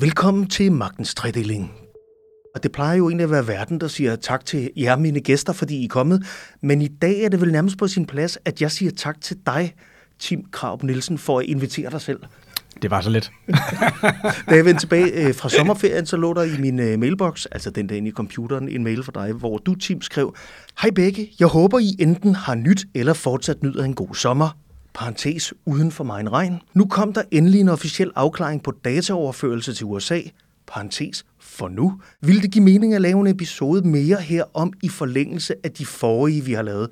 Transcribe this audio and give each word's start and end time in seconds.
Velkommen 0.00 0.46
til 0.46 0.72
Magtens 0.72 1.14
Tredeling. 1.14 1.72
Og 2.54 2.62
det 2.62 2.72
plejer 2.72 2.96
jo 2.96 3.08
egentlig 3.08 3.24
at 3.24 3.30
være 3.30 3.48
verden, 3.48 3.80
der 3.80 3.88
siger 3.88 4.16
tak 4.16 4.44
til 4.44 4.70
jer, 4.76 4.96
mine 4.96 5.20
gæster, 5.20 5.52
fordi 5.52 5.76
I 5.76 5.84
er 5.84 5.88
kommet. 5.88 6.26
Men 6.62 6.82
i 6.82 6.88
dag 6.88 7.20
er 7.20 7.28
det 7.28 7.40
vel 7.40 7.52
nærmest 7.52 7.78
på 7.78 7.88
sin 7.88 8.06
plads, 8.06 8.38
at 8.44 8.62
jeg 8.62 8.70
siger 8.70 8.92
tak 8.96 9.20
til 9.20 9.36
dig, 9.46 9.74
Tim 10.18 10.44
Kraup 10.52 10.82
Nielsen, 10.82 11.18
for 11.18 11.38
at 11.38 11.46
invitere 11.46 11.90
dig 11.90 12.00
selv. 12.00 12.20
Det 12.82 12.90
var 12.90 13.00
så 13.00 13.10
lidt. 13.10 13.32
da 14.48 14.54
jeg 14.54 14.64
vendte 14.64 14.82
tilbage 14.82 15.26
øh, 15.26 15.34
fra 15.34 15.48
sommerferien, 15.48 16.06
så 16.06 16.16
lå 16.16 16.34
der 16.34 16.42
i 16.42 16.60
min 16.60 16.80
øh, 16.80 16.98
mailbox, 16.98 17.46
altså 17.52 17.70
den 17.70 17.88
der 17.88 17.94
inde 17.96 18.08
i 18.08 18.12
computeren, 18.12 18.68
en 18.68 18.84
mail 18.84 19.02
fra 19.02 19.26
dig, 19.26 19.32
hvor 19.32 19.58
du, 19.58 19.74
Tim, 19.74 20.02
skrev, 20.02 20.36
Hej 20.82 20.90
begge, 20.90 21.32
jeg 21.40 21.48
håber 21.48 21.78
I 21.78 21.96
enten 21.98 22.34
har 22.34 22.54
nyt 22.54 22.86
eller 22.94 23.12
fortsat 23.12 23.62
nyder 23.62 23.84
en 23.84 23.94
god 23.94 24.14
sommer. 24.14 24.56
Parentes 24.94 25.54
uden 25.64 25.90
for 25.90 26.04
mig 26.04 26.20
en 26.20 26.32
regn. 26.32 26.62
Nu 26.74 26.86
kom 26.86 27.12
der 27.12 27.22
endelig 27.30 27.60
en 27.60 27.68
officiel 27.68 28.10
afklaring 28.14 28.62
på 28.62 28.70
dataoverførelse 28.84 29.74
til 29.74 29.86
USA. 29.86 30.20
Parentes 30.66 31.24
for 31.38 31.68
nu. 31.68 32.00
Vil 32.20 32.42
det 32.42 32.50
give 32.50 32.64
mening 32.64 32.94
at 32.94 33.00
lave 33.00 33.20
en 33.20 33.26
episode 33.26 33.88
mere 33.88 34.16
her 34.16 34.44
om 34.54 34.72
i 34.82 34.88
forlængelse 34.88 35.54
af 35.64 35.72
de 35.72 35.86
forrige, 35.86 36.44
vi 36.44 36.52
har 36.52 36.62
lavet? 36.62 36.90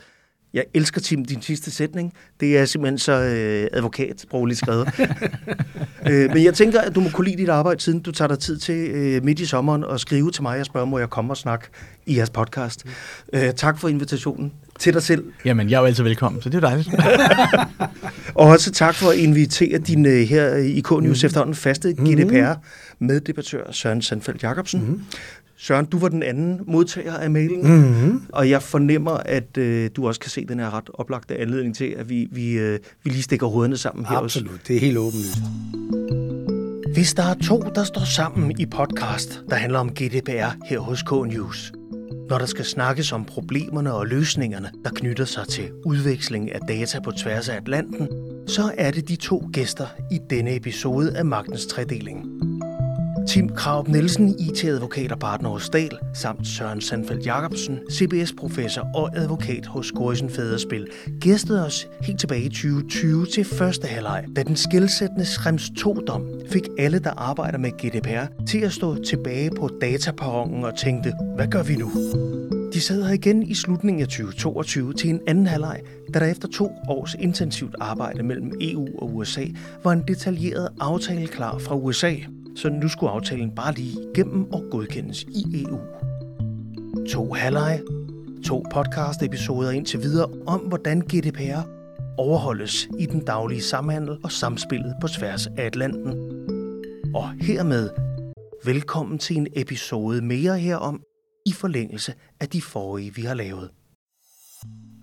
Jeg 0.54 0.64
elsker, 0.74 1.00
Tim, 1.00 1.24
din 1.24 1.42
sidste 1.42 1.70
sætning. 1.70 2.12
Det 2.40 2.58
er 2.58 2.64
simpelthen 2.64 2.98
så 2.98 3.12
øh, 3.12 3.68
advokatsprogligt 3.72 4.58
skrevet. 4.58 4.88
øh, 6.10 6.30
men 6.34 6.44
jeg 6.44 6.54
tænker, 6.54 6.80
at 6.80 6.94
du 6.94 7.00
må 7.00 7.08
kunne 7.12 7.24
lide 7.26 7.36
dit 7.36 7.48
arbejde, 7.48 7.80
siden 7.80 8.00
du 8.00 8.12
tager 8.12 8.28
dig 8.28 8.38
tid 8.38 8.58
til 8.58 8.90
øh, 8.90 9.24
midt 9.24 9.40
i 9.40 9.46
sommeren 9.46 9.84
og 9.84 10.00
skrive 10.00 10.30
til 10.30 10.42
mig 10.42 10.60
og 10.60 10.66
spørge, 10.66 10.86
må 10.86 10.98
jeg 10.98 11.10
komme 11.10 11.32
og 11.32 11.36
snakke 11.36 11.66
i 12.06 12.16
jeres 12.16 12.30
podcast. 12.30 12.84
Øh, 13.32 13.52
tak 13.52 13.78
for 13.78 13.88
invitationen 13.88 14.52
til 14.78 14.94
dig 14.94 15.02
selv. 15.02 15.24
Jamen, 15.44 15.70
jeg 15.70 15.76
er 15.76 15.80
jo 15.80 15.86
altid 15.86 16.04
velkommen, 16.04 16.42
så 16.42 16.48
det 16.48 16.56
er 16.56 16.68
dejligt. 16.68 16.88
og 18.34 18.46
også 18.46 18.72
tak 18.72 18.94
for 18.94 19.10
at 19.10 19.16
invitere 19.16 19.78
din 19.78 20.06
øh, 20.06 20.20
her 20.20 20.54
i 20.54 20.80
K-News 20.80 21.22
mm. 21.22 21.26
efterhånden 21.26 21.54
faste 21.54 21.92
GDPR 21.92 22.52
med 22.98 23.20
debattør 23.20 23.72
Søren 23.72 24.02
Sandfeldt 24.02 24.42
Jacobsen. 24.42 24.80
Mm. 24.80 25.02
Søren, 25.60 25.86
du 25.86 25.98
var 25.98 26.08
den 26.08 26.22
anden 26.22 26.60
modtager 26.66 27.14
af 27.14 27.30
mailen, 27.30 27.66
mm-hmm. 27.66 28.22
og 28.28 28.50
jeg 28.50 28.62
fornemmer, 28.62 29.10
at 29.10 29.56
øh, 29.58 29.90
du 29.96 30.06
også 30.06 30.20
kan 30.20 30.30
se 30.30 30.46
den 30.46 30.58
her 30.58 30.74
ret 30.74 30.90
oplagte 30.94 31.36
anledning 31.36 31.76
til, 31.76 31.94
at 31.98 32.08
vi, 32.08 32.28
vi, 32.32 32.52
øh, 32.52 32.78
vi 33.04 33.10
lige 33.10 33.22
stikker 33.22 33.46
hovederne 33.46 33.76
sammen 33.76 34.06
her 34.06 34.16
Absolut, 34.16 34.50
også. 34.50 34.62
det 34.68 34.76
er 34.76 34.80
helt 34.80 34.98
åbenlyst. 34.98 35.38
Hvis 36.94 37.14
der 37.14 37.22
er 37.22 37.34
to, 37.34 37.62
der 37.74 37.84
står 37.84 38.04
sammen 38.04 38.60
i 38.60 38.66
podcast, 38.66 39.42
der 39.50 39.56
handler 39.56 39.78
om 39.78 39.90
GDPR 39.90 40.66
her 40.66 40.78
hos 40.78 41.02
K-News, 41.02 41.72
når 42.28 42.38
der 42.38 42.46
skal 42.46 42.64
snakkes 42.64 43.12
om 43.12 43.24
problemerne 43.24 43.92
og 43.92 44.06
løsningerne, 44.06 44.70
der 44.84 44.90
knytter 44.90 45.24
sig 45.24 45.48
til 45.48 45.70
udveksling 45.84 46.52
af 46.52 46.60
data 46.68 47.00
på 47.00 47.10
tværs 47.10 47.48
af 47.48 47.56
Atlanten, 47.56 48.08
så 48.46 48.72
er 48.78 48.90
det 48.90 49.08
de 49.08 49.16
to 49.16 49.50
gæster 49.52 49.86
i 50.10 50.18
denne 50.30 50.56
episode 50.56 51.16
af 51.16 51.24
Magtens 51.24 51.66
Tredeling. 51.66 52.47
Tim 53.28 53.48
Kraup 53.48 53.88
Nielsen, 53.88 54.36
IT-advokat 54.38 55.12
og 55.12 55.18
partner 55.18 55.50
hos 55.50 55.68
Dal, 55.68 55.98
samt 56.14 56.46
Søren 56.46 56.80
Sandfeldt 56.80 57.26
Jacobsen, 57.26 57.78
CBS-professor 57.92 58.86
og 58.94 59.16
advokat 59.16 59.66
hos 59.66 59.92
Gorisen 59.92 60.30
Fæderspil, 60.30 60.86
gæstede 61.20 61.66
os 61.66 61.88
helt 62.02 62.20
tilbage 62.20 62.42
i 62.42 62.48
2020 62.48 63.26
til 63.26 63.44
første 63.44 63.86
halvleg, 63.86 64.24
da 64.36 64.42
den 64.42 64.56
skældsættende 64.56 65.24
Schrems 65.24 65.70
2-dom 65.78 66.26
fik 66.52 66.68
alle, 66.78 66.98
der 66.98 67.10
arbejder 67.10 67.58
med 67.58 67.70
GDPR, 67.70 68.44
til 68.46 68.58
at 68.58 68.72
stå 68.72 69.02
tilbage 69.04 69.50
på 69.58 69.70
dataparongen 69.80 70.64
og 70.64 70.78
tænkte, 70.78 71.12
hvad 71.36 71.46
gør 71.46 71.62
vi 71.62 71.76
nu? 71.76 71.90
De 72.72 72.80
sad 72.80 73.04
her 73.04 73.14
igen 73.14 73.42
i 73.42 73.54
slutningen 73.54 74.02
af 74.02 74.08
2022 74.08 74.92
til 74.92 75.10
en 75.10 75.20
anden 75.26 75.46
halvleg, 75.46 75.80
da 76.14 76.18
der 76.18 76.26
efter 76.26 76.48
to 76.48 76.70
års 76.88 77.14
intensivt 77.14 77.74
arbejde 77.80 78.22
mellem 78.22 78.52
EU 78.60 78.88
og 78.98 79.16
USA 79.16 79.44
var 79.84 79.92
en 79.92 80.04
detaljeret 80.08 80.68
aftale 80.80 81.26
klar 81.26 81.58
fra 81.58 81.76
USA– 81.76 82.14
så 82.58 82.68
nu 82.68 82.88
skulle 82.88 83.10
aftalen 83.10 83.50
bare 83.50 83.74
lige 83.74 83.96
igennem 84.14 84.52
og 84.52 84.64
godkendes 84.70 85.22
i 85.22 85.64
EU. 85.64 85.78
To 87.08 87.32
halvleg, 87.32 87.80
to 88.44 88.64
podcast-episoder 88.74 89.70
indtil 89.70 90.02
videre 90.02 90.28
om, 90.46 90.60
hvordan 90.60 91.00
GDPR 91.00 91.60
overholdes 92.16 92.88
i 92.98 93.06
den 93.06 93.24
daglige 93.24 93.62
samhandel 93.62 94.18
og 94.24 94.32
samspillet 94.32 94.94
på 95.00 95.08
tværs 95.08 95.46
af 95.46 95.64
Atlanten. 95.64 96.08
Og 97.14 97.30
hermed 97.40 97.90
velkommen 98.64 99.18
til 99.18 99.36
en 99.36 99.46
episode 99.56 100.22
mere 100.22 100.58
herom 100.58 101.00
i 101.48 101.52
forlængelse 101.52 102.14
af 102.40 102.48
de 102.48 102.62
forrige, 102.62 103.14
vi 103.14 103.22
har 103.22 103.34
lavet. 103.34 103.70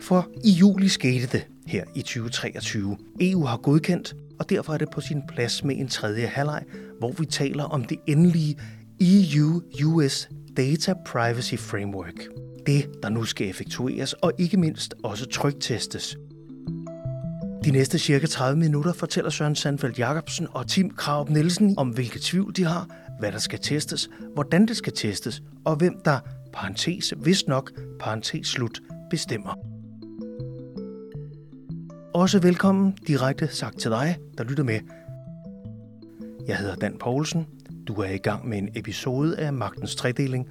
For 0.01 0.27
i 0.43 0.51
juli 0.51 0.87
skete 0.87 1.27
det 1.27 1.47
her 1.67 1.83
i 1.95 2.01
2023. 2.01 2.97
EU 3.21 3.45
har 3.45 3.57
godkendt, 3.57 4.15
og 4.39 4.49
derfor 4.49 4.73
er 4.73 4.77
det 4.77 4.89
på 4.93 5.01
sin 5.01 5.21
plads 5.27 5.63
med 5.63 5.75
en 5.77 5.87
tredje 5.87 6.27
halvleg, 6.27 6.63
hvor 6.99 7.11
vi 7.11 7.25
taler 7.25 7.63
om 7.63 7.83
det 7.83 7.97
endelige 8.07 8.59
EU-US 9.01 10.29
Data 10.57 10.93
Privacy 11.05 11.55
Framework. 11.55 12.27
Det, 12.65 12.89
der 13.03 13.09
nu 13.09 13.23
skal 13.23 13.49
effektueres 13.49 14.13
og 14.13 14.31
ikke 14.37 14.57
mindst 14.57 14.93
også 15.03 15.25
trygtestes. 15.25 16.17
De 17.65 17.71
næste 17.71 17.99
cirka 17.99 18.25
30 18.25 18.59
minutter 18.59 18.93
fortæller 18.93 19.29
Søren 19.29 19.55
Sandfeldt 19.55 19.99
Jacobsen 19.99 20.47
og 20.51 20.67
Tim 20.67 20.89
Kraup 20.89 21.29
Nielsen 21.29 21.73
om, 21.77 21.89
hvilke 21.89 22.19
tvivl 22.21 22.55
de 22.55 22.63
har, 22.63 22.87
hvad 23.19 23.31
der 23.31 23.37
skal 23.37 23.59
testes, 23.59 24.09
hvordan 24.33 24.67
det 24.67 24.77
skal 24.77 24.93
testes, 24.93 25.41
og 25.65 25.75
hvem 25.75 26.01
der, 26.05 26.19
parentes, 26.55 27.13
hvis 27.17 27.47
nok, 27.47 27.71
parentes 27.99 28.47
slut, 28.47 28.81
bestemmer. 29.09 29.53
Også 32.13 32.39
velkommen 32.39 32.91
direkte 33.07 33.47
sagt 33.47 33.79
til 33.79 33.91
dig, 33.91 34.17
der 34.37 34.43
lytter 34.43 34.63
med. 34.63 34.79
Jeg 36.47 36.57
hedder 36.57 36.75
Dan 36.75 36.97
Poulsen. 36.97 37.47
Du 37.87 37.93
er 37.93 38.09
i 38.09 38.17
gang 38.17 38.47
med 38.47 38.57
en 38.57 38.69
episode 38.75 39.37
af 39.37 39.53
Magtens 39.53 39.95
Tredeling, 39.95 40.49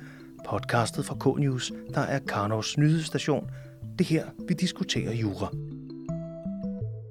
podcastet 0.48 1.06
fra 1.06 1.14
K-News, 1.14 1.72
der 1.94 2.00
er 2.00 2.18
Karnovs 2.18 2.78
nyhedsstation. 2.78 3.50
Det 3.98 4.06
her, 4.06 4.26
vi 4.48 4.54
diskuterer 4.54 5.12
jura. 5.12 5.50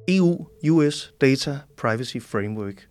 EU-US 0.08 1.14
Data 1.22 1.60
Privacy 1.78 2.18
Framework 2.20 2.88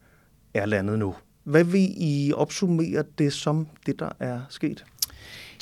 er 0.54 0.66
landet 0.66 0.98
nu. 0.98 1.14
Hvad 1.44 1.64
vil 1.64 1.88
I 1.96 2.32
opsummere 2.32 3.04
det 3.18 3.32
som, 3.32 3.68
det 3.86 3.98
der 3.98 4.10
er 4.20 4.40
sket? 4.48 4.84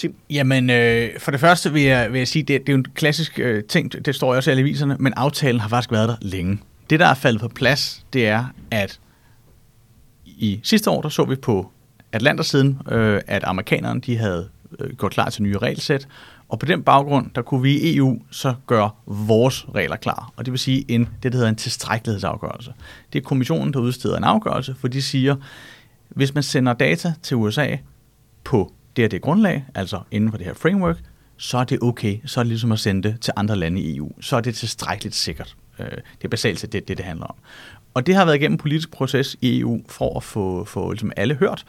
Tim? 0.01 0.15
Jamen, 0.31 0.71
øh, 0.71 1.09
for 1.19 1.31
det 1.31 1.41
første 1.41 1.73
vil 1.73 1.83
jeg, 1.83 2.13
vil 2.13 2.19
jeg 2.19 2.29
sige, 2.29 2.43
det, 2.43 2.61
det 2.61 2.69
er 2.69 2.73
jo 2.73 2.79
en 2.79 2.85
klassisk 2.95 3.39
øh, 3.39 3.65
ting, 3.65 4.05
det 4.05 4.15
står 4.15 4.33
jo 4.33 4.37
også 4.37 4.51
i 4.51 4.53
alle 4.53 4.61
aviserne, 4.61 4.97
men 5.01 5.13
aftalen 5.17 5.61
har 5.61 5.69
faktisk 5.69 5.93
været 5.93 6.09
der 6.09 6.17
længe. 6.21 6.59
Det, 6.91 7.01
der 7.01 7.07
er 7.07 7.15
faldet 7.15 7.41
på 7.41 7.49
plads, 7.49 8.07
det 8.13 8.29
er, 8.29 8.45
at 8.71 9.01
i 10.27 10.61
sidste 10.63 10.91
år, 10.91 11.03
der 11.03 11.09
så 11.09 11.25
vi 11.25 11.37
på 11.37 11.71
Atlantersiden, 12.13 12.79
øh, 12.91 13.21
at 13.27 13.45
amerikanerne 13.45 14.01
de 14.01 14.17
havde 14.17 14.49
øh, 14.79 14.97
gjort 14.97 15.13
klar 15.13 15.31
til 15.31 15.43
nye 15.43 15.59
regelsæt, 15.59 16.09
og 16.49 16.59
på 16.59 16.67
den 16.67 16.83
baggrund, 16.83 17.31
der 17.35 17.43
kunne 17.43 17.63
vi 17.63 17.81
i 17.81 17.97
EU 17.97 18.23
så 18.31 18.55
gøre 18.67 18.91
vores 19.07 19.67
regler 19.75 19.97
klar. 19.97 20.33
Og 20.37 20.45
det 20.45 20.53
vil 20.53 20.59
sige 20.59 20.85
en, 20.89 21.09
det, 21.23 21.33
der 21.33 21.39
hedder 21.39 21.49
en 21.51 21.57
tilstrækkelighedsafgørelse. 21.57 22.73
Det 23.13 23.19
er 23.19 23.23
kommissionen, 23.23 23.73
der 23.73 23.81
udsteder 23.81 24.17
en 24.17 24.25
afgørelse, 24.25 24.75
for 24.81 24.89
de 24.89 25.03
siger, 25.03 25.37
hvis 26.09 26.35
man 26.35 26.43
sender 26.43 26.73
data 26.73 27.13
til 27.23 27.37
USA 27.37 27.77
på 28.45 28.73
det 28.97 29.05
er 29.05 29.09
det 29.09 29.23
grundlag, 29.23 29.65
altså 29.75 30.01
inden 30.11 30.31
for 30.31 30.37
det 30.37 30.47
her 30.47 30.55
framework, 30.55 30.97
så 31.37 31.59
er 31.59 31.65
det 31.65 31.79
okay. 31.83 32.19
Så 32.27 32.41
er 32.41 32.45
det 32.45 32.49
ligesom 32.49 32.73
at 32.73 32.79
sende 32.79 33.09
det 33.09 33.21
til 33.21 33.33
andre 33.37 33.57
lande 33.57 33.81
i 33.81 33.97
EU. 33.97 34.13
Så 34.21 34.37
er 34.37 34.41
det 34.41 34.55
tilstrækkeligt 34.55 35.15
sikkert. 35.15 35.57
Øh, 35.79 35.87
det 35.87 36.25
er 36.25 36.29
basalt 36.29 36.61
set 36.61 36.73
det, 36.73 36.89
det, 36.89 36.97
det 36.97 37.07
handler 37.07 37.27
om. 37.27 37.35
Og 37.95 38.07
det 38.07 38.15
har 38.15 38.25
været 38.25 38.37
igennem 38.37 38.55
en 38.55 38.59
politisk 38.59 38.91
proces 38.91 39.37
i 39.41 39.61
EU 39.61 39.81
for 39.89 40.17
at 40.17 40.23
få, 40.23 40.65
få 40.65 40.93
ligesom 40.93 41.13
alle 41.17 41.35
hørt. 41.35 41.65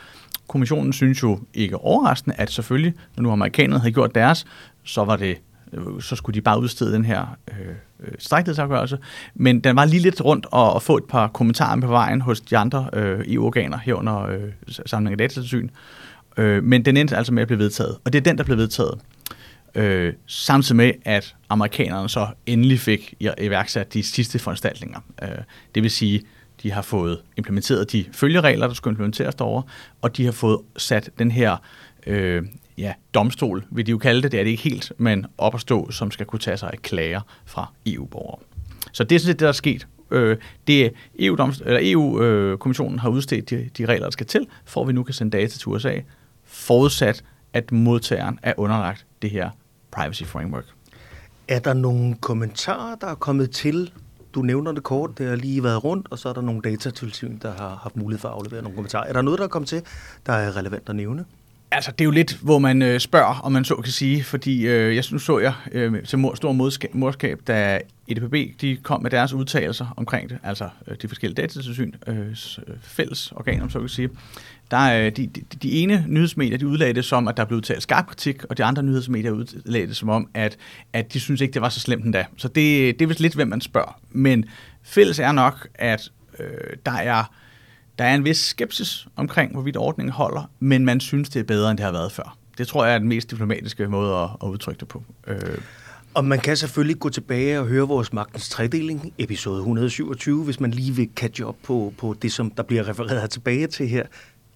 Kommissionen 0.47 0.93
synes 0.93 1.23
jo 1.23 1.39
ikke 1.53 1.77
overraskende, 1.77 2.35
at 2.39 2.51
selvfølgelig, 2.51 2.93
når 3.15 3.23
nu 3.23 3.31
amerikanerne 3.31 3.79
havde 3.79 3.93
gjort 3.93 4.15
deres, 4.15 4.45
så 4.83 5.03
var 5.03 5.15
det 5.15 5.38
øh, 5.73 6.01
så 6.01 6.15
skulle 6.15 6.33
de 6.33 6.41
bare 6.41 6.59
udstede 6.59 6.93
den 6.93 7.05
her 7.05 7.38
øh, 7.51 7.67
øh. 8.79 8.97
Men 9.35 9.59
den 9.59 9.75
var 9.75 9.85
lige 9.85 10.01
lidt 10.01 10.21
rundt 10.21 10.45
og, 10.51 10.73
og 10.73 10.81
få 10.81 10.97
et 10.97 11.03
par 11.03 11.27
kommentarer 11.27 11.79
på 11.79 11.88
vejen 11.88 12.21
hos 12.21 12.41
de 12.41 12.57
andre 12.57 12.89
øh, 12.93 13.25
EU-organer 13.27 13.77
herunder 13.77 14.21
øh, 14.21 14.39
samling 14.85 15.11
af 15.11 15.17
datatilsyn. 15.17 15.65
Øh, 15.65 15.71
Øh, 16.38 16.63
men 16.63 16.86
den 16.86 16.98
endte 16.98 17.18
altså 17.18 17.33
med 17.33 17.42
at 17.42 17.48
blive 17.48 17.60
vedtaget. 17.60 17.98
Og 18.06 18.13
det 18.13 18.19
er 18.19 18.24
den, 18.24 18.38
der 18.38 18.44
blev 18.44 18.57
vedtaget. 18.57 19.00
Øh, 19.75 20.13
samtidig 20.25 20.75
med, 20.75 20.92
at 21.06 21.36
amerikanerne 21.50 22.10
så 22.10 22.28
endelig 22.45 22.80
fik 22.80 23.13
iværksat 23.19 23.94
de 23.94 24.04
sidste 24.04 24.39
foranstaltninger. 24.39 25.00
Øh, 25.24 25.30
det 25.75 25.83
vil 25.83 25.92
sige, 25.92 26.22
de 26.63 26.72
har 26.72 26.81
fået 26.81 27.22
implementeret 27.38 27.92
de 27.92 28.06
følgeregler, 28.12 28.68
der 28.68 28.74
skulle 28.74 28.92
implementeres 28.92 29.36
derovre, 29.36 29.63
og 30.01 30.18
de 30.18 30.25
har 30.25 30.31
fået 30.31 30.60
sat 30.78 31.10
den 31.19 31.31
her 31.31 31.57
øh, 32.07 32.44
ja, 32.77 32.94
domstol, 33.13 33.66
vil 33.72 33.86
de 33.86 33.92
jo 33.92 33.98
kalde 33.98 34.22
det, 34.22 34.31
det 34.31 34.39
er 34.39 34.44
det 34.44 34.51
ikke 34.51 34.63
helt, 34.63 34.92
men 34.98 35.25
op 35.38 35.56
at 35.56 35.62
stå, 35.62 35.92
som 35.92 36.12
skal 36.12 36.25
kunne 36.25 36.39
tage 36.39 36.57
sig 36.57 36.69
af 36.74 36.81
klager 36.81 37.22
fra 37.45 37.74
EU-borgere. 37.86 38.39
Så 38.92 39.04
det 39.04 39.16
er 39.16 39.19
sådan 39.19 39.34
det, 39.34 39.39
der 39.39 39.48
er 39.48 39.51
sket. 39.51 39.88
Øh, 40.12 40.38
det 40.68 40.86
e 40.86 40.92
EU-kommissionen 41.19 42.94
EU, 42.94 42.98
øh, 42.98 43.01
har 43.01 43.10
udstedt 43.10 43.50
de, 43.50 43.69
de 43.77 43.86
regler, 43.86 44.06
der 44.06 44.12
skal 44.12 44.25
til, 44.25 44.48
for 44.66 44.81
at 44.81 44.88
vi 44.88 44.94
nu 44.94 45.04
kan 45.04 45.13
sende 45.13 45.38
data 45.38 45.57
til 45.57 45.68
USA, 45.68 45.94
forudsat, 46.51 47.24
at 47.53 47.71
modtageren 47.71 48.39
er 48.44 48.53
underlagt 48.57 49.06
det 49.21 49.30
her 49.30 49.50
privacy 49.92 50.24
framework. 50.24 50.65
Er 51.48 51.59
der 51.59 51.74
nogle 51.74 52.15
kommentarer, 52.15 52.95
der 52.95 53.07
er 53.07 53.15
kommet 53.15 53.51
til 53.51 53.92
du 54.36 54.42
nævner 54.42 54.71
det 54.71 54.83
kort, 54.83 55.18
det 55.18 55.30
har 55.30 55.36
lige 55.36 55.63
været 55.63 55.83
rundt, 55.83 56.07
og 56.12 56.19
så 56.19 56.30
er 56.30 56.33
der 56.33 56.42
nogle 56.42 56.62
datatilsyn, 56.62 57.38
der 57.42 57.51
har 57.53 57.80
haft 57.83 57.95
mulighed 57.95 58.21
for 58.21 58.27
at 58.30 58.33
aflevere 58.33 58.62
nogle 58.62 58.75
kommentarer. 58.75 59.03
Er 59.07 59.13
der 59.13 59.21
noget, 59.21 59.39
der 59.39 59.45
er 59.45 59.50
kommet 59.50 59.69
til, 59.69 59.81
der 60.25 60.33
er 60.33 60.57
relevant 60.57 60.89
at 60.89 60.95
nævne? 60.95 61.25
Altså, 61.71 61.92
det 61.92 62.01
er 62.01 62.06
jo 62.06 62.12
lidt, 62.12 62.38
hvor 62.42 62.59
man 62.59 62.81
øh, 62.81 63.00
spørger, 63.00 63.39
om 63.44 63.51
man 63.51 63.65
så 63.65 63.75
kan 63.75 63.92
sige, 63.92 64.24
fordi 64.24 64.68
øh, 64.68 64.95
jeg 64.95 65.03
synes, 65.03 65.24
så 65.24 65.39
jeg 65.39 65.53
øh, 65.71 66.03
til 66.03 66.19
mor, 66.19 66.36
stor 66.36 66.51
modskab, 66.51 66.95
morskab, 66.95 67.39
da 67.48 67.80
EDPB 68.07 68.62
de 68.62 68.77
kom 68.83 69.01
med 69.01 69.12
deres 69.12 69.33
udtalelser 69.33 69.94
omkring 69.98 70.30
det, 70.30 70.38
altså 70.44 70.69
øh, 70.88 70.95
de 71.01 71.07
forskellige 71.07 71.42
datatilsyn, 71.42 71.92
øh, 72.07 72.36
fælles 72.81 73.31
organer, 73.31 73.63
om 73.63 73.69
så 73.69 73.80
kan 73.80 73.89
sige. 73.89 74.09
Der, 74.71 75.06
øh, 75.06 75.12
de, 75.12 75.27
de, 75.27 75.41
de 75.62 75.71
ene 75.71 76.06
nyhedsmedier, 76.07 76.57
de 76.57 76.68
udlagde 76.68 76.94
det 76.94 77.06
som, 77.06 77.27
at 77.27 77.38
der 77.38 77.45
blev 77.45 77.57
udtalt 77.57 77.83
skarp 77.83 78.07
kritik, 78.07 78.44
og 78.44 78.57
de 78.57 78.63
andre 78.63 78.83
nyhedsmedier 78.83 79.31
udlagde 79.31 79.88
det 79.88 79.97
som 79.97 80.09
om, 80.09 80.29
at, 80.33 80.57
at 80.94 81.13
de 81.13 81.19
synes 81.19 81.41
ikke, 81.41 81.53
det 81.53 81.62
var 81.62 81.69
så 81.69 81.79
slemt 81.79 82.06
endda. 82.06 82.25
Så 82.38 82.47
det, 82.47 83.00
det 83.00 83.01
er 83.01 83.07
vist 83.07 83.19
lidt, 83.19 83.35
hvem 83.35 83.47
man 83.47 83.62
spørger. 83.62 84.00
Men 84.12 84.45
fælles 84.83 85.19
er 85.19 85.31
nok, 85.31 85.68
at 85.75 86.12
øh, 86.39 86.47
der 86.85 86.91
er 86.91 87.23
der 88.00 88.07
er 88.07 88.15
en 88.15 88.25
vis 88.25 88.38
skepsis 88.38 89.07
omkring, 89.15 89.51
hvorvidt 89.51 89.77
ordningen 89.77 90.12
holder, 90.12 90.50
men 90.59 90.85
man 90.85 91.00
synes, 91.00 91.29
det 91.29 91.39
er 91.39 91.44
bedre, 91.44 91.71
end 91.71 91.77
det 91.77 91.85
har 91.85 91.91
været 91.91 92.12
før. 92.12 92.38
Det 92.57 92.67
tror 92.67 92.85
jeg 92.85 92.94
er 92.94 92.97
den 92.97 93.07
mest 93.07 93.31
diplomatiske 93.31 93.88
måde 93.88 94.15
at, 94.15 94.29
at 94.44 94.47
udtrykke 94.47 94.79
det 94.79 94.88
på. 94.88 95.03
Øh. 95.27 95.57
Og 96.13 96.25
man 96.25 96.39
kan 96.39 96.57
selvfølgelig 96.57 97.00
gå 97.00 97.09
tilbage 97.09 97.59
og 97.59 97.67
høre 97.67 97.88
vores 97.88 98.13
magtens 98.13 98.50
tredeling, 98.50 99.13
episode 99.17 99.57
127, 99.57 100.44
hvis 100.44 100.59
man 100.59 100.71
lige 100.71 100.95
vil 100.95 101.09
catch 101.15 101.44
up 101.44 101.56
på, 101.63 101.94
på 101.97 102.15
det, 102.21 102.31
som 102.31 102.51
der 102.51 102.63
bliver 102.63 102.89
refereret 102.89 103.29
tilbage 103.29 103.67
til 103.67 103.88
her. 103.88 104.03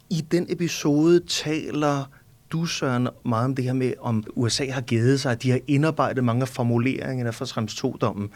I 0.10 0.22
den 0.32 0.46
episode 0.50 1.20
taler 1.20 2.04
du, 2.52 2.66
Søren, 2.66 3.08
meget 3.26 3.46
om 3.46 3.56
det 3.56 3.66
her 3.66 3.74
med, 3.74 3.94
om 4.00 4.24
USA 4.36 4.72
har 4.72 4.82
givet 4.82 5.20
sig, 5.20 5.32
at 5.32 5.44
de 5.44 5.52
har 5.52 5.60
indarbejdet 5.68 6.24
mange 6.24 6.42
af 6.42 6.48
formuleringerne 6.48 7.34
fra 7.34 7.46
Trumps 7.46 7.86
2-dommen. 7.86 8.30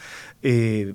Øh, 0.44 0.94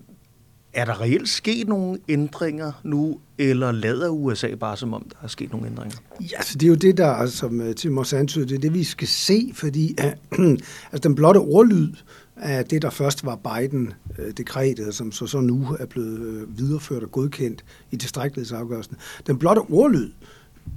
er 0.75 0.85
der 0.85 1.01
reelt 1.01 1.29
sket 1.29 1.69
nogle 1.69 1.99
ændringer 2.09 2.73
nu, 2.83 3.21
eller 3.39 3.73
lader 3.73 4.09
USA 4.09 4.55
bare 4.55 4.77
som 4.77 4.95
om, 4.95 5.07
der 5.11 5.17
er 5.23 5.27
sket 5.27 5.53
nogle 5.53 5.67
ændringer? 5.67 5.97
Ja, 6.21 6.43
så 6.43 6.59
det 6.59 6.67
er 6.67 6.69
jo 6.69 6.75
det, 6.75 6.97
der, 6.97 7.27
som 7.27 7.61
øh, 7.61 7.75
Tim 7.75 7.99
også 7.99 8.17
det 8.17 8.53
er 8.53 8.59
det, 8.59 8.75
vi 8.75 8.85
skal 8.85 9.09
se, 9.09 9.51
fordi 9.55 9.97
altså, 9.99 10.99
den 11.03 11.15
blotte 11.15 11.39
ordlyd 11.39 11.93
af 12.37 12.65
det, 12.65 12.83
der 12.83 12.91
først 12.91 13.27
var 13.27 13.37
Biden-dekretet, 13.37 14.95
som 14.95 15.13
så, 15.13 15.27
så 15.27 15.41
nu 15.41 15.77
er 15.81 15.87
blevet 15.87 16.21
øh, 16.21 16.59
videreført 16.59 17.03
og 17.03 17.11
godkendt 17.11 17.65
i 17.91 17.97
tilstrækkelighedsafgørelsen, 17.97 18.97
den 19.27 19.39
blotte 19.39 19.59
ordlyd, 19.59 20.11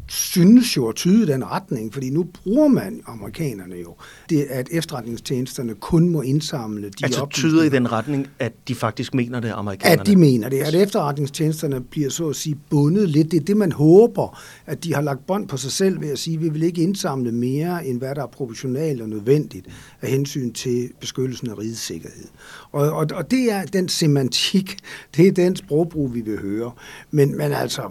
synes 0.09 0.77
jo 0.77 0.87
at 0.87 0.95
tyde 0.95 1.27
den 1.27 1.51
retning, 1.51 1.93
fordi 1.93 2.09
nu 2.09 2.23
bruger 2.23 2.67
man 2.67 3.01
amerikanerne 3.07 3.75
jo, 3.75 3.95
det, 4.29 4.43
at 4.43 4.69
efterretningstjenesterne 4.71 5.75
kun 5.75 6.09
må 6.09 6.21
indsamle 6.21 6.89
de 6.89 6.93
Altså 7.03 7.27
tyder 7.29 7.63
i 7.63 7.69
den 7.69 7.91
retning, 7.91 8.27
at 8.39 8.53
de 8.67 8.75
faktisk 8.75 9.13
mener 9.13 9.39
det, 9.39 9.51
amerikanerne? 9.55 10.01
At 10.01 10.07
de 10.07 10.15
mener 10.15 10.49
det, 10.49 10.57
at 10.57 10.75
efterretningstjenesterne 10.75 11.81
bliver 11.81 12.09
så 12.09 12.29
at 12.29 12.35
sige 12.35 12.57
bundet 12.69 13.09
lidt. 13.09 13.31
Det 13.31 13.39
er 13.39 13.45
det, 13.45 13.57
man 13.57 13.71
håber, 13.71 14.39
at 14.65 14.83
de 14.83 14.93
har 14.93 15.01
lagt 15.01 15.27
bånd 15.27 15.47
på 15.47 15.57
sig 15.57 15.71
selv 15.71 16.01
ved 16.01 16.09
at 16.09 16.19
sige, 16.19 16.35
at 16.35 16.43
vi 16.43 16.49
vil 16.49 16.63
ikke 16.63 16.81
indsamle 16.81 17.31
mere, 17.31 17.85
end 17.85 17.97
hvad 17.97 18.15
der 18.15 18.23
er 18.23 18.27
proportionalt 18.27 19.01
og 19.01 19.09
nødvendigt 19.09 19.67
af 20.01 20.09
hensyn 20.09 20.53
til 20.53 20.89
beskyttelsen 20.99 21.49
af 21.49 21.57
rigets 21.57 21.81
sikkerhed. 21.81 22.25
Og, 22.71 22.91
og, 22.91 23.07
og 23.13 23.31
det 23.31 23.51
er 23.51 23.65
den 23.65 23.89
semantik, 23.89 24.77
det 25.17 25.27
er 25.27 25.31
den 25.31 25.55
sprogbrug, 25.55 26.13
vi 26.13 26.21
vil 26.21 26.41
høre. 26.41 26.71
Men, 27.11 27.37
men 27.37 27.51
altså, 27.51 27.81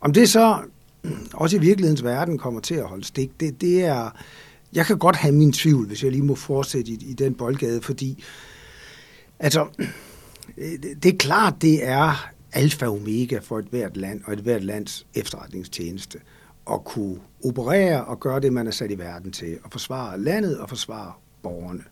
om 0.00 0.12
det 0.12 0.28
så 0.28 0.56
også 1.34 1.56
i 1.56 1.60
virkelighedens 1.60 2.04
verden 2.04 2.38
kommer 2.38 2.60
til 2.60 2.74
at 2.74 2.84
holde 2.84 3.04
stik, 3.04 3.40
det, 3.40 3.60
det 3.60 3.84
er... 3.84 4.10
Jeg 4.72 4.86
kan 4.86 4.98
godt 4.98 5.16
have 5.16 5.34
min 5.34 5.52
tvivl, 5.52 5.86
hvis 5.86 6.04
jeg 6.04 6.12
lige 6.12 6.24
må 6.24 6.34
fortsætte 6.34 6.90
i, 6.90 6.94
i 6.94 7.12
den 7.12 7.34
boldgade, 7.34 7.82
fordi 7.82 8.24
altså, 9.38 9.66
det 11.02 11.06
er 11.06 11.16
klart, 11.18 11.54
det 11.62 11.88
er 11.88 12.30
alfa 12.52 12.86
og 12.86 12.92
omega 12.92 13.38
for 13.38 13.58
et 13.58 13.66
hvert 13.70 13.96
land 13.96 14.20
og 14.24 14.32
et 14.32 14.38
hvert 14.38 14.64
lands 14.64 15.06
efterretningstjeneste 15.14 16.18
at 16.70 16.84
kunne 16.84 17.16
operere 17.44 18.04
og 18.04 18.20
gøre 18.20 18.40
det, 18.40 18.52
man 18.52 18.66
er 18.66 18.70
sat 18.70 18.90
i 18.90 18.98
verden 18.98 19.32
til, 19.32 19.58
og 19.64 19.72
forsvare 19.72 20.20
landet 20.20 20.58
og 20.58 20.68
forsvare 20.68 21.12
borgerne. 21.42 21.82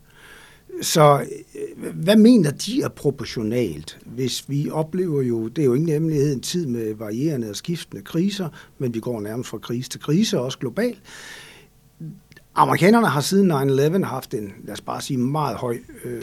Så 0.82 1.26
øh, 1.54 1.94
hvad 1.94 2.16
mener 2.16 2.50
de 2.50 2.82
er 2.82 2.88
proportionalt, 2.88 3.98
hvis 4.06 4.48
vi 4.48 4.70
oplever 4.70 5.22
jo, 5.22 5.48
det 5.48 5.62
er 5.62 5.66
jo 5.66 5.74
ingen 5.74 5.88
hemmelighed, 5.88 6.32
en 6.32 6.40
tid 6.40 6.66
med 6.66 6.94
varierende 6.94 7.50
og 7.50 7.56
skiftende 7.56 8.02
kriser, 8.02 8.48
men 8.78 8.94
vi 8.94 9.00
går 9.00 9.20
nærmest 9.20 9.50
fra 9.50 9.58
krise 9.58 9.90
til 9.90 10.00
krise, 10.00 10.40
også 10.40 10.58
globalt. 10.58 11.02
Amerikanerne 12.54 13.06
har 13.06 13.20
siden 13.20 13.52
9-11 13.52 14.04
haft 14.04 14.34
en, 14.34 14.52
lad 14.64 14.72
os 14.72 14.80
bare 14.80 15.00
sige, 15.00 15.18
meget 15.18 15.56
høj 15.56 15.78
øh, 16.04 16.22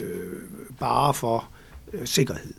bare 0.80 1.14
for 1.14 1.48
øh, 1.92 2.06
sikkerhed. 2.06 2.54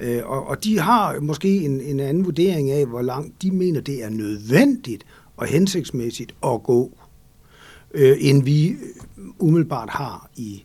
Øh, 0.00 0.22
og, 0.24 0.46
og 0.46 0.64
de 0.64 0.78
har 0.78 1.20
måske 1.20 1.60
en, 1.60 1.80
en 1.80 2.00
anden 2.00 2.24
vurdering 2.24 2.70
af, 2.70 2.86
hvor 2.86 3.02
langt 3.02 3.42
de 3.42 3.50
mener, 3.50 3.80
det 3.80 4.04
er 4.04 4.10
nødvendigt 4.10 5.04
og 5.36 5.46
hensigtsmæssigt 5.46 6.34
at 6.46 6.62
gå, 6.62 6.98
øh, 7.94 8.16
end 8.20 8.44
vi 8.44 8.68
øh, 8.68 8.76
umiddelbart 9.38 9.90
har 9.90 10.30
i 10.36 10.64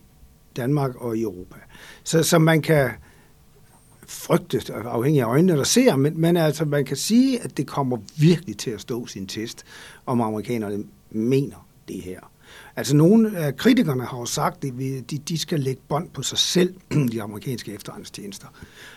Danmark 0.56 0.94
og 0.94 1.16
i 1.16 1.22
Europa. 1.22 1.56
Så, 2.04 2.22
så 2.22 2.38
man 2.38 2.62
kan 2.62 2.90
frygte, 4.06 4.74
afhængig 4.74 5.22
af 5.22 5.26
øjnene, 5.26 5.56
der 5.56 5.64
ser, 5.64 5.96
men, 5.96 6.20
men 6.20 6.36
altså, 6.36 6.64
man 6.64 6.84
kan 6.84 6.96
sige, 6.96 7.42
at 7.42 7.56
det 7.56 7.66
kommer 7.66 7.98
virkelig 8.18 8.58
til 8.58 8.70
at 8.70 8.80
stå 8.80 9.06
sin 9.06 9.26
test, 9.26 9.64
om 10.06 10.20
amerikanerne 10.20 10.84
mener 11.10 11.68
det 11.88 12.00
her. 12.02 12.20
Altså 12.78 12.96
nogle 12.96 13.38
af 13.38 13.56
kritikerne 13.56 14.04
har 14.04 14.18
jo 14.18 14.24
sagt, 14.24 14.64
at 14.64 14.72
de, 14.78 15.18
de 15.28 15.38
skal 15.38 15.60
lægge 15.60 15.82
bånd 15.88 16.08
på 16.10 16.22
sig 16.22 16.38
selv, 16.38 16.74
de 17.12 17.22
amerikanske 17.22 17.72
efterretningstjenester 17.72 18.46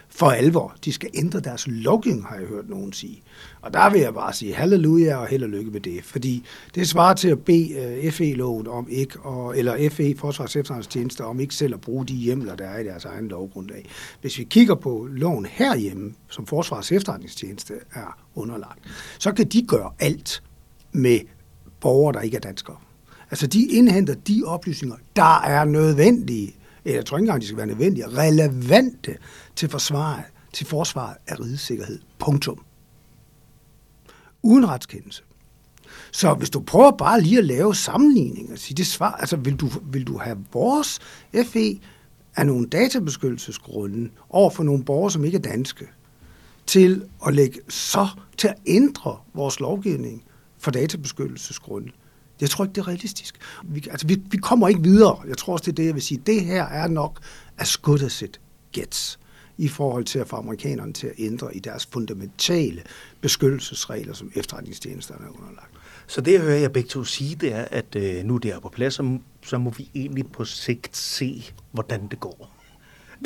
for 0.10 0.26
alvor. 0.26 0.76
De 0.86 0.94
skal 0.94 1.10
ændre 1.14 1.40
deres 1.40 1.68
lovgivning, 1.68 2.26
har 2.26 2.36
jeg 2.36 2.48
hørt 2.48 2.70
nogen 2.70 2.94
sige. 2.94 3.22
Og 3.62 3.74
der 3.74 3.90
vil 3.90 4.02
jeg 4.02 4.14
bare 4.14 4.34
sige 4.34 4.54
halleluja 4.54 5.16
og 5.16 5.28
held 5.28 5.44
og 5.44 5.50
lykke 5.50 5.72
med 5.72 5.82
det, 5.82 6.04
fordi 6.04 6.46
det 6.76 6.90
svarer 6.90 7.14
til 7.14 7.28
at 7.28 7.40
bede 7.40 8.00
øh, 8.04 8.12
FE-loven 8.12 8.68
om 8.68 8.88
ikke, 8.90 9.20
og, 9.20 9.58
eller 9.58 9.90
FE, 9.90 10.16
Forsvars 10.18 10.56
Efterretningstjeneste, 10.56 11.26
om 11.26 11.40
ikke 11.40 11.56
selv 11.56 11.74
at 11.74 11.82
bruge 11.82 12.06
de 12.06 12.14
hjemler, 12.14 12.56
der 12.56 12.66
er 12.66 12.80
i 12.80 12.84
deres 12.84 13.06
egen 13.06 13.28
lovgrundlag. 13.28 13.90
Hvis 14.22 14.40
vi 14.40 14.44
kigger 14.44 14.76
på 14.76 15.08
loven 15.12 15.46
herhjemme, 15.46 16.14
som 16.30 16.46
Forsvars 16.46 16.92
Efterretningstjeneste 16.92 17.74
er 17.94 18.18
underlagt, 18.36 18.80
så 19.20 19.32
kan 19.32 19.48
de 19.48 19.66
gøre 19.68 19.92
alt 20.00 20.44
med 20.92 21.20
borgere, 21.82 22.14
der 22.14 22.22
ikke 22.22 22.38
er 22.38 22.42
danskere. 22.42 22.76
Altså 23.32 23.48
de 23.48 23.68
indhenter 23.68 24.14
de 24.14 24.44
oplysninger, 24.46 24.96
der 25.16 25.42
er 25.42 25.66
nødvendige 25.66 26.56
jeg 26.86 27.06
tror 27.06 27.18
ikke 27.18 27.24
engang, 27.24 27.42
de 27.42 27.48
skal 27.48 27.58
være 27.58 27.68
nødvendige, 27.68 28.08
relevante 28.08 29.18
til 29.56 29.70
forsvaret, 29.70 30.24
til 30.54 30.68
forsvaret 30.68 31.18
af 31.28 31.40
rigets 31.40 31.62
sikkerhed. 31.62 32.00
Punktum. 32.20 32.60
Uden 34.42 34.70
retskendelse. 34.70 35.24
Så 36.12 36.34
hvis 36.34 36.50
du 36.50 36.60
prøver 36.60 36.92
bare 36.92 37.22
lige 37.22 37.38
at 37.38 37.46
lave 37.46 37.76
sammenligninger, 37.76 38.56
sige 38.56 38.76
det 38.76 38.88
svar, 38.88 39.12
altså 39.12 39.36
vil 39.36 39.56
du, 39.56 39.70
vil 39.84 40.08
du 40.08 40.18
have 40.18 40.38
vores 40.54 41.00
FE 41.46 41.80
af 42.36 42.46
nogle 42.46 42.68
databeskyttelsesgrunde 42.68 44.10
over 44.30 44.50
for 44.50 44.64
nogle 44.64 44.84
borgere, 44.84 45.12
som 45.12 45.26
ikke 45.26 45.38
er 45.38 45.42
danske, 45.42 45.88
til 46.66 47.04
at 47.28 47.34
lægge 47.34 47.60
så 47.70 48.08
til 48.38 48.48
at 48.48 48.56
ændre 48.68 49.18
vores 49.34 49.60
lovgivning 49.60 50.24
for 50.58 50.72
databeskyttelsesgrunde, 50.72 51.92
jeg 52.42 52.50
tror 52.50 52.64
ikke, 52.66 52.76
det 52.76 52.82
er 52.82 52.88
realistisk. 52.88 53.36
Vi, 53.64 53.88
altså, 53.92 54.08
vi, 54.08 54.22
vi 54.32 54.38
kommer 54.38 54.68
ikke 54.68 54.84
videre. 54.84 55.20
Jeg 55.28 55.38
tror 55.38 55.54
også, 55.54 55.64
det 55.64 55.72
er 55.72 55.76
det, 55.76 55.86
jeg 55.86 55.94
vil 55.94 56.02
sige. 56.02 56.22
Det 56.26 56.42
her 56.42 56.64
er 56.64 56.88
nok 56.88 57.20
as 57.58 57.78
good 57.78 58.02
as 58.02 58.22
it 58.22 58.40
gets 58.74 59.20
i 59.58 59.68
forhold 59.68 60.04
til 60.04 60.20
at 60.20 60.28
få 60.28 60.36
amerikanerne 60.36 60.94
til 60.94 61.08
at 61.08 61.14
ændre 61.18 61.56
i 61.56 61.60
deres 61.60 61.86
fundamentale 61.86 62.82
beskyttelsesregler, 63.22 64.14
som 64.14 64.32
efterretningstjenesterne 64.36 65.26
er 65.26 65.40
underlagt. 65.40 65.72
Så 66.08 66.22
det, 66.22 66.34
jeg 66.34 66.42
hører 66.42 66.58
jeg 66.58 66.74
begge 66.74 66.90
to 66.90 67.04
sige, 67.04 67.36
det 67.36 67.54
er, 67.54 67.66
at 67.72 67.96
øh, 67.96 68.24
nu 68.24 68.38
det 68.38 68.52
er 68.52 68.60
på 68.60 68.70
plads, 68.70 68.94
så, 68.94 69.20
så 69.44 69.58
må 69.58 69.70
vi 69.70 69.90
egentlig 69.96 70.32
på 70.32 70.46
sigt 70.46 70.98
se, 70.98 71.44
hvordan 71.72 72.08
det 72.08 72.20
går. 72.20 72.60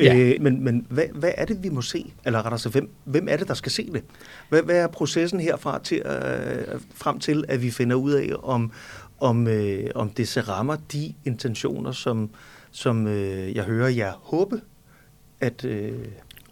Ja. 0.01 0.15
Øh, 0.15 0.41
men 0.41 0.63
men 0.63 0.85
hvad, 0.89 1.05
hvad 1.13 1.31
er 1.37 1.45
det, 1.45 1.63
vi 1.63 1.69
må 1.69 1.81
se? 1.81 2.13
Eller 2.25 2.39
rettere 2.39 2.59
sig, 2.59 2.71
hvem, 2.71 2.89
hvem 3.03 3.27
er 3.29 3.37
det, 3.37 3.47
der 3.47 3.53
skal 3.53 3.71
se 3.71 3.89
det? 3.93 4.03
Hvad, 4.49 4.61
hvad 4.61 4.75
er 4.75 4.87
processen 4.87 5.39
herfra 5.39 5.79
til, 5.83 5.97
øh, 5.97 6.81
frem 6.93 7.19
til, 7.19 7.45
at 7.47 7.61
vi 7.61 7.71
finder 7.71 7.95
ud 7.95 8.11
af, 8.11 8.29
om, 8.43 8.71
om, 9.23 9.47
øh, 9.47 9.89
om 9.95 10.09
det 10.09 10.27
så 10.27 10.41
rammer 10.41 10.75
de 10.75 11.13
intentioner, 11.25 11.91
som, 11.91 12.29
som 12.71 13.07
øh, 13.07 13.55
jeg 13.55 13.63
hører 13.63 13.89
jer 13.89 14.13
håbe, 14.21 14.61
at 15.39 15.65
øh, 15.65 15.91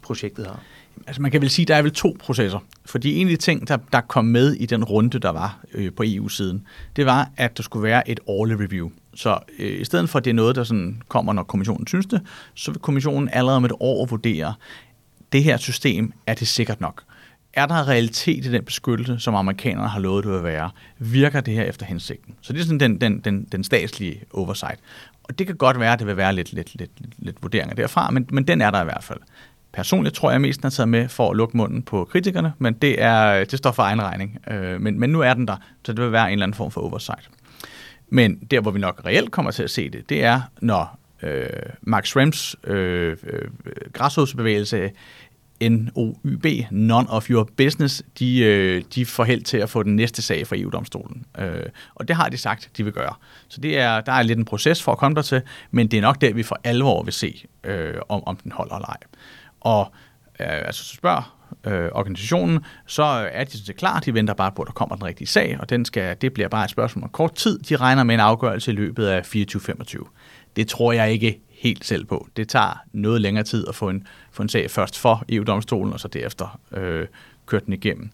projektet 0.02 0.48
har? 0.48 0.64
Altså 1.08 1.22
man 1.22 1.32
kan 1.32 1.42
vel 1.42 1.50
sige, 1.50 1.64
at 1.64 1.68
der 1.68 1.76
er 1.76 1.82
vel 1.82 1.92
to 1.92 2.18
processer. 2.20 2.60
For 2.86 2.98
de 2.98 3.16
egentlige 3.16 3.38
ting, 3.38 3.68
der, 3.68 3.78
der 3.92 4.02
kom 4.02 4.26
med 4.26 4.54
i 4.54 4.66
den 4.66 4.84
runde, 4.84 5.20
der 5.20 5.30
var 5.30 5.60
øh, 5.74 5.94
på 5.94 6.04
EU-siden, 6.06 6.68
det 6.96 7.06
var, 7.06 7.32
at 7.38 7.58
der 7.58 7.64
skulle 7.64 7.84
være 7.84 8.10
et 8.10 8.20
årligt 8.28 8.60
review. 8.60 8.90
Så 9.16 9.40
øh, 9.60 9.82
i 9.82 9.86
stedet 9.86 10.10
for, 10.10 10.20
at 10.20 10.26
det 10.26 10.30
er 10.30 10.36
noget, 10.36 10.56
der 10.56 10.64
sådan 10.64 11.02
kommer, 11.08 11.34
når 11.34 11.44
kommissionen 11.44 11.88
synes 11.88 12.06
det, 12.06 12.22
så 12.54 12.72
vil 12.72 12.80
kommissionen 12.80 13.30
allerede 13.34 13.58
om 13.58 13.66
et 13.66 13.72
år 13.80 14.06
vurdere, 14.06 14.54
det 15.32 15.44
her 15.44 15.58
system, 15.58 16.14
er 16.28 16.34
det 16.34 16.48
sikkert 16.48 16.82
nok? 16.82 17.04
Er 17.54 17.66
der 17.66 17.88
realitet 17.88 18.46
i 18.46 18.52
den 18.52 18.64
beskyttelse, 18.64 19.20
som 19.20 19.36
amerikanerne 19.36 19.90
har 19.90 20.00
lovet 20.00 20.26
det 20.26 20.38
at 20.38 20.44
være? 20.44 20.70
Virker 20.98 21.42
det 21.42 21.54
her 21.54 21.64
efter 21.64 21.86
hensigten? 21.86 22.36
Så 22.42 22.54
det 22.54 22.60
er 22.60 22.64
sådan 22.64 22.80
den, 22.80 23.02
den, 23.02 23.20
den, 23.20 23.48
den 23.52 23.64
statslige 23.64 24.24
oversight. 24.34 24.80
Og 25.24 25.40
det 25.40 25.48
kan 25.48 25.56
godt 25.56 25.80
være, 25.80 25.94
at 25.94 26.00
det 26.00 26.08
vil 26.08 26.18
være 26.18 26.34
lidt, 26.34 26.54
lidt, 26.54 26.76
lidt, 26.76 26.92
lidt 27.18 27.38
vurderinger 27.42 27.76
derfra, 27.76 28.12
men, 28.12 28.28
men 28.32 28.48
den 28.48 28.62
er 28.62 28.72
der 28.72 28.82
i 28.82 28.84
hvert 28.84 29.04
fald. 29.04 29.20
Personligt 29.74 30.16
tror 30.16 30.32
jeg 30.32 30.42
mest, 30.42 30.62
den 30.62 30.66
er 30.66 30.70
taget 30.70 30.90
med 30.90 31.08
for 31.08 31.32
at 31.32 31.38
lukke 31.38 31.58
munden 31.58 31.82
på 31.82 32.06
kritikerne, 32.06 32.54
men 32.58 32.74
det, 32.74 33.02
er, 33.02 33.44
det 33.44 33.58
står 33.58 33.72
for 33.72 33.84
egen 33.84 34.02
regning. 34.02 34.40
Øh, 34.52 34.82
men, 34.82 35.00
men 35.00 35.10
nu 35.10 35.20
er 35.20 35.34
den 35.34 35.48
der, 35.48 35.56
så 35.86 35.94
det 35.94 36.04
vil 36.04 36.12
være 36.12 36.28
en 36.28 36.32
eller 36.32 36.46
anden 36.46 36.56
form 36.56 36.72
for 36.72 36.82
oversight. 36.82 37.30
Men 38.10 38.36
der, 38.36 38.62
hvor 38.62 38.72
vi 38.72 38.80
nok 38.80 39.02
reelt 39.06 39.32
kommer 39.32 39.52
til 39.52 39.64
at 39.64 39.70
se 39.70 39.90
det, 39.90 40.10
det 40.10 40.24
er, 40.24 40.42
når 40.62 41.00
øh, 41.24 41.50
Max 41.82 42.08
Schrems 42.08 42.56
øh, 42.64 43.18
øh, 43.24 43.42
øh 44.74 44.92
NOYB, 45.70 46.46
None 46.72 47.10
of 47.10 47.30
Your 47.30 47.50
Business, 47.58 48.04
de, 48.20 48.40
øh, 48.40 48.84
de 48.96 49.06
får 49.06 49.24
held 49.24 49.42
til 49.42 49.58
at 49.58 49.70
få 49.70 49.84
den 49.84 49.96
næste 49.96 50.22
sag 50.22 50.48
fra 50.48 50.56
EU-domstolen. 50.60 51.26
Øh, 51.40 51.66
og 51.96 52.08
det 52.08 52.16
har 52.16 52.30
de 52.30 52.38
sagt, 52.38 52.70
de 52.78 52.84
vil 52.84 52.94
gøre. 52.94 53.14
Så 53.48 53.62
det 53.62 53.80
er, 53.80 54.02
der 54.02 54.12
er 54.12 54.24
lidt 54.24 54.40
en 54.40 54.46
proces 54.46 54.84
for 54.84 54.92
at 54.92 54.98
komme 54.98 55.16
der 55.16 55.22
til, 55.22 55.42
men 55.72 55.88
det 55.88 55.98
er 55.98 56.02
nok 56.02 56.22
der, 56.22 56.34
vi 56.34 56.44
for 56.44 56.60
alvor 56.64 57.04
vil 57.04 57.14
se, 57.14 57.46
øh, 57.64 57.94
om, 58.10 58.24
om 58.28 58.36
den 58.36 58.52
holder 58.52 58.76
eller 58.76 58.88
ej. 58.88 58.98
Og 59.60 59.94
øh, 60.40 60.48
altså, 60.48 60.84
så 60.84 60.96
spørger 60.96 61.38
øh, 61.68 61.90
organisationen, 61.92 62.60
så 62.86 63.04
er 63.32 63.44
de 63.44 63.52
sådan 63.52 63.76
klar. 63.76 64.00
De 64.00 64.14
venter 64.14 64.34
bare 64.34 64.52
på, 64.52 64.62
at 64.62 64.68
der 64.68 64.74
kommer 64.74 64.96
den 64.96 65.06
rigtige 65.06 65.28
sag, 65.28 65.58
og 65.60 65.70
den 65.70 65.86
skal, 65.86 66.18
det 66.22 66.34
bliver 66.34 66.50
bare 66.50 66.64
et 66.64 66.70
spørgsmål 66.70 67.04
om 67.04 67.10
kort 67.10 67.36
tid. 67.36 67.60
De 67.60 67.76
regner 67.76 68.04
med 68.04 68.16
en 68.16 68.22
afgørelse 68.22 68.72
i 68.72 68.76
løbet 68.76 69.06
af 69.06 69.36
24-25. 69.36 70.08
Det 70.56 70.68
tror 70.68 70.92
jeg 70.92 71.12
ikke 71.12 71.42
helt 71.62 71.86
selv 71.86 72.06
på. 72.06 72.28
Det 72.38 72.50
tager 72.50 72.84
noget 72.94 73.22
længere 73.22 73.44
tid 73.44 73.68
at 73.68 73.76
få 73.76 73.90
en, 73.90 74.08
få 74.32 74.44
en 74.44 74.50
sag 74.50 74.72
først 74.72 75.00
for 75.00 75.24
EU-domstolen, 75.30 75.94
og 75.94 76.00
så 76.00 76.08
derefter 76.08 76.60
øh, 76.72 77.08
køre 77.46 77.62
den 77.66 77.74
igennem. 77.74 78.10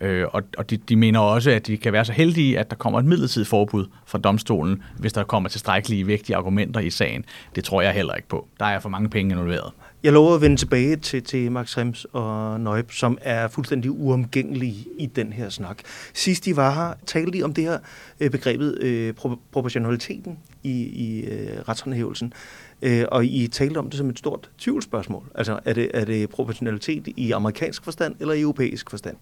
Øh, 0.00 0.26
og 0.32 0.42
og 0.58 0.70
de, 0.70 0.76
de 0.76 0.96
mener 0.96 1.20
også, 1.20 1.50
at 1.50 1.66
de 1.66 1.76
kan 1.76 1.92
være 1.92 2.04
så 2.04 2.12
heldige, 2.12 2.58
at 2.58 2.70
der 2.70 2.76
kommer 2.76 2.98
et 2.98 3.04
midlertidigt 3.04 3.48
forbud 3.48 3.86
fra 4.06 4.18
domstolen, 4.18 4.82
hvis 4.98 5.12
der 5.12 5.24
kommer 5.24 5.48
tilstrækkelige 5.48 6.06
vigtige 6.06 6.36
argumenter 6.36 6.80
i 6.80 6.90
sagen. 6.90 7.24
Det 7.54 7.64
tror 7.64 7.82
jeg 7.82 7.92
heller 7.92 8.14
ikke 8.14 8.28
på. 8.28 8.48
Der 8.60 8.66
er 8.66 8.80
for 8.80 8.88
mange 8.88 9.08
penge 9.10 9.32
involveret. 9.32 9.72
Jeg 10.02 10.12
lover 10.12 10.34
at 10.34 10.40
vende 10.40 10.56
tilbage 10.56 10.96
til, 10.96 11.22
til 11.22 11.52
Max 11.52 11.78
Rems 11.78 12.06
og 12.12 12.60
Nøjb, 12.60 12.90
som 12.90 13.18
er 13.20 13.48
fuldstændig 13.48 13.90
uomgængelige 13.90 14.86
i 14.98 15.06
den 15.06 15.32
her 15.32 15.48
snak. 15.48 15.78
Sidst 16.14 16.44
de 16.44 16.56
var 16.56 16.74
her, 16.74 16.94
talte 17.06 17.38
de 17.38 17.42
om 17.42 17.54
det 17.54 17.64
her 17.64 17.78
øh, 18.20 18.30
begrebet 18.30 18.78
øh, 18.82 19.14
proportionaliteten 19.52 20.38
i, 20.62 20.82
i 20.82 21.24
øh, 21.24 21.60
retshåndhævelsen. 21.68 22.26
Øh, 22.26 22.67
Øh, 22.82 23.04
og 23.08 23.26
I 23.26 23.48
talte 23.48 23.78
om 23.78 23.90
det 23.90 23.98
som 23.98 24.08
et 24.08 24.18
stort 24.18 24.50
tvivlsspørgsmål. 24.58 25.24
Altså, 25.34 25.60
er 25.64 25.72
det, 25.72 25.90
er 25.94 26.04
det 26.04 26.30
proportionalitet 26.30 27.08
i 27.16 27.30
amerikansk 27.30 27.84
forstand 27.84 28.14
eller 28.20 28.34
i 28.34 28.40
europæisk 28.40 28.90
forstand? 28.90 29.16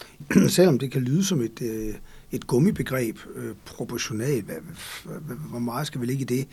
Selvom 0.48 0.78
det 0.78 0.90
kan 0.90 1.02
lyde 1.02 1.24
som 1.24 1.40
et, 1.40 1.62
øh, 1.62 1.94
et 2.32 2.46
gummibegreb, 2.46 3.18
øh, 3.34 3.54
proportional, 3.64 4.44
hvor 5.50 5.58
meget 5.58 5.86
skal 5.86 6.00
vi 6.00 6.06
ligge 6.06 6.22
i 6.22 6.24
det, 6.24 6.48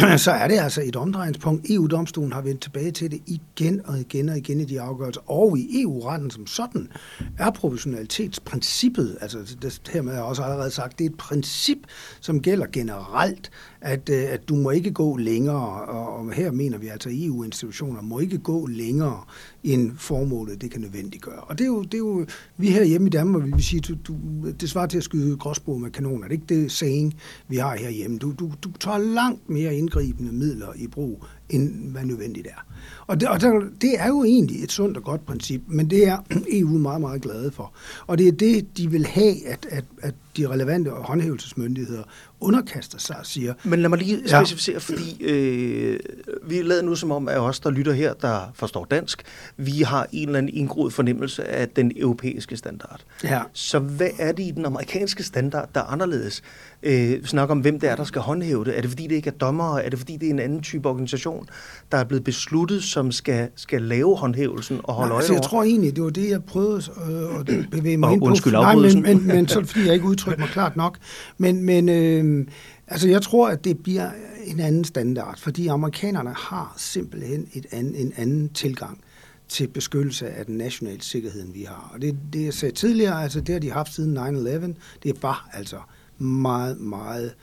så 0.16 0.30
er 0.30 0.48
det 0.48 0.58
altså 0.58 0.82
et 0.84 0.96
omdrejningspunkt. 0.96 1.70
EU-domstolen 1.70 2.32
har 2.32 2.40
vendt 2.40 2.60
tilbage 2.60 2.90
til 2.90 3.10
det 3.10 3.20
igen 3.26 3.80
og 3.84 4.00
igen 4.00 4.28
og 4.28 4.36
igen 4.36 4.60
i 4.60 4.64
de 4.64 4.80
afgørelser. 4.80 5.30
Og 5.30 5.58
i 5.58 5.82
EU-retten 5.82 6.30
som 6.30 6.46
sådan 6.46 6.88
er 7.38 7.50
proportionalitetsprincippet, 7.50 9.18
altså 9.20 9.38
det 9.62 9.80
her 9.92 10.02
med, 10.02 10.12
jeg 10.12 10.22
også 10.22 10.42
allerede 10.42 10.70
sagt, 10.70 10.98
det 10.98 11.04
er 11.04 11.10
et 11.10 11.16
princip, 11.16 11.78
som 12.20 12.42
gælder 12.42 12.66
generelt, 12.72 13.50
at, 13.80 14.08
øh, 14.08 14.24
at 14.28 14.48
du 14.48 14.54
må 14.54 14.70
ikke 14.70 14.90
gå 14.90 15.16
længere, 15.16 15.84
og 15.84 16.32
her 16.32 16.50
mener 16.50 16.78
vi 16.78 16.88
altså, 16.88 17.08
at 17.08 17.14
EU-institutioner 17.18 18.02
må 18.02 18.18
ikke 18.18 18.38
gå 18.38 18.66
længere 18.66 19.20
end 19.64 19.92
formålet, 19.96 20.60
det 20.60 20.70
kan 20.70 20.80
nødvendiggøre. 20.80 21.40
Og 21.40 21.58
det 21.58 21.64
er 21.64 21.68
jo, 21.68 21.82
det 21.82 21.94
er 21.94 21.98
jo 21.98 22.26
vi 22.56 22.70
her 22.70 22.84
hjemme 22.84 23.06
i 23.06 23.10
Danmark 23.10 23.44
vil 23.44 23.56
vi 23.56 23.62
sige, 23.62 23.80
du, 23.80 23.94
du, 24.06 24.16
det 24.60 24.70
svarer 24.70 24.86
til 24.86 24.98
at 24.98 25.04
skyde 25.04 25.36
gråsbrug 25.36 25.80
med 25.80 25.90
kanoner. 25.90 26.28
Det 26.28 26.36
er 26.36 26.40
ikke 26.40 26.62
det 26.62 26.72
saying, 26.72 27.14
vi 27.48 27.56
har 27.56 27.76
her 27.76 27.90
hjemme. 27.90 28.18
Du, 28.18 28.32
du, 28.38 28.50
du 28.62 28.70
tager 28.80 28.98
langt 28.98 29.50
mere 29.50 29.76
indgribende 29.90 30.32
midler 30.32 30.72
i 30.76 30.86
brug, 30.86 31.24
end 31.48 31.90
hvad 31.90 32.04
nødvendigt 32.04 32.46
er. 32.46 32.66
Og, 33.06 33.20
det, 33.20 33.28
og 33.28 33.40
der, 33.40 33.60
det 33.80 34.00
er 34.00 34.08
jo 34.08 34.24
egentlig 34.24 34.64
et 34.64 34.72
sundt 34.72 34.96
og 34.96 35.02
godt 35.02 35.26
princip, 35.26 35.62
men 35.66 35.90
det 35.90 36.08
er 36.08 36.18
EU 36.60 36.78
meget, 36.78 37.00
meget 37.00 37.22
glade 37.22 37.50
for. 37.50 37.72
Og 38.06 38.18
det 38.18 38.28
er 38.28 38.32
det, 38.32 38.76
de 38.76 38.90
vil 38.90 39.06
have, 39.06 39.46
at, 39.46 39.66
at, 39.70 39.84
at 40.02 40.14
de 40.36 40.48
relevante 40.48 40.90
håndhævelsesmyndigheder 40.90 42.02
underkaster 42.40 42.98
sig 42.98 43.16
og 43.18 43.26
siger... 43.26 43.54
Men 43.64 43.80
lad 43.80 43.88
mig 43.88 43.98
lige 43.98 44.28
specificere, 44.28 44.74
ja. 44.74 44.78
fordi 44.78 45.24
øh, 45.24 45.98
vi 46.42 46.62
lader 46.62 46.82
nu 46.82 46.94
som 46.94 47.10
om, 47.10 47.28
at 47.28 47.38
os, 47.38 47.60
der 47.60 47.70
lytter 47.70 47.92
her, 47.92 48.12
der 48.14 48.52
forstår 48.54 48.84
dansk, 48.84 49.22
vi 49.56 49.82
har 49.82 50.06
en 50.12 50.28
eller 50.28 50.38
anden 50.38 50.54
indgroet 50.54 50.92
fornemmelse 50.92 51.44
af 51.44 51.68
den 51.68 51.92
europæiske 51.96 52.56
standard. 52.56 53.00
Ja. 53.24 53.40
Så 53.52 53.78
hvad 53.78 54.10
er 54.18 54.32
det 54.32 54.42
i 54.42 54.50
den 54.50 54.66
amerikanske 54.66 55.22
standard, 55.22 55.68
der 55.74 55.80
er 55.80 55.84
anderledes? 55.84 56.42
Øh, 56.82 57.24
snak 57.24 57.50
om, 57.50 57.58
hvem 57.58 57.80
det 57.80 57.90
er, 57.90 57.96
der 57.96 58.04
skal 58.04 58.22
håndhæve 58.22 58.64
det. 58.64 58.76
Er 58.76 58.80
det 58.80 58.90
fordi, 58.90 59.06
det 59.06 59.14
ikke 59.14 59.28
er 59.28 59.34
dommere? 59.34 59.84
Er 59.84 59.90
det 59.90 59.98
fordi, 59.98 60.16
det 60.16 60.26
er 60.26 60.30
en 60.30 60.38
anden 60.38 60.62
type 60.62 60.88
organisation, 60.88 61.46
der 61.92 61.98
er 61.98 62.04
blevet 62.04 62.24
besluttet, 62.24 62.82
som 62.82 63.12
skal, 63.12 63.48
skal 63.56 63.82
lave 63.82 64.16
håndhævelsen 64.16 64.80
og 64.84 64.94
holde 64.94 65.08
Nej, 65.08 65.14
øje 65.14 65.20
altså, 65.20 65.32
jeg 65.32 65.42
tror 65.42 65.62
egentlig, 65.62 65.96
det 65.96 66.04
var 66.04 66.10
det, 66.10 66.30
jeg 66.30 66.44
prøvede 66.44 66.82
øh, 67.10 67.40
at 67.40 67.70
bevæge 67.70 67.96
mig 67.96 68.12
ind 68.12 68.20
på. 68.20 68.26
Undskyld, 68.26 68.52
Nej, 68.52 68.74
men, 68.74 69.02
men, 69.02 69.26
men 69.26 69.48
så 69.48 69.64
fordi 69.66 69.84
jeg 69.86 69.94
ikke 69.94 70.06
udtrykt 70.30 70.40
mig 70.40 70.48
klart 70.48 70.76
nok. 70.76 70.98
Men, 71.38 71.64
men 71.64 71.88
øh, 71.88 72.46
altså, 72.86 73.08
jeg 73.08 73.22
tror, 73.22 73.48
at 73.48 73.64
det 73.64 73.82
bliver 73.82 74.10
en 74.44 74.60
anden 74.60 74.84
standard, 74.84 75.38
fordi 75.38 75.66
amerikanerne 75.66 76.34
har 76.36 76.74
simpelthen 76.76 77.48
et 77.52 77.66
an, 77.70 77.94
en 77.94 78.12
anden 78.16 78.48
tilgang 78.48 79.00
til 79.48 79.68
beskyttelse 79.68 80.30
af 80.30 80.46
den 80.46 80.56
nationale 80.56 81.02
sikkerhed, 81.02 81.52
vi 81.52 81.62
har. 81.62 81.90
Og 81.94 82.02
det, 82.02 82.18
det 82.32 82.44
jeg 82.44 82.54
sagde 82.54 82.74
tidligere, 82.74 83.22
altså 83.22 83.40
det 83.40 83.52
har 83.52 83.60
de 83.60 83.70
haft 83.70 83.94
siden 83.94 84.18
9-11, 84.18 84.74
det 85.02 85.22
var 85.22 85.48
altså 85.52 85.76
meget, 86.18 86.80
meget 86.80 87.34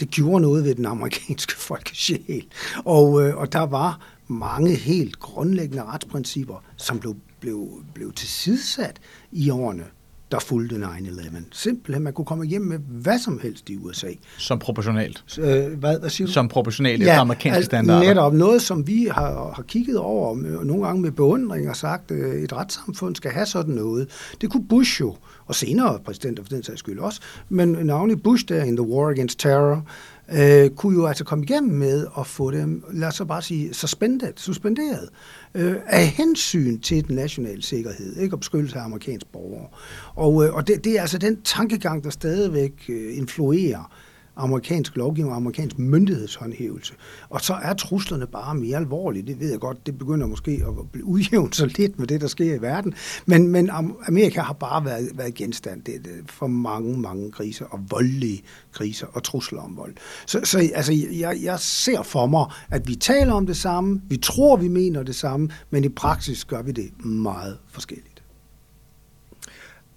det 0.00 0.10
gjorde 0.10 0.40
noget 0.40 0.64
ved 0.64 0.74
den 0.74 0.86
amerikanske 0.86 1.56
folkesjæl. 1.68 2.46
Og, 2.84 3.22
øh, 3.22 3.36
og 3.36 3.52
der 3.52 3.66
var 3.66 4.00
mange 4.28 4.74
helt 4.74 5.18
grundlæggende 5.18 5.84
retsprincipper, 5.84 6.64
som 6.76 6.98
blev, 6.98 7.16
blev, 7.40 7.68
blev 7.94 8.12
tilsidesat 8.12 9.00
i 9.32 9.50
årene 9.50 9.84
der 10.32 10.38
fulgte 10.38 10.76
9-11. 10.76 11.36
Simpelthen, 11.52 12.04
man 12.04 12.12
kunne 12.12 12.24
komme 12.24 12.44
hjem 12.44 12.62
med 12.62 12.78
hvad 12.78 13.18
som 13.18 13.40
helst 13.42 13.70
i 13.70 13.76
USA. 13.76 14.06
Som 14.38 14.58
proportionalt? 14.58 15.24
Øh, 15.38 15.78
hvad, 15.78 15.98
hvad 16.00 16.10
siger 16.10 16.26
du? 16.26 16.32
Som 16.32 16.48
proportionalt 16.48 17.00
ja, 17.02 17.06
efter 17.06 17.20
amerikanske 17.20 17.56
altså, 17.56 17.68
standarder? 17.68 18.08
netop. 18.08 18.32
Noget, 18.32 18.62
som 18.62 18.86
vi 18.86 19.08
har, 19.12 19.52
har 19.56 19.62
kigget 19.62 19.98
over, 19.98 20.34
med, 20.34 20.64
nogle 20.64 20.86
gange 20.86 21.02
med 21.02 21.10
beundring 21.10 21.70
og 21.70 21.76
sagt, 21.76 22.10
at 22.10 22.16
øh, 22.16 22.42
et 22.42 22.52
retssamfund 22.52 23.16
skal 23.16 23.30
have 23.30 23.46
sådan 23.46 23.74
noget. 23.74 24.08
Det 24.40 24.50
kunne 24.50 24.68
Bush 24.68 25.00
jo, 25.00 25.16
og 25.46 25.54
senere 25.54 25.98
præsidenter 26.04 26.42
for 26.42 26.50
den 26.50 26.62
sags 26.62 26.78
skyld 26.78 26.98
også, 26.98 27.20
men 27.48 27.68
navnlig 27.68 28.22
Bush 28.22 28.44
der 28.48 28.64
in 28.64 28.76
The 28.76 28.86
War 28.86 29.10
Against 29.10 29.38
Terror, 29.40 29.86
øh, 30.32 30.70
kunne 30.70 30.94
jo 30.94 31.06
altså 31.06 31.24
komme 31.24 31.44
igennem 31.44 31.78
med 31.78 32.06
at 32.18 32.26
få 32.26 32.50
dem, 32.50 32.84
lad 32.92 33.08
os 33.08 33.14
så 33.14 33.24
bare 33.24 33.42
sige, 33.42 33.74
suspended, 33.74 34.32
suspenderet, 34.36 35.08
øh, 35.56 35.76
af 35.86 36.06
hensyn 36.06 36.80
til 36.80 37.08
den 37.08 37.16
nationale 37.16 37.62
sikkerhed, 37.62 38.16
ikke, 38.16 38.34
og 38.34 38.40
beskyttelse 38.40 38.78
af 38.78 38.84
amerikanske 38.84 39.30
borgere. 39.32 39.66
Og, 40.14 40.44
øh, 40.44 40.54
og 40.54 40.66
det, 40.66 40.84
det 40.84 40.96
er 40.96 41.00
altså 41.00 41.18
den 41.18 41.42
tankegang, 41.42 42.04
der 42.04 42.10
stadigvæk 42.10 42.72
øh, 42.88 43.16
influerer 43.16 43.92
amerikansk 44.36 44.96
lovgivning 44.96 45.30
og 45.30 45.36
amerikansk 45.36 45.78
myndighedshåndhævelse. 45.78 46.94
Og 47.28 47.40
så 47.40 47.54
er 47.54 47.74
truslerne 47.74 48.26
bare 48.26 48.54
mere 48.54 48.76
alvorlige. 48.76 49.26
Det 49.26 49.40
ved 49.40 49.50
jeg 49.50 49.60
godt, 49.60 49.86
det 49.86 49.98
begynder 49.98 50.26
måske 50.26 50.64
at 50.66 50.90
blive 50.92 51.04
udjævnet 51.04 51.56
så 51.56 51.66
lidt 51.66 51.98
med 51.98 52.06
det, 52.06 52.20
der 52.20 52.26
sker 52.26 52.54
i 52.54 52.62
verden. 52.62 52.94
Men, 53.26 53.48
men 53.48 53.70
Amerika 54.06 54.40
har 54.40 54.52
bare 54.52 54.84
været, 54.84 55.10
været 55.14 55.34
genstand 55.34 55.82
det, 55.82 56.00
for 56.26 56.46
mange, 56.46 56.98
mange 56.98 57.32
kriser 57.32 57.64
og 57.64 57.80
voldelige 57.90 58.42
kriser 58.72 59.06
og 59.12 59.22
trusler 59.22 59.60
om 59.60 59.76
vold. 59.76 59.94
Så, 60.26 60.40
så 60.44 60.70
altså, 60.74 60.92
jeg, 61.12 61.38
jeg 61.42 61.60
ser 61.60 62.02
for 62.02 62.26
mig, 62.26 62.46
at 62.70 62.88
vi 62.88 62.94
taler 62.94 63.32
om 63.32 63.46
det 63.46 63.56
samme, 63.56 64.00
vi 64.08 64.16
tror, 64.16 64.56
vi 64.56 64.68
mener 64.68 65.02
det 65.02 65.14
samme, 65.14 65.50
men 65.70 65.84
i 65.84 65.88
praksis 65.88 66.44
gør 66.44 66.62
vi 66.62 66.72
det 66.72 67.04
meget 67.04 67.58
forskelligt. 67.68 68.15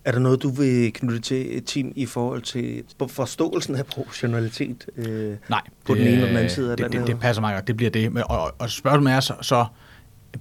Er 0.10 0.14
der 0.14 0.20
noget, 0.20 0.44
du 0.44 0.50
vil 0.50 0.94
knytte 0.94 1.20
til, 1.20 1.64
Tim, 1.64 1.94
i 1.96 2.06
forhold 2.06 2.42
til 2.42 2.84
forståelsen 3.08 3.76
af 3.76 3.86
proportionalitet 3.86 4.86
øh, 4.98 5.36
Nej, 5.50 5.62
på 5.86 5.96
det, 5.96 6.06
den 6.06 6.14
ene 6.14 6.24
og 6.24 6.28
den 6.28 6.38
anden 6.38 6.50
side? 6.50 6.72
Af 6.72 6.78
det, 6.78 6.92
det, 6.92 7.08
det 7.08 7.20
passer 7.20 7.42
mig 7.42 7.54
godt, 7.56 7.68
det 7.68 7.78
bliver 7.78 7.90
det. 7.90 8.12
Men, 8.12 8.24
og, 8.30 8.56
og 8.60 8.70
spørgsmålet 8.70 9.14
er 9.14 9.20
så, 9.20 9.34
så 9.42 9.66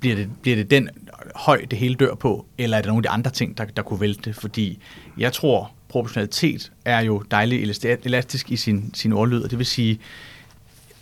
bliver, 0.01 0.17
det, 0.17 0.29
bliver 0.43 0.57
det 0.57 0.71
den 0.71 0.89
høj, 1.35 1.65
det 1.71 1.79
hele 1.79 1.95
dør 1.95 2.15
på, 2.15 2.47
eller 2.59 2.77
er 2.77 2.83
der 2.83 2.89
nogle 2.89 2.99
af 2.99 3.03
de 3.03 3.09
andre 3.09 3.31
ting, 3.31 3.59
der, 3.59 3.65
der 3.65 3.83
kunne 3.83 4.01
vælte 4.01 4.21
det? 4.25 4.37
Fordi 4.37 4.83
jeg 5.19 5.33
tror, 5.33 5.71
proportionalitet 5.89 6.73
er 6.85 7.01
jo 7.01 7.23
dejligt 7.31 7.87
elastisk 8.05 8.51
i 8.51 8.57
sin, 8.57 8.91
sin 8.95 9.13
ordlyd, 9.13 9.43
og 9.43 9.51
det 9.51 9.59
vil 9.59 9.67
sige, 9.67 10.01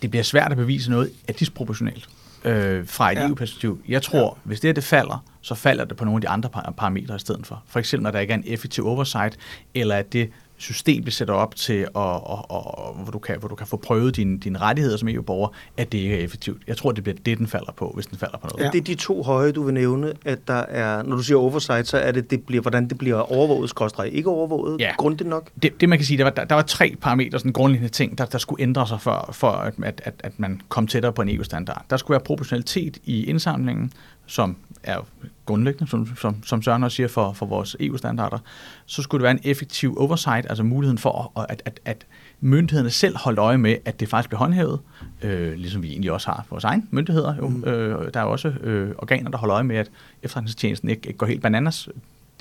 det 0.01 0.09
bliver 0.09 0.23
svært 0.23 0.51
at 0.51 0.57
bevise 0.57 0.89
noget 0.89 1.11
er 1.27 1.33
disproportionalt 1.33 2.09
øh, 2.43 2.87
fra 2.87 3.11
et 3.11 3.15
ja. 3.15 3.27
EU-perspektiv. 3.27 3.81
Jeg 3.87 4.01
tror, 4.01 4.37
ja. 4.45 4.47
hvis 4.47 4.59
det 4.59 4.67
her 4.67 4.73
det 4.73 4.83
falder, 4.83 5.25
så 5.47 5.55
falder 5.55 5.85
det 5.85 5.97
på 5.97 6.05
nogle 6.05 6.17
af 6.17 6.21
de 6.21 6.29
andre 6.29 6.49
parametre 6.77 7.15
i 7.15 7.19
stedet 7.19 7.47
for. 7.47 7.63
For 7.65 7.79
eksempel, 7.79 8.03
når 8.03 8.11
der 8.11 8.19
ikke 8.19 8.33
er 8.33 8.37
en 8.37 8.43
effektiv 8.47 8.87
oversight, 8.87 9.37
eller 9.73 9.95
at 9.95 10.13
det 10.13 10.29
system, 10.57 11.05
vi 11.05 11.11
sætter 11.11 11.33
op 11.33 11.55
til, 11.55 11.87
og, 11.93 12.27
og, 12.27 12.51
og, 12.51 12.93
hvor, 12.93 13.11
du 13.11 13.19
kan, 13.19 13.39
hvor 13.39 13.47
du 13.47 13.55
kan 13.55 13.67
få 13.67 13.77
prøvet 13.77 14.15
dine, 14.15 14.37
dine 14.37 14.59
rettigheder 14.59 14.97
som 14.97 15.07
EU-borger, 15.07 15.49
at 15.77 15.91
det 15.91 15.97
ikke 15.97 16.19
er 16.19 16.23
effektivt. 16.23 16.61
Jeg 16.67 16.77
tror, 16.77 16.91
det 16.91 17.03
bliver 17.03 17.17
det, 17.25 17.37
den 17.37 17.47
falder 17.47 17.71
på, 17.71 17.91
hvis 17.95 18.05
den 18.05 18.17
falder 18.17 18.37
på 18.37 18.47
noget. 18.47 18.65
Ja. 18.65 18.69
Det 18.71 18.79
er 18.79 18.83
de 18.83 18.95
to 18.95 19.23
høje, 19.23 19.51
du 19.51 19.63
vil 19.63 19.73
nævne, 19.73 20.13
at 20.25 20.47
der 20.47 20.53
er, 20.53 21.03
når 21.03 21.15
du 21.15 21.23
siger 21.23 21.37
oversight, 21.37 21.87
så 21.87 21.97
er 21.97 22.11
det, 22.11 22.31
det 22.31 22.43
bliver, 22.43 22.61
hvordan 22.61 22.87
det 22.87 22.97
bliver 22.97 23.31
overvåget, 23.31 23.69
skråstrej 23.69 24.05
ikke 24.05 24.29
overvåget, 24.29 24.79
ja. 24.79 24.91
grundigt 24.97 25.29
nok? 25.29 25.49
Det, 25.63 25.81
det, 25.81 25.89
man 25.89 25.97
kan 25.97 26.05
sige, 26.05 26.17
der 26.17 26.23
var, 26.23 26.31
der, 26.31 26.45
der 26.45 26.55
var 26.55 26.61
tre 26.61 26.95
parametre, 27.01 27.39
sådan 27.39 27.53
grundlæggende 27.53 27.93
ting, 27.93 28.17
der, 28.17 28.25
der 28.25 28.37
skulle 28.37 28.63
ændre 28.63 28.87
sig 28.87 29.01
for, 29.01 29.29
for 29.31 29.51
at, 29.51 29.73
at, 29.83 30.01
at, 30.05 30.13
at 30.19 30.39
man 30.39 30.61
kom 30.69 30.87
tættere 30.87 31.13
på 31.13 31.21
en 31.21 31.29
EU-standard. 31.29 31.85
Der 31.89 31.97
skulle 31.97 32.15
være 32.15 32.23
proportionalitet 32.25 32.97
i 33.03 33.25
indsamlingen, 33.25 33.91
som 34.27 34.57
er 34.83 34.97
grundlæggende, 35.45 35.91
som, 35.91 36.15
som, 36.15 36.43
som 36.43 36.61
Søren 36.61 36.83
også 36.83 36.95
siger, 36.95 37.07
for, 37.07 37.33
for 37.33 37.45
vores 37.45 37.75
EU-standarder, 37.79 38.37
så 38.85 39.01
skulle 39.01 39.19
det 39.19 39.23
være 39.23 39.31
en 39.31 39.51
effektiv 39.51 39.97
oversight, 39.99 40.45
altså 40.49 40.63
muligheden 40.63 40.97
for, 40.97 41.31
at, 41.49 41.61
at, 41.65 41.79
at, 41.85 42.05
myndighederne 42.39 42.89
selv 42.89 43.17
holdt 43.17 43.39
øje 43.39 43.57
med, 43.57 43.75
at 43.85 43.99
det 43.99 44.09
faktisk 44.09 44.29
bliver 44.29 44.39
håndhævet, 44.39 44.79
øh, 45.21 45.53
ligesom 45.53 45.83
vi 45.83 45.89
egentlig 45.89 46.11
også 46.11 46.27
har 46.27 46.45
vores 46.49 46.63
egne 46.63 46.83
myndigheder. 46.91 47.35
Jo. 47.35 47.47
Mm. 47.47 47.63
Øh, 47.63 48.13
der 48.13 48.19
er 48.19 48.23
også 48.23 48.47
øh, 48.47 48.95
organer, 48.97 49.31
der 49.31 49.37
holder 49.37 49.55
øje 49.55 49.63
med, 49.63 49.75
at 49.75 49.91
efterretningstjenesten 50.23 50.89
ikke, 50.89 51.07
ikke 51.07 51.17
går 51.17 51.25
helt 51.25 51.41
bananas. 51.41 51.89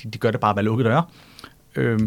De, 0.02 0.10
de 0.10 0.18
gør 0.18 0.30
det 0.30 0.40
bare 0.40 0.56
ved 0.56 0.62
lukkede 0.62 0.88
døre. 0.88 1.04
Øh, 1.76 2.00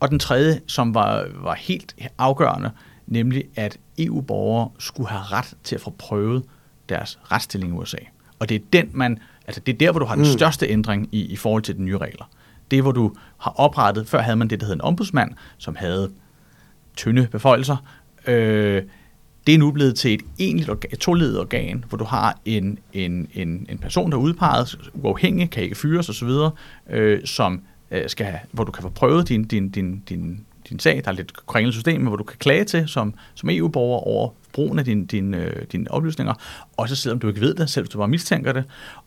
og 0.00 0.10
den 0.10 0.18
tredje, 0.18 0.60
som 0.66 0.94
var, 0.94 1.26
var 1.34 1.54
helt 1.54 1.96
afgørende, 2.18 2.70
nemlig 3.06 3.44
at 3.56 3.78
EU-borgere 3.98 4.70
skulle 4.78 5.08
have 5.08 5.22
ret 5.22 5.54
til 5.64 5.74
at 5.74 5.80
få 5.80 5.90
prøvet 5.90 6.44
deres 6.88 7.18
retsstilling 7.32 7.72
i 7.72 7.76
USA. 7.76 7.98
Og 8.42 8.48
det 8.48 8.54
er 8.54 8.60
den, 8.72 8.90
man, 8.92 9.18
altså 9.46 9.60
det 9.66 9.72
er 9.72 9.78
der, 9.78 9.90
hvor 9.90 10.00
du 10.00 10.06
har 10.06 10.14
den 10.14 10.24
mm. 10.24 10.30
største 10.30 10.66
ændring 10.68 11.08
i, 11.12 11.26
i 11.26 11.36
forhold 11.36 11.62
til 11.62 11.76
de 11.76 11.82
nye 11.82 11.98
regler. 11.98 12.30
Det 12.70 12.78
er, 12.78 12.82
hvor 12.82 12.92
du 12.92 13.12
har 13.38 13.50
oprettet, 13.50 14.08
før 14.08 14.20
havde 14.20 14.36
man 14.36 14.48
det, 14.48 14.60
der 14.60 14.66
hed 14.66 14.74
en 14.74 14.80
ombudsmand, 14.80 15.30
som 15.58 15.76
havde 15.76 16.10
tynde 16.96 17.28
beføjelser. 17.30 17.76
Øh, 18.26 18.82
det 19.46 19.54
er 19.54 19.58
nu 19.58 19.70
blevet 19.70 19.94
til 19.94 20.14
et 20.14 20.22
egentligt 20.38 20.70
organ, 20.70 20.90
et 20.92 20.98
toledet 20.98 21.40
organ, 21.40 21.84
hvor 21.88 21.98
du 21.98 22.04
har 22.04 22.38
en, 22.44 22.78
en, 22.92 23.28
en, 23.34 23.66
en 23.68 23.78
person, 23.78 24.10
der 24.10 24.18
er 24.18 24.22
udpeget, 24.22 24.90
uafhængig, 24.94 25.50
kan 25.50 25.62
ikke 25.62 25.76
fyres 25.76 26.08
osv., 26.08 26.30
øh, 26.90 27.20
som 27.24 27.62
øh, 27.90 28.08
skal 28.08 28.38
hvor 28.50 28.64
du 28.64 28.72
kan 28.72 28.82
få 28.82 28.88
prøvet 28.88 29.28
din, 29.28 29.44
din, 29.44 29.70
din, 29.70 30.02
din, 30.08 30.46
din 30.72 30.78
sag. 30.78 31.02
Der 31.04 31.10
er 31.10 31.14
lidt 31.14 31.46
kringlet 31.46 31.74
system, 31.74 32.06
hvor 32.06 32.16
du 32.16 32.24
kan 32.24 32.38
klage 32.38 32.64
til 32.64 32.88
som, 32.88 33.14
som 33.34 33.50
EU-borger 33.50 34.06
over 34.06 34.30
brugen 34.52 34.78
af 34.78 34.84
din, 34.84 35.06
din, 35.06 35.34
øh, 35.34 35.62
dine 35.72 35.90
oplysninger, 35.90 36.34
også 36.76 36.96
selvom 36.96 37.18
du 37.18 37.28
ikke 37.28 37.40
ved 37.40 37.54
det, 37.54 37.70
selv 37.70 37.84
hvis 37.84 37.90
du 37.92 37.98
bare 37.98 38.08
mistænker 38.08 38.52
det. 38.52 38.64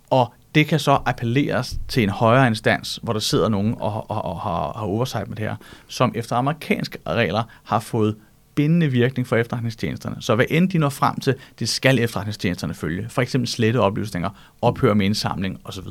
Og 0.10 0.34
det 0.56 0.68
kan 0.68 0.80
så 0.80 1.00
appelleres 1.06 1.80
til 1.88 2.04
en 2.04 2.10
højere 2.10 2.48
instans, 2.48 3.00
hvor 3.04 3.14
der 3.14 3.20
sidder 3.20 3.50
nogen 3.50 3.76
og, 3.80 4.12
og, 4.12 4.26
og 4.26 4.40
har, 4.40 4.74
har 4.76 4.86
oversight 4.86 5.28
med 5.28 5.36
det 5.36 5.46
her, 5.46 5.56
som 5.88 6.12
efter 6.16 6.36
amerikanske 6.36 6.98
regler 7.08 7.44
har 7.64 7.80
fået 7.80 8.16
bindende 8.56 8.88
virkning 8.88 9.28
for 9.28 9.36
efterretningstjenesterne. 9.36 10.16
Så 10.20 10.36
hvad 10.36 10.46
end 10.50 10.70
de 10.70 10.78
når 10.78 10.90
frem 10.90 11.20
til, 11.20 11.36
det 11.60 11.70
skal 11.70 12.00
efterretningstjenesterne 12.00 12.74
følge. 12.74 13.10
For 13.10 13.22
eksempel 13.22 13.48
slette 13.48 13.78
oplysninger, 13.78 14.30
ophøre 14.62 14.96
med 14.96 15.06
indsamling 15.06 15.60
osv. 15.64 15.88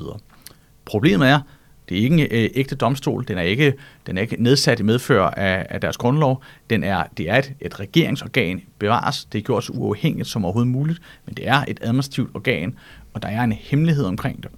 Problemet 0.85 1.29
er, 1.29 1.41
det 1.89 1.99
er 1.99 2.03
ikke 2.03 2.15
en 2.15 2.29
øh, 2.31 2.51
ægte 2.55 2.75
domstol, 2.75 3.25
den 3.29 3.39
er 3.39 3.43
ikke, 3.43 3.75
den 4.07 4.19
er 4.19 4.23
ikke 4.23 4.43
nedsat 4.43 4.81
i 4.81 4.83
medfør 4.83 5.23
af, 5.23 5.67
af 5.71 5.81
deres 5.81 5.97
grundlov. 5.97 6.43
Den 6.71 6.85
er, 6.85 7.05
det 7.17 7.31
er 7.31 7.37
et, 7.37 7.53
et 7.61 7.81
regeringsorgan, 7.81 8.63
bevares, 8.79 9.25
det 9.25 9.39
er 9.39 9.43
gjort 9.43 9.65
så 9.65 9.73
uafhængigt 9.73 10.29
som 10.29 10.45
overhovedet 10.45 10.73
muligt, 10.73 11.01
men 11.27 11.35
det 11.35 11.49
er 11.49 11.65
et 11.69 11.79
administrativt 11.83 12.31
organ, 12.35 12.75
og 13.13 13.23
der 13.23 13.29
er 13.29 13.43
en 13.43 13.53
hemmelighed 13.53 14.05
omkring 14.05 14.43
det. 14.43 14.51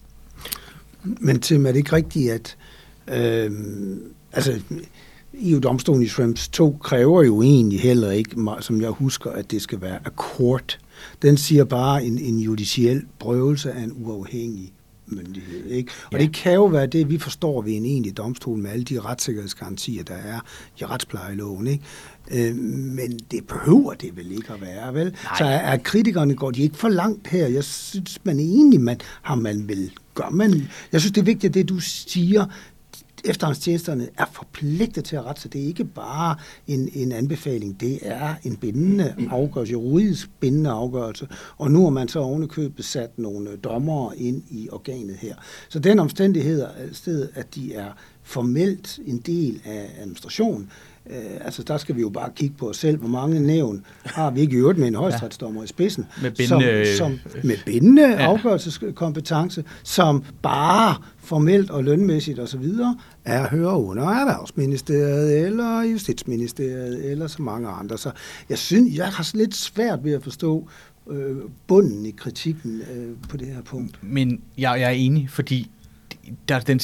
Men 1.02 1.40
Tim, 1.40 1.66
er 1.66 1.72
det 1.72 1.78
ikke 1.78 1.92
rigtigt, 1.92 2.32
at 2.32 2.56
øh, 3.08 3.50
altså, 4.32 4.60
EU-domstolen 5.34 6.02
i 6.02 6.08
Schrems 6.08 6.48
2 6.48 6.78
kræver 6.82 7.22
jo 7.22 7.42
egentlig 7.42 7.80
heller 7.80 8.10
ikke, 8.10 8.36
som 8.60 8.80
jeg 8.80 8.90
husker, 8.90 9.30
at 9.30 9.50
det 9.50 9.62
skal 9.62 9.80
være 9.80 9.98
akkord. 10.04 10.78
Den 11.22 11.36
siger 11.36 11.64
bare 11.64 12.04
en, 12.04 12.18
en 12.18 12.38
judiciel 12.38 13.02
prøvelse 13.18 13.72
af 13.72 13.82
en 13.82 13.92
uafhængig 13.96 14.72
myndighed. 15.06 15.66
Ikke? 15.66 15.92
Og 16.06 16.12
ja. 16.12 16.18
det 16.18 16.34
kan 16.34 16.54
jo 16.54 16.64
være 16.64 16.86
det, 16.86 17.10
vi 17.10 17.18
forstår 17.18 17.62
ved 17.62 17.72
en 17.72 17.84
egentlig 17.84 18.16
domstol 18.16 18.58
med 18.58 18.70
alle 18.70 18.84
de 18.84 19.00
retssikkerhedsgarantier, 19.00 20.04
der 20.04 20.14
er 20.14 20.40
i 20.80 20.84
retsplejeloven. 20.84 21.66
Ikke? 21.66 21.84
Øh, 22.30 22.56
men 22.56 23.18
det 23.30 23.46
behøver 23.46 23.94
det 23.94 24.16
vel 24.16 24.32
ikke 24.32 24.52
at 24.52 24.60
være, 24.60 24.94
vel? 24.94 25.04
Nej. 25.04 25.38
Så 25.38 25.44
er, 25.44 25.48
er 25.48 25.76
kritikerne, 25.76 26.34
går 26.34 26.50
de 26.50 26.62
ikke 26.62 26.76
for 26.76 26.88
langt 26.88 27.28
her? 27.28 27.46
Jeg 27.46 27.64
synes, 27.64 28.18
man 28.24 28.40
egentlig, 28.40 28.80
man, 28.80 29.00
har 29.22 29.34
man 29.34 29.68
vel 29.68 29.90
gør 30.16 30.30
man. 30.30 30.68
Jeg 30.92 31.00
synes, 31.00 31.12
det 31.12 31.20
er 31.20 31.24
vigtigt, 31.24 31.54
det 31.54 31.68
du 31.68 31.78
siger, 31.80 32.46
efterretningstjenesterne 33.26 34.08
er 34.18 34.24
forpligtet 34.32 35.04
til 35.04 35.16
at 35.16 35.24
rette 35.24 35.42
sig. 35.42 35.52
Det 35.52 35.62
er 35.62 35.66
ikke 35.66 35.84
bare 35.84 36.36
en, 36.66 36.88
en 36.94 37.12
anbefaling, 37.12 37.80
det 37.80 37.98
er 38.02 38.34
en 38.44 38.56
bindende 38.56 39.14
afgørelse, 39.30 39.72
juridisk 39.72 40.30
bindende 40.40 40.70
afgørelse. 40.70 41.28
Og 41.56 41.70
nu 41.70 41.82
har 41.82 41.90
man 41.90 42.08
så 42.08 42.18
ovenikøbet 42.18 42.84
sat 42.84 43.18
nogle 43.18 43.50
øh, 43.50 43.58
dommere 43.64 44.18
ind 44.18 44.42
i 44.50 44.68
organet 44.72 45.16
her. 45.16 45.34
Så 45.68 45.78
den 45.78 45.98
omstændighed, 45.98 46.66
øh, 47.06 47.28
at 47.34 47.54
de 47.54 47.74
er 47.74 47.92
formelt 48.22 48.98
en 49.06 49.18
del 49.18 49.62
af 49.64 49.90
administrationen, 50.00 50.70
Øh, 51.10 51.16
altså 51.40 51.62
der 51.62 51.76
skal 51.76 51.96
vi 51.96 52.00
jo 52.00 52.08
bare 52.08 52.30
kigge 52.36 52.54
på 52.58 52.68
os 52.68 52.76
selv, 52.76 52.98
hvor 52.98 53.08
mange 53.08 53.40
nævn 53.40 53.84
har 54.04 54.30
vi 54.30 54.40
ikke 54.40 54.56
i 54.56 54.58
øvrigt 54.58 54.78
med 54.78 54.88
en 54.88 54.94
højstrætsdommer 54.94 55.62
i 55.62 55.66
spidsen, 55.66 56.06
med 56.22 56.30
bindende, 56.30 56.96
som, 56.96 57.18
som, 57.32 57.40
med 57.44 57.56
bindende 57.66 58.08
ja. 58.08 58.16
afgørelseskompetence, 58.16 59.64
som 59.82 60.24
bare 60.42 60.94
formelt 61.18 61.70
og 61.70 61.84
lønmæssigt 61.84 62.38
osv. 62.38 62.64
er 63.24 63.48
hører 63.48 63.76
under 63.76 64.04
Erhvervsministeriet 64.04 65.46
eller 65.46 65.82
Justitsministeriet 65.82 67.10
eller 67.10 67.26
så 67.26 67.42
mange 67.42 67.68
andre. 67.68 67.98
Så 67.98 68.10
jeg 68.48 68.58
synes, 68.58 68.96
jeg 68.96 69.06
har 69.06 69.30
lidt 69.34 69.54
svært 69.54 70.04
ved 70.04 70.12
at 70.12 70.22
forstå 70.22 70.68
øh, 71.10 71.36
bunden 71.66 72.06
i 72.06 72.10
kritikken 72.10 72.82
øh, 72.94 73.08
på 73.28 73.36
det 73.36 73.46
her 73.46 73.62
punkt. 73.62 73.98
Men 74.02 74.40
jeg, 74.58 74.80
jeg 74.80 74.86
er 74.86 74.94
enig, 74.94 75.30
fordi 75.30 75.70
der, 76.48 76.60
den, 76.60 76.80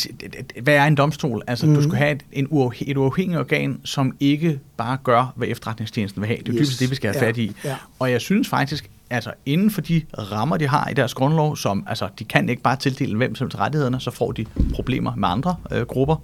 hvad 0.62 0.74
er 0.74 0.84
en 0.84 0.94
domstol? 0.94 1.42
Altså, 1.46 1.66
mm. 1.66 1.74
du 1.74 1.82
skal 1.82 1.94
have 1.94 2.12
et, 2.12 2.22
en 2.32 2.46
uafhæ, 2.50 2.84
et 2.88 2.96
uafhængigt 2.96 3.38
organ, 3.38 3.80
som 3.84 4.16
ikke 4.20 4.60
bare 4.76 4.98
gør, 5.04 5.32
hvad 5.36 5.48
efterretningstjenesten 5.48 6.22
vil 6.22 6.26
have. 6.26 6.38
Det 6.46 6.48
er 6.48 6.60
yes. 6.60 6.76
det, 6.76 6.90
vi 6.90 6.94
skal 6.94 7.12
have 7.12 7.24
ja. 7.24 7.28
fat 7.28 7.36
i. 7.36 7.52
Ja. 7.64 7.76
Og 7.98 8.10
jeg 8.10 8.20
synes 8.20 8.48
faktisk, 8.48 8.90
altså 9.10 9.32
inden 9.46 9.70
for 9.70 9.80
de 9.80 10.02
rammer, 10.18 10.56
de 10.56 10.68
har 10.68 10.88
i 10.88 10.94
deres 10.94 11.14
grundlov, 11.14 11.56
som 11.56 11.84
altså, 11.88 12.08
de 12.18 12.24
kan 12.24 12.48
ikke 12.48 12.62
bare 12.62 12.76
tildele 12.76 13.16
hvem 13.16 13.34
som 13.34 13.48
rettighederne, 13.54 14.00
så 14.00 14.10
får 14.10 14.32
de 14.32 14.46
problemer 14.74 15.14
med 15.14 15.28
andre 15.28 15.56
øh, 15.70 15.82
grupper. 15.82 16.16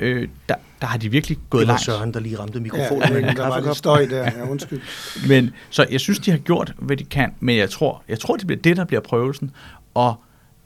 Øh, 0.00 0.28
der, 0.48 0.54
der 0.80 0.86
har 0.86 0.98
de 0.98 1.10
virkelig 1.10 1.38
gået 1.50 1.66
langt. 1.66 1.80
Det 1.80 1.92
var 1.92 1.98
Søren, 1.98 2.14
der 2.14 2.20
lige 2.20 2.38
ramte 2.38 2.60
mikrofonen. 2.60 3.02
Ja, 3.02 3.18
ja, 3.18 3.32
der 3.32 3.48
var 3.48 3.60
lidt 3.60 3.76
støj 3.76 4.06
der, 4.06 4.22
ja, 4.22 4.48
undskyld. 4.50 4.80
men, 5.28 5.50
så 5.70 5.86
jeg 5.90 6.00
synes, 6.00 6.18
de 6.18 6.30
har 6.30 6.38
gjort, 6.38 6.74
hvad 6.78 6.96
de 6.96 7.04
kan, 7.04 7.34
men 7.40 7.56
jeg 7.56 7.70
tror, 7.70 8.02
jeg 8.08 8.18
tror 8.18 8.36
det 8.36 8.46
bliver 8.46 8.62
det, 8.62 8.76
der 8.76 8.84
bliver 8.84 9.00
prøvelsen, 9.00 9.50
og 9.94 10.14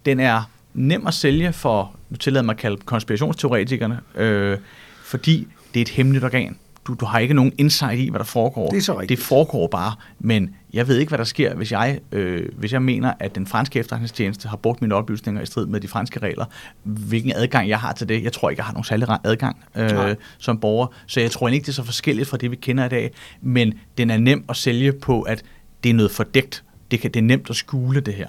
den 0.04 0.20
er 0.20 0.50
nem 0.74 1.06
at 1.06 1.14
sælge 1.14 1.52
for, 1.52 1.96
nu 2.10 2.16
tillader 2.16 2.44
mig 2.44 2.52
at 2.52 2.58
kalde 2.58 2.76
konspirationsteoretikerne, 2.76 4.00
øh, 4.14 4.58
fordi 5.04 5.46
det 5.74 5.80
er 5.80 5.82
et 5.82 5.88
hemmeligt 5.88 6.24
organ. 6.24 6.56
Du, 6.86 6.94
du 6.94 7.04
har 7.04 7.18
ikke 7.18 7.34
nogen 7.34 7.52
insight 7.58 8.00
i, 8.00 8.08
hvad 8.08 8.18
der 8.18 8.24
foregår. 8.24 8.70
Det 8.70 8.76
er 8.76 8.82
så 8.82 9.00
rigtigt. 9.00 9.18
Det 9.18 9.26
foregår 9.26 9.66
bare, 9.66 9.94
men 10.18 10.54
jeg 10.72 10.88
ved 10.88 10.98
ikke, 10.98 11.10
hvad 11.10 11.18
der 11.18 11.24
sker, 11.24 11.54
hvis 11.54 11.72
jeg, 11.72 11.98
øh, 12.12 12.48
hvis 12.56 12.72
jeg 12.72 12.82
mener, 12.82 13.12
at 13.20 13.34
den 13.34 13.46
franske 13.46 13.78
efterretningstjeneste 13.78 14.48
har 14.48 14.56
brugt 14.56 14.82
mine 14.82 14.94
oplysninger 14.94 15.42
i 15.42 15.46
strid 15.46 15.66
med 15.66 15.80
de 15.80 15.88
franske 15.88 16.20
regler. 16.20 16.44
Hvilken 16.82 17.32
adgang 17.36 17.68
jeg 17.68 17.78
har 17.78 17.92
til 17.92 18.08
det? 18.08 18.22
Jeg 18.22 18.32
tror 18.32 18.50
ikke, 18.50 18.60
jeg 18.60 18.66
har 18.66 18.72
nogen 18.72 18.84
særlig 18.84 19.08
adgang 19.24 19.64
øh, 19.76 20.16
som 20.38 20.58
borger, 20.58 20.86
så 21.06 21.20
jeg 21.20 21.30
tror 21.30 21.48
ikke, 21.48 21.64
det 21.64 21.68
er 21.68 21.74
så 21.74 21.84
forskelligt 21.84 22.28
fra 22.28 22.36
det, 22.36 22.50
vi 22.50 22.56
kender 22.56 22.84
i 22.84 22.88
dag, 22.88 23.10
men 23.40 23.74
den 23.98 24.10
er 24.10 24.16
nem 24.16 24.44
at 24.48 24.56
sælge 24.56 24.92
på, 24.92 25.22
at 25.22 25.42
det 25.84 25.90
er 25.90 25.94
noget 25.94 26.10
fordækt. 26.10 26.64
Det, 26.90 27.00
kan, 27.00 27.10
det 27.10 27.20
er 27.20 27.24
nemt 27.24 27.50
at 27.50 27.56
skjule 27.56 28.00
det 28.00 28.14
her. 28.14 28.26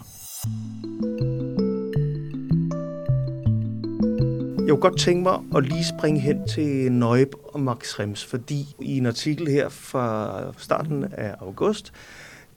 Jeg 4.63 4.69
kunne 4.69 4.82
godt 4.82 4.99
tænke 4.99 5.23
mig 5.23 5.39
at 5.56 5.65
lige 5.65 5.86
springe 5.86 6.19
hen 6.19 6.47
til 6.47 6.91
Nøjb 6.91 7.34
og 7.43 7.60
Max 7.60 7.99
Rems, 7.99 8.26
fordi 8.26 8.76
i 8.82 8.97
en 8.97 9.06
artikel 9.06 9.47
her 9.47 9.69
fra 9.69 10.54
starten 10.58 11.06
af 11.12 11.36
august, 11.39 11.93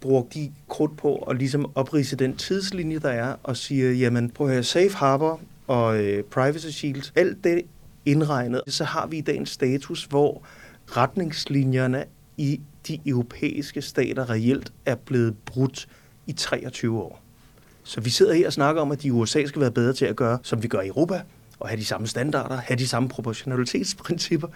brugte 0.00 0.38
de 0.38 0.52
krudt 0.68 0.96
på 0.96 1.16
at 1.16 1.38
ligesom 1.38 1.70
oprise 1.74 2.16
den 2.16 2.36
tidslinje, 2.36 2.98
der 2.98 3.08
er, 3.08 3.34
og 3.42 3.56
siger, 3.56 3.92
jamen 3.92 4.30
prøv 4.30 4.46
at 4.46 4.52
høre, 4.52 4.62
Safe 4.62 4.94
Harbor 4.94 5.40
og 5.66 6.04
øh, 6.04 6.24
Privacy 6.24 6.66
Shield, 6.66 7.12
alt 7.14 7.44
det 7.44 7.62
indregnet, 8.04 8.62
så 8.68 8.84
har 8.84 9.06
vi 9.06 9.18
i 9.18 9.20
dag 9.20 9.36
en 9.36 9.46
status, 9.46 10.04
hvor 10.04 10.42
retningslinjerne 10.86 12.04
i 12.36 12.60
de 12.88 12.98
europæiske 13.06 13.82
stater 13.82 14.30
reelt 14.30 14.72
er 14.84 14.94
blevet 14.94 15.34
brudt 15.46 15.88
i 16.26 16.32
23 16.32 17.02
år. 17.02 17.22
Så 17.82 18.00
vi 18.00 18.10
sidder 18.10 18.34
her 18.34 18.46
og 18.46 18.52
snakker 18.52 18.82
om, 18.82 18.92
at 18.92 19.02
de 19.02 19.12
USA 19.12 19.46
skal 19.46 19.60
være 19.60 19.70
bedre 19.70 19.92
til 19.92 20.04
at 20.04 20.16
gøre, 20.16 20.38
som 20.42 20.62
vi 20.62 20.68
gør 20.68 20.80
i 20.80 20.88
Europa, 20.88 21.22
og 21.60 21.68
have 21.68 21.80
de 21.80 21.84
samme 21.84 22.06
standarder, 22.06 22.56
have 22.56 22.78
de 22.78 22.88
samme 22.88 23.08
proportionalitetsprincipper. 23.08 24.48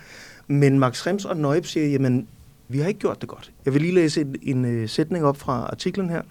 Men 0.47 0.79
Max 0.79 1.07
Rems 1.07 1.25
og 1.25 1.37
Neub 1.37 1.67
siger, 1.67 1.87
jamen, 1.87 2.29
vi 2.69 2.79
har 2.79 2.89
ikke 2.89 3.01
gjort 3.01 3.21
det 3.21 3.29
godt. 3.29 3.53
Jeg 3.65 3.75
vil 3.75 3.83
lige 3.83 3.95
læse 3.95 4.21
en, 4.21 4.37
en 4.43 4.83
uh, 4.83 4.89
sætning 4.89 5.25
op 5.25 5.37
fra 5.37 5.53
artiklen 5.53 6.11
her. 6.11 6.23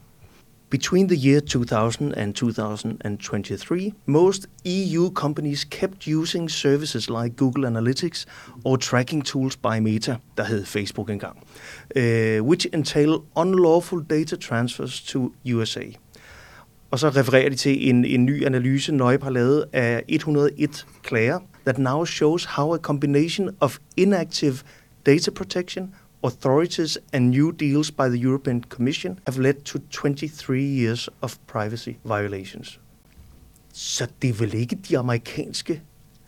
Between 0.70 1.08
the 1.08 1.18
year 1.30 1.40
2000 1.40 2.14
and 2.18 2.34
2023, 2.34 3.92
most 4.06 4.48
EU 4.66 5.12
companies 5.14 5.64
kept 5.64 6.08
using 6.08 6.52
services 6.52 7.10
like 7.10 7.36
Google 7.36 7.68
Analytics 7.68 8.26
or 8.64 8.78
tracking 8.78 9.26
tools 9.26 9.58
by 9.58 9.80
Meta, 9.80 10.18
der 10.38 10.44
hed 10.44 10.66
Facebook 10.66 11.10
engang, 11.10 11.38
uh, 11.96 12.48
which 12.48 12.68
entail 12.74 13.24
unlawful 13.36 14.02
data 14.10 14.36
transfers 14.36 15.02
to 15.02 15.34
USA. 15.46 15.84
Og 16.92 17.00
så 17.00 17.10
refererer 17.10 17.50
de 17.50 17.56
til 17.56 17.90
en, 17.90 18.06
en 18.06 18.26
ny 18.26 18.46
analyse, 18.46 18.92
Nøje 18.92 19.20
har 19.22 19.30
lavet 19.30 19.66
af 19.74 20.04
101 20.08 20.88
klager, 21.04 21.40
that 21.66 21.78
now 21.78 22.06
shows 22.06 22.46
how 22.46 22.74
a 22.74 22.78
combination 22.78 23.50
of 23.60 23.78
inactive 23.98 24.56
data 25.06 25.32
protection, 25.32 25.94
authorities 26.24 26.98
and 27.14 27.30
new 27.30 27.52
deals 27.52 27.92
by 27.92 28.10
the 28.10 28.26
European 28.26 28.64
Commission 28.70 29.20
have 29.28 29.42
led 29.42 29.54
to 29.54 29.80
23 29.92 30.64
years 30.64 31.10
of 31.22 31.38
privacy 31.48 31.92
violations. 32.04 32.80
Så 33.74 34.08
det 34.22 34.30
er 34.30 34.34
vel 34.34 34.54
ikke 34.54 34.76
de 34.76 34.98
amerikanske 34.98 35.82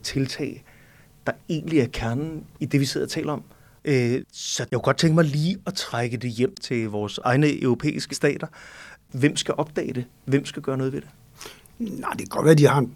tiltag, 0.03 0.63
der 1.25 1.31
egentlig 1.49 1.79
er 1.79 1.87
kernen 1.87 2.43
i 2.59 2.65
det, 2.65 2.79
vi 2.79 2.85
sidder 2.85 3.07
og 3.07 3.11
taler 3.11 3.33
om. 3.33 3.43
Øh, 3.85 4.21
så 4.31 4.63
jeg 4.71 4.77
kunne 4.77 4.83
godt 4.83 4.97
tænke 4.97 5.15
mig 5.15 5.25
lige 5.25 5.57
at 5.67 5.73
trække 5.73 6.17
det 6.17 6.31
hjem 6.31 6.55
til 6.55 6.89
vores 6.89 7.17
egne 7.23 7.61
europæiske 7.61 8.15
stater. 8.15 8.47
Hvem 9.11 9.35
skal 9.35 9.53
opdage 9.57 9.93
det? 9.93 10.05
Hvem 10.25 10.45
skal 10.45 10.61
gøre 10.61 10.77
noget 10.77 10.93
ved 10.93 11.01
det? 11.01 11.09
Nej, 11.79 12.09
det 12.11 12.19
kan 12.19 12.27
godt 12.29 12.45
være, 12.45 12.51
at 12.51 12.57
de 12.57 12.67
har 12.67 12.79
en, 12.79 12.91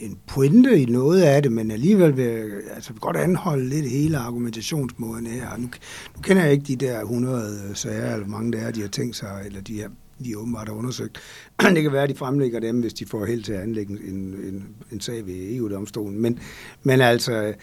en 0.00 0.18
pointe 0.26 0.80
i 0.80 0.84
noget 0.84 1.22
af 1.22 1.42
det, 1.42 1.52
men 1.52 1.70
alligevel 1.70 2.16
vil 2.16 2.24
jeg 2.24 2.46
altså, 2.74 2.92
vil 2.92 3.00
godt 3.00 3.16
anholde 3.16 3.68
lidt 3.68 3.90
hele 3.90 4.18
argumentationsmåden 4.18 5.26
her. 5.26 5.56
Nu, 5.56 5.68
nu 6.16 6.22
kender 6.22 6.42
jeg 6.42 6.52
ikke 6.52 6.64
de 6.64 6.76
der 6.76 7.00
100 7.00 7.70
sager, 7.74 8.14
eller 8.14 8.26
mange 8.26 8.52
der 8.52 8.58
er, 8.58 8.70
de 8.70 8.80
har 8.80 8.88
tænkt 8.88 9.16
sig, 9.16 9.42
eller 9.46 9.60
de 9.60 9.74
her 9.74 9.88
de 10.24 10.38
åbenbart 10.38 10.68
har 10.68 10.74
undersøgt. 10.74 11.18
det 11.74 11.82
kan 11.82 11.92
være, 11.92 12.02
at 12.02 12.08
de 12.08 12.14
fremlægger 12.14 12.60
dem, 12.60 12.80
hvis 12.80 12.94
de 12.94 13.06
får 13.06 13.24
held 13.24 13.42
til 13.42 13.52
at 13.52 13.60
anlægge 13.60 13.92
en, 13.92 14.16
en, 14.16 14.76
en 14.92 15.00
sag 15.00 15.26
ved 15.26 15.56
EU-domstolen. 15.56 16.20
Men, 16.20 16.38
men 16.82 17.00
altså, 17.00 17.54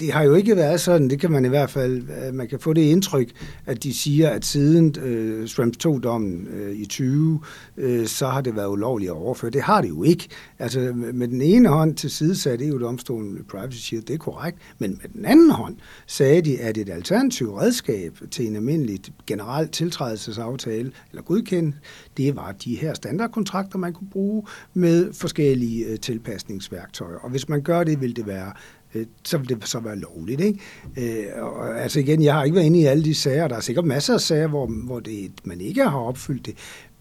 det 0.00 0.12
har 0.12 0.22
jo 0.22 0.34
ikke 0.34 0.56
været 0.56 0.80
sådan, 0.80 1.10
det 1.10 1.20
kan 1.20 1.30
man 1.30 1.44
i 1.44 1.48
hvert 1.48 1.70
fald, 1.70 2.02
øh, 2.26 2.34
man 2.34 2.48
kan 2.48 2.60
få 2.60 2.72
det 2.72 2.82
indtryk, 2.82 3.30
at 3.66 3.82
de 3.82 3.94
siger, 3.94 4.30
at 4.30 4.44
siden 4.44 4.94
øh, 5.02 5.46
Schrems 5.46 5.76
2-dommen 5.86 6.46
øh, 6.46 6.76
i 6.76 6.86
20, 6.86 7.40
øh, 7.76 8.06
så 8.06 8.26
har 8.26 8.40
det 8.40 8.56
været 8.56 8.68
ulovligt 8.68 9.10
at 9.10 9.16
overføre. 9.16 9.50
Det 9.50 9.62
har 9.62 9.80
det 9.80 9.88
jo 9.88 10.02
ikke. 10.02 10.28
Altså 10.58 10.92
med 10.94 11.28
den 11.28 11.42
ene 11.42 11.68
hånd 11.68 11.94
til 11.94 12.10
side 12.10 12.36
sagde 12.36 12.68
EU-domstolen 12.68 13.44
Privacy 13.50 13.78
Shield, 13.78 14.04
det 14.04 14.14
er 14.14 14.18
korrekt, 14.18 14.58
men 14.78 14.90
med 15.02 15.10
den 15.14 15.24
anden 15.24 15.50
hånd 15.50 15.76
sagde 16.06 16.42
de, 16.42 16.60
at 16.60 16.78
et 16.78 16.88
alternativ 16.88 17.54
redskab 17.54 18.18
til 18.30 18.46
en 18.46 18.56
almindelig 18.56 19.00
generel 19.26 19.68
tiltrædelsesaftale 19.68 20.92
eller 21.10 21.22
godkendt, 21.22 21.76
det 22.16 22.36
var 22.36 22.52
de 22.52 22.74
her 22.74 22.94
standardkontrakter, 22.94 23.78
man 23.78 23.92
kunne 23.92 24.10
bruge 24.10 24.42
med 24.74 25.12
forskellige 25.12 25.86
øh, 25.86 25.98
tilpasningsværktøjer. 25.98 27.16
Og 27.16 27.30
hvis 27.30 27.48
man 27.48 27.62
gør 27.62 27.84
det, 27.84 28.00
vil 28.00 28.16
det 28.16 28.26
være 28.26 28.52
øh, 28.94 29.06
så 29.24 29.38
vil 29.38 29.48
det 29.48 29.68
så 29.68 29.80
være 29.80 29.96
lovligt. 29.96 30.40
Ikke? 30.40 30.58
Øh, 30.96 31.42
og, 31.42 31.82
altså 31.82 32.00
igen, 32.00 32.22
jeg 32.22 32.34
har 32.34 32.44
ikke 32.44 32.54
været 32.54 32.66
inde 32.66 32.80
i 32.80 32.84
alle 32.84 33.04
de 33.04 33.14
sager. 33.14 33.48
Der 33.48 33.56
er 33.56 33.60
sikkert 33.60 33.84
masser 33.84 34.14
af 34.14 34.20
sager, 34.20 34.46
hvor, 34.46 34.66
hvor 34.66 35.00
det, 35.00 35.30
man 35.44 35.60
ikke 35.60 35.82
har 35.82 35.98
opfyldt 35.98 36.46
det. 36.46 36.54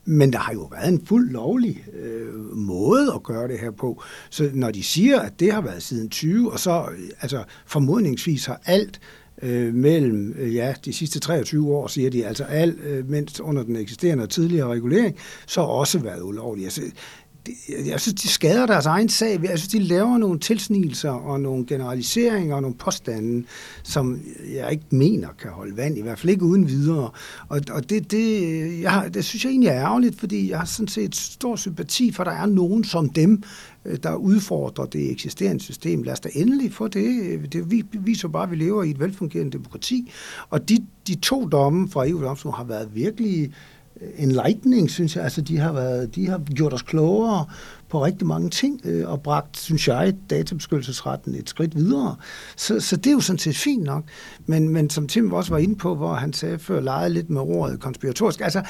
Men 0.06 0.34
der 0.34 0.40
har 0.40 0.54
jo 0.54 0.70
været 0.72 0.88
en 0.88 1.06
fuld 1.06 1.32
lovlig 1.32 1.84
øh, 1.94 2.58
måde 2.58 3.12
at 3.16 3.24
gøre 3.24 3.48
det 3.48 3.60
her 3.60 3.72
på. 3.72 4.04
Så 4.30 4.50
når 4.54 4.72
de 4.72 4.84
siger, 4.84 5.20
at 5.20 5.40
det 5.40 5.54
har 5.54 5.62
været 5.62 5.84
siden 5.84 6.10
20, 6.10 6.52
og 6.52 6.60
så 6.60 6.86
øh, 6.92 7.10
altså 7.22 7.44
formodningsvis 7.66 8.46
har 8.46 8.62
alt 8.66 9.00
øh, 9.42 9.74
mellem 9.74 10.36
øh, 10.38 10.56
ja, 10.56 10.74
de 10.86 10.94
sidste 10.94 11.20
23 11.20 11.74
år, 11.76 11.88
siger 11.88 12.10
de, 12.10 12.26
altså 12.26 12.44
alt, 12.44 12.80
øh, 12.84 13.10
mens 13.10 13.40
under 13.40 13.64
den 13.64 13.76
eksisterende 13.76 14.24
og 14.24 14.30
tidligere 14.30 14.72
regulering, 14.72 15.16
så 15.48 15.62
også 15.62 16.00
været 16.00 16.22
ulovligt. 16.22 16.66
Altså, 16.66 16.82
jeg 17.86 18.00
synes, 18.00 18.22
de 18.22 18.28
skader 18.28 18.66
deres 18.66 18.86
egen 18.86 19.10
sag. 19.10 19.44
Jeg 19.44 19.60
synes, 19.60 19.68
de 19.68 19.80
laver 19.80 20.18
nogle 20.18 20.40
tilsnigelser 20.40 21.10
og 21.10 21.42
nogle 21.42 21.66
generaliseringer 21.66 22.56
og 22.56 22.62
nogle 22.62 22.78
påstande, 22.78 23.48
som 23.84 24.22
jeg 24.54 24.72
ikke 24.72 24.86
mener 24.90 25.28
kan 25.40 25.52
holde 25.52 25.78
vand, 25.78 25.98
i 25.98 26.02
hvert 26.02 26.20
fald 26.20 26.30
ikke 26.30 26.46
uden 26.46 26.68
videre. 26.68 27.10
Og, 27.48 27.62
og 27.72 27.90
det, 27.90 28.12
det, 28.12 28.82
jeg, 28.82 29.10
det 29.14 29.26
synes 29.26 29.44
jeg 29.46 29.50
egentlig 29.50 29.70
er 29.70 29.82
ærgerligt, 29.82 30.20
fordi 30.20 30.50
jeg 30.50 30.60
har 30.60 30.66
sådan 30.66 30.88
set 30.88 31.16
stor 31.16 31.56
sympati 31.56 32.12
for, 32.12 32.24
at 32.24 32.28
der 32.28 32.34
er 32.42 32.46
nogen 32.46 32.84
som 32.84 33.10
dem, 33.10 33.44
øh, 33.86 33.98
der 34.04 34.16
udfordrer 34.16 34.86
det 34.86 35.12
eksisterende 35.12 35.64
system. 35.64 36.04
Lad 36.04 36.14
os 36.14 36.20
da 36.20 36.30
endelig 36.34 36.74
få 36.74 36.88
det. 36.88 37.54
Det 37.54 37.86
viser 37.94 38.28
bare, 38.28 38.44
at 38.44 38.52
vi 38.52 38.56
lever 38.56 38.84
i 38.84 38.90
et 38.90 39.00
velfungerende 39.00 39.52
demokrati. 39.52 40.12
Og 40.50 40.70
de, 40.70 40.86
de 41.08 41.16
to 41.16 41.48
domme 41.48 41.90
fra 41.90 42.10
EU-domstolen 42.10 42.56
har 42.56 42.64
været 42.64 42.96
virkelig 42.96 43.52
Øh, 44.02 44.24
enlightening, 44.24 44.92
synes 44.92 45.16
jeg. 45.16 45.24
Altså, 45.24 45.42
de 45.42 45.58
har, 45.58 45.74
været, 45.74 46.16
de 46.16 46.28
har 46.28 46.42
gjort 46.56 46.74
os 46.74 46.82
klogere 46.82 47.46
på 47.90 48.06
rigtig 48.06 48.28
mange 48.28 48.50
ting, 48.50 48.82
øh, 48.84 49.10
og 49.10 49.22
bragt, 49.22 49.58
synes 49.58 49.88
jeg, 49.88 50.14
databeskyttelsesretten 50.30 51.36
et 51.36 51.50
skridt 51.50 51.76
videre. 51.76 52.16
Så, 52.56 52.80
så 52.80 52.96
det 52.96 53.08
er 53.08 53.12
jo 53.12 53.20
sådan 53.20 53.40
set 53.40 53.58
fint 53.58 53.84
nok. 53.84 54.04
Men, 54.46 54.70
men 54.70 54.90
som 54.90 55.08
Tim 55.08 55.34
også 55.34 55.52
var 55.52 55.58
inde 55.58 55.76
på, 55.76 55.96
hvor 55.96 56.14
han 56.14 56.34
sagde 56.34 56.60
før, 56.60 56.82
legede 56.82 57.14
lidt 57.14 57.30
med 57.30 57.42
ordet 57.42 57.80
konspiratorisk, 57.80 58.42
altså, 58.42 58.62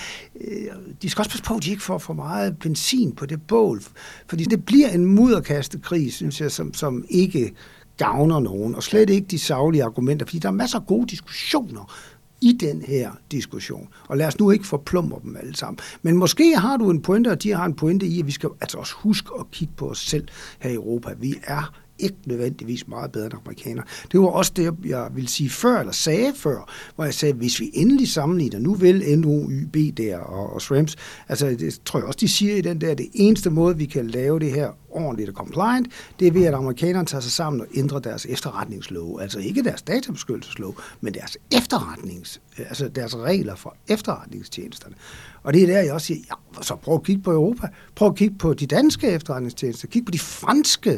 øh, 0.42 0.68
de 1.02 1.10
skal 1.10 1.22
også 1.22 1.32
passe 1.32 1.44
på, 1.44 1.54
at 1.54 1.64
de 1.64 1.70
ikke 1.72 1.84
får 1.84 1.98
for 1.98 2.14
meget 2.14 2.58
benzin 2.58 3.12
på 3.12 3.26
det 3.26 3.42
bål, 3.42 3.82
fordi 4.28 4.44
det 4.44 4.66
bliver 4.66 4.90
en 4.90 5.06
mudderkastekrig, 5.06 6.14
synes 6.14 6.42
jeg, 6.42 6.52
som, 6.52 6.74
som 6.74 7.06
ikke 7.10 7.54
gavner 7.98 8.40
nogen, 8.40 8.76
og 8.76 8.84
slet 8.84 9.10
ikke 9.10 9.28
de 9.28 9.40
savlige 9.40 9.84
argumenter, 9.84 10.26
fordi 10.26 10.40
der 10.40 10.48
er 10.48 10.54
masser 10.54 10.80
af 10.80 10.86
gode 10.86 11.08
diskussioner 11.08 11.94
i 12.42 12.52
den 12.52 12.82
her 12.82 13.12
diskussion. 13.32 13.88
Og 14.08 14.18
lad 14.18 14.28
os 14.28 14.40
nu 14.40 14.52
ikke 14.52 14.68
forplumre 14.68 15.20
dem 15.24 15.36
alle 15.36 15.56
sammen. 15.56 15.80
Men 16.02 16.18
måske 16.18 16.56
har 16.58 16.78
du 16.78 16.90
en 16.90 17.02
pointe, 17.02 17.32
og 17.32 17.44
de 17.44 17.52
har 17.52 17.66
en 17.66 17.74
pointe 17.74 18.06
i, 18.06 18.20
at 18.20 18.28
vi 18.28 18.32
skal 18.32 18.50
altså 18.62 18.78
også 18.78 18.94
huske 18.96 19.30
at 19.40 19.52
kigge 19.52 19.74
på 19.78 19.90
os 19.90 20.00
selv 20.00 20.28
her 20.60 20.70
i 20.70 20.74
Europa. 20.74 21.14
Vi 21.20 21.36
er 21.44 21.74
ikke 22.02 22.18
nødvendigvis 22.26 22.88
meget 22.88 23.12
bedre 23.12 23.26
end 23.26 23.34
amerikanere. 23.34 23.86
Det 24.12 24.20
var 24.20 24.28
også 24.28 24.52
det, 24.56 24.74
jeg 24.86 25.10
ville 25.14 25.30
sige 25.30 25.50
før, 25.50 25.80
eller 25.80 25.94
sagde 25.94 26.34
før, 26.36 26.72
hvor 26.96 27.04
jeg 27.04 27.14
sagde, 27.14 27.34
hvis 27.34 27.60
vi 27.60 27.72
endelig 27.74 28.08
sammenligner, 28.08 28.60
nu 28.60 28.74
vil 28.74 29.20
NOYB 29.20 29.98
der 29.98 30.18
og, 30.18 30.54
og 30.54 30.62
SRAMS, 30.62 30.96
altså 31.28 31.48
det 31.48 31.82
tror 31.86 32.00
jeg 32.00 32.08
også, 32.08 32.18
de 32.22 32.28
siger 32.28 32.56
i 32.56 32.62
den 32.62 32.82
der, 32.82 32.94
det 32.94 33.10
eneste 33.14 33.50
måde, 33.50 33.78
vi 33.78 33.86
kan 33.86 34.08
lave 34.08 34.40
det 34.40 34.52
her 34.52 34.70
ordentligt 34.90 35.30
og 35.30 35.36
compliant, 35.36 35.88
det 36.20 36.28
er 36.28 36.32
ved, 36.32 36.46
at 36.46 36.54
amerikanerne 36.54 37.06
tager 37.06 37.22
sig 37.22 37.32
sammen 37.32 37.62
og 37.62 37.68
ændrer 37.76 38.00
deres 38.00 38.26
efterretningslov. 38.26 39.20
Altså 39.22 39.40
ikke 39.40 39.64
deres 39.64 39.82
databeskyttelseslov, 39.82 40.80
men 41.02 41.14
deres 41.14 41.38
efterretnings, 41.52 42.42
Øh, 42.60 42.66
altså 42.70 42.88
deres 42.88 43.18
regler 43.18 43.56
for 43.56 43.76
efterretningstjenesterne. 43.88 44.96
Og 45.44 45.54
det 45.54 45.64
er 45.64 45.68
der, 45.68 45.80
jeg 45.82 45.94
også 45.94 46.08
siger, 46.08 46.20
ja, 46.30 46.62
så 46.62 46.76
prøv 46.76 46.96
at 46.96 47.04
kigge 47.04 47.22
på 47.24 47.32
Europa. 47.32 47.68
Prøv 47.96 48.08
at 48.08 48.16
kigge 48.16 48.38
på 48.38 48.54
de 48.54 48.68
danske 48.68 49.08
efterretningstjenester. 49.08 49.88
Kig 49.88 50.06
på 50.06 50.12
de 50.12 50.20
franske. 50.20 50.92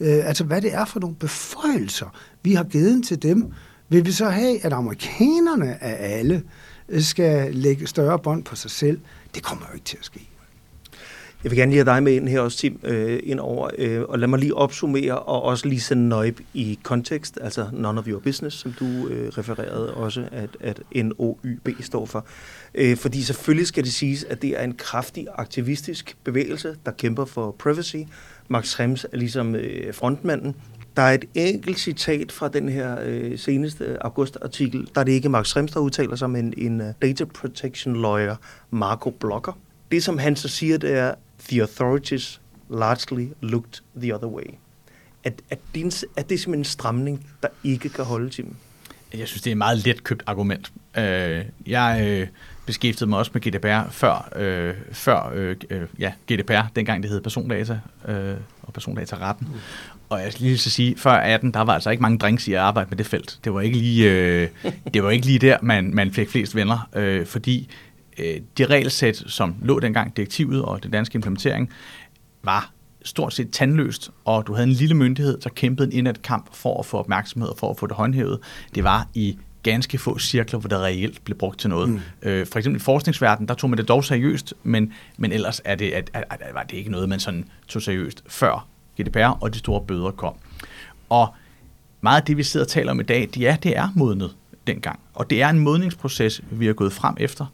Øh, 0.00 0.28
altså, 0.28 0.44
hvad 0.44 0.62
det 0.62 0.74
er 0.74 0.84
for 0.84 1.00
nogle 1.00 1.16
beføjelser, 1.16 2.16
vi 2.42 2.54
har 2.54 2.64
givet 2.64 3.04
til 3.04 3.22
dem. 3.22 3.52
Vil 3.88 4.06
vi 4.06 4.12
så 4.12 4.28
have, 4.28 4.64
at 4.64 4.72
amerikanerne 4.72 5.82
af 5.82 6.18
alle 6.18 6.42
øh, 6.88 7.02
skal 7.02 7.54
lægge 7.54 7.86
større 7.86 8.18
bånd 8.18 8.44
på 8.44 8.56
sig 8.56 8.70
selv? 8.70 9.00
Det 9.34 9.42
kommer 9.42 9.64
jo 9.68 9.74
ikke 9.74 9.84
til 9.84 9.96
at 9.96 10.04
ske. 10.04 10.28
Jeg 11.46 11.50
vil 11.50 11.58
gerne 11.58 11.72
lige 11.72 11.84
have 11.84 11.94
dig 11.94 12.02
med 12.02 12.12
ind 12.12 12.28
her 12.28 12.40
også, 12.40 12.58
Tim, 12.58 12.80
øh, 12.84 13.20
ind 13.22 13.40
over, 13.40 13.70
øh, 13.78 14.02
og 14.02 14.18
lad 14.18 14.28
mig 14.28 14.38
lige 14.38 14.54
opsummere, 14.54 15.18
og 15.18 15.42
også 15.42 15.68
lige 15.68 15.80
sende 15.80 16.08
nøjb 16.08 16.40
i 16.54 16.78
kontekst, 16.82 17.38
altså 17.42 17.66
none 17.72 18.00
of 18.00 18.06
your 18.08 18.20
business, 18.20 18.56
som 18.56 18.72
du 18.72 19.08
øh, 19.08 19.28
refererede 19.28 19.94
også, 19.94 20.28
at, 20.32 20.50
at 20.60 20.80
NOYB 20.94 21.68
står 21.80 22.06
for. 22.06 22.26
Øh, 22.74 22.96
fordi 22.96 23.22
selvfølgelig 23.22 23.66
skal 23.66 23.84
det 23.84 23.92
siges, 23.92 24.24
at 24.24 24.42
det 24.42 24.60
er 24.60 24.64
en 24.64 24.74
kraftig 24.74 25.26
aktivistisk 25.34 26.16
bevægelse, 26.24 26.76
der 26.86 26.92
kæmper 26.92 27.24
for 27.24 27.56
privacy. 27.58 27.96
Max 28.48 28.66
Schrems 28.66 29.06
er 29.12 29.16
ligesom 29.16 29.54
øh, 29.54 29.94
frontmanden. 29.94 30.56
Der 30.96 31.02
er 31.02 31.12
et 31.12 31.24
enkelt 31.34 31.78
citat 31.78 32.32
fra 32.32 32.48
den 32.48 32.68
her 32.68 32.96
øh, 33.02 33.38
seneste 33.38 34.02
augustartikel. 34.04 34.88
Der 34.94 35.00
er 35.00 35.04
det 35.04 35.12
ikke 35.12 35.28
Max 35.28 35.46
Schrems, 35.46 35.72
der 35.72 35.80
udtaler 35.80 36.16
sig, 36.16 36.30
men 36.30 36.54
en 36.56 36.80
uh, 36.80 36.86
data 37.02 37.24
protection 37.24 38.02
lawyer, 38.02 38.36
Marco 38.70 39.10
Blocker. 39.10 39.58
Det, 39.92 40.02
som 40.02 40.18
han 40.18 40.36
så 40.36 40.48
siger, 40.48 40.78
det 40.78 40.92
er, 40.92 41.14
the 41.48 41.62
authorities 41.62 42.40
largely 42.68 43.28
looked 43.40 43.82
the 43.96 44.14
other 44.14 44.28
way. 44.28 44.54
Er, 45.24 45.30
er, 45.50 45.56
det, 45.74 46.04
er 46.16 46.22
det 46.22 46.40
simpelthen 46.40 46.54
en 46.54 46.64
stramning, 46.64 47.26
der 47.42 47.48
ikke 47.64 47.88
kan 47.88 48.04
holde, 48.04 48.30
Tim? 48.30 48.56
Jeg 49.14 49.28
synes, 49.28 49.42
det 49.42 49.50
er 49.50 49.54
et 49.54 49.58
meget 49.58 49.86
let 49.86 50.04
købt 50.04 50.22
argument. 50.26 50.72
Øh, 50.98 51.44
jeg 51.66 52.06
øh, 52.08 52.26
beskæftigede 52.66 53.10
mig 53.10 53.18
også 53.18 53.30
med 53.34 53.40
GDPR 53.40 53.90
før, 53.90 54.28
øh, 54.36 54.74
før 54.92 55.32
øh, 55.34 55.56
øh 55.70 55.82
ja, 55.98 56.12
GDPR, 56.32 56.66
dengang 56.76 57.02
det 57.02 57.10
hed 57.10 57.20
persondata 57.20 57.80
øh, 58.08 58.36
og 58.62 58.72
persondataretten. 58.72 59.48
Mm. 59.52 59.58
Og 60.08 60.22
jeg 60.22 60.32
skal 60.32 60.44
lige 60.44 60.58
så 60.58 60.70
sige, 60.70 60.96
før 60.96 61.10
18, 61.10 61.54
der 61.54 61.60
var 61.60 61.74
altså 61.74 61.90
ikke 61.90 62.02
mange 62.02 62.18
drinks 62.18 62.48
i 62.48 62.52
at 62.52 62.58
arbejde 62.58 62.90
med 62.90 62.98
det 62.98 63.06
felt. 63.06 63.38
Det 63.44 63.54
var 63.54 63.60
ikke 63.60 63.76
lige, 63.76 64.12
øh, 64.12 64.48
det 64.94 65.02
var 65.02 65.10
ikke 65.10 65.26
lige 65.26 65.38
der, 65.38 65.58
man, 65.62 65.94
man 65.94 66.12
fik 66.12 66.30
flest 66.30 66.54
venner, 66.54 66.88
øh, 66.96 67.26
fordi 67.26 67.70
øh, 68.18 68.40
de 68.58 68.66
regelsæt, 68.66 69.22
som 69.26 69.54
lå 69.62 69.80
dengang, 69.80 70.16
direktivet 70.16 70.62
og 70.62 70.82
den 70.82 70.90
danske 70.90 71.16
implementering, 71.16 71.70
var 72.42 72.72
stort 73.04 73.34
set 73.34 73.50
tandløst, 73.50 74.10
og 74.24 74.46
du 74.46 74.54
havde 74.54 74.68
en 74.68 74.72
lille 74.72 74.94
myndighed, 74.94 75.38
der 75.38 75.50
kæmpede 75.50 75.88
en 75.88 75.98
indad-kamp 75.98 76.54
for 76.54 76.78
at 76.78 76.86
få 76.86 76.98
opmærksomhed 76.98 77.48
og 77.48 77.58
for 77.58 77.70
at 77.70 77.78
få 77.78 77.86
det 77.86 77.96
håndhævet. 77.96 78.38
Det 78.74 78.84
var 78.84 79.08
i 79.14 79.38
ganske 79.62 79.98
få 79.98 80.18
cirkler, 80.18 80.60
hvor 80.60 80.68
det 80.68 80.78
reelt 80.78 81.24
blev 81.24 81.38
brugt 81.38 81.58
til 81.60 81.70
noget. 81.70 81.88
Mm. 81.88 82.00
Øh, 82.22 82.46
for 82.46 82.58
eksempel 82.58 82.80
i 82.80 82.84
forskningsverdenen, 82.84 83.48
der 83.48 83.54
tog 83.54 83.70
man 83.70 83.78
det 83.78 83.88
dog 83.88 84.04
seriøst, 84.04 84.54
men, 84.62 84.92
men 85.18 85.32
ellers 85.32 85.60
er 85.64 85.74
det, 85.74 85.90
at, 85.90 86.10
at, 86.12 86.24
at, 86.30 86.40
var 86.54 86.62
det 86.62 86.76
ikke 86.76 86.90
noget, 86.90 87.08
man 87.08 87.20
sådan 87.20 87.44
tog 87.68 87.82
seriøst 87.82 88.22
før 88.26 88.66
GDPR 89.00 89.42
og 89.42 89.54
de 89.54 89.58
store 89.58 89.80
bøder 89.86 90.10
kom. 90.10 90.34
Og 91.08 91.34
meget 92.00 92.20
af 92.20 92.26
det, 92.26 92.36
vi 92.36 92.42
sidder 92.42 92.66
og 92.66 92.70
taler 92.70 92.90
om 92.90 93.00
i 93.00 93.02
dag, 93.02 93.28
det 93.34 93.48
er, 93.48 93.56
det 93.56 93.76
er 93.76 93.88
modnet 93.94 94.36
dengang. 94.66 95.00
Og 95.14 95.30
det 95.30 95.42
er 95.42 95.48
en 95.48 95.58
modningsproces, 95.58 96.40
vi 96.50 96.66
har 96.66 96.72
gået 96.72 96.92
frem 96.92 97.16
efter. 97.20 97.46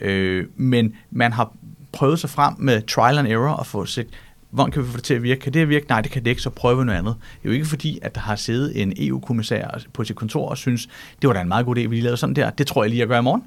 Øh, 0.00 0.46
men 0.56 0.94
man 1.10 1.32
har 1.32 1.52
prøvet 1.92 2.18
sig 2.18 2.30
frem 2.30 2.54
med 2.58 2.82
trial 2.82 3.18
and 3.18 3.28
error 3.28 3.52
og 3.52 3.66
få 3.66 3.84
set 3.84 4.06
hvordan 4.50 4.72
kan 4.72 4.82
vi 4.82 4.88
få 4.88 4.96
det 4.96 5.04
til 5.04 5.14
at 5.14 5.22
virke? 5.22 5.40
Kan 5.40 5.52
det 5.52 5.68
virke? 5.68 5.86
Nej, 5.88 6.00
det 6.00 6.10
kan 6.10 6.24
det 6.24 6.30
ikke, 6.30 6.42
så 6.42 6.50
prøver 6.50 6.76
vi 6.76 6.84
noget 6.84 6.98
andet. 6.98 7.14
Det 7.20 7.48
er 7.48 7.48
jo 7.48 7.54
ikke 7.54 7.66
fordi, 7.66 7.98
at 8.02 8.14
der 8.14 8.20
har 8.20 8.36
siddet 8.36 8.82
en 8.82 8.92
EU-kommissær 8.96 9.78
på 9.92 10.04
sit 10.04 10.16
kontor 10.16 10.48
og 10.48 10.58
synes, 10.58 10.88
det 11.22 11.28
var 11.28 11.34
da 11.34 11.40
en 11.40 11.48
meget 11.48 11.66
god 11.66 11.76
idé, 11.76 11.80
vi 11.80 11.86
lige 11.86 12.02
lavede 12.02 12.16
sådan 12.16 12.36
der. 12.36 12.50
Det 12.50 12.66
tror 12.66 12.84
jeg 12.84 12.90
lige 12.90 13.02
at 13.02 13.08
gøre 13.08 13.18
i 13.18 13.22
morgen. 13.22 13.42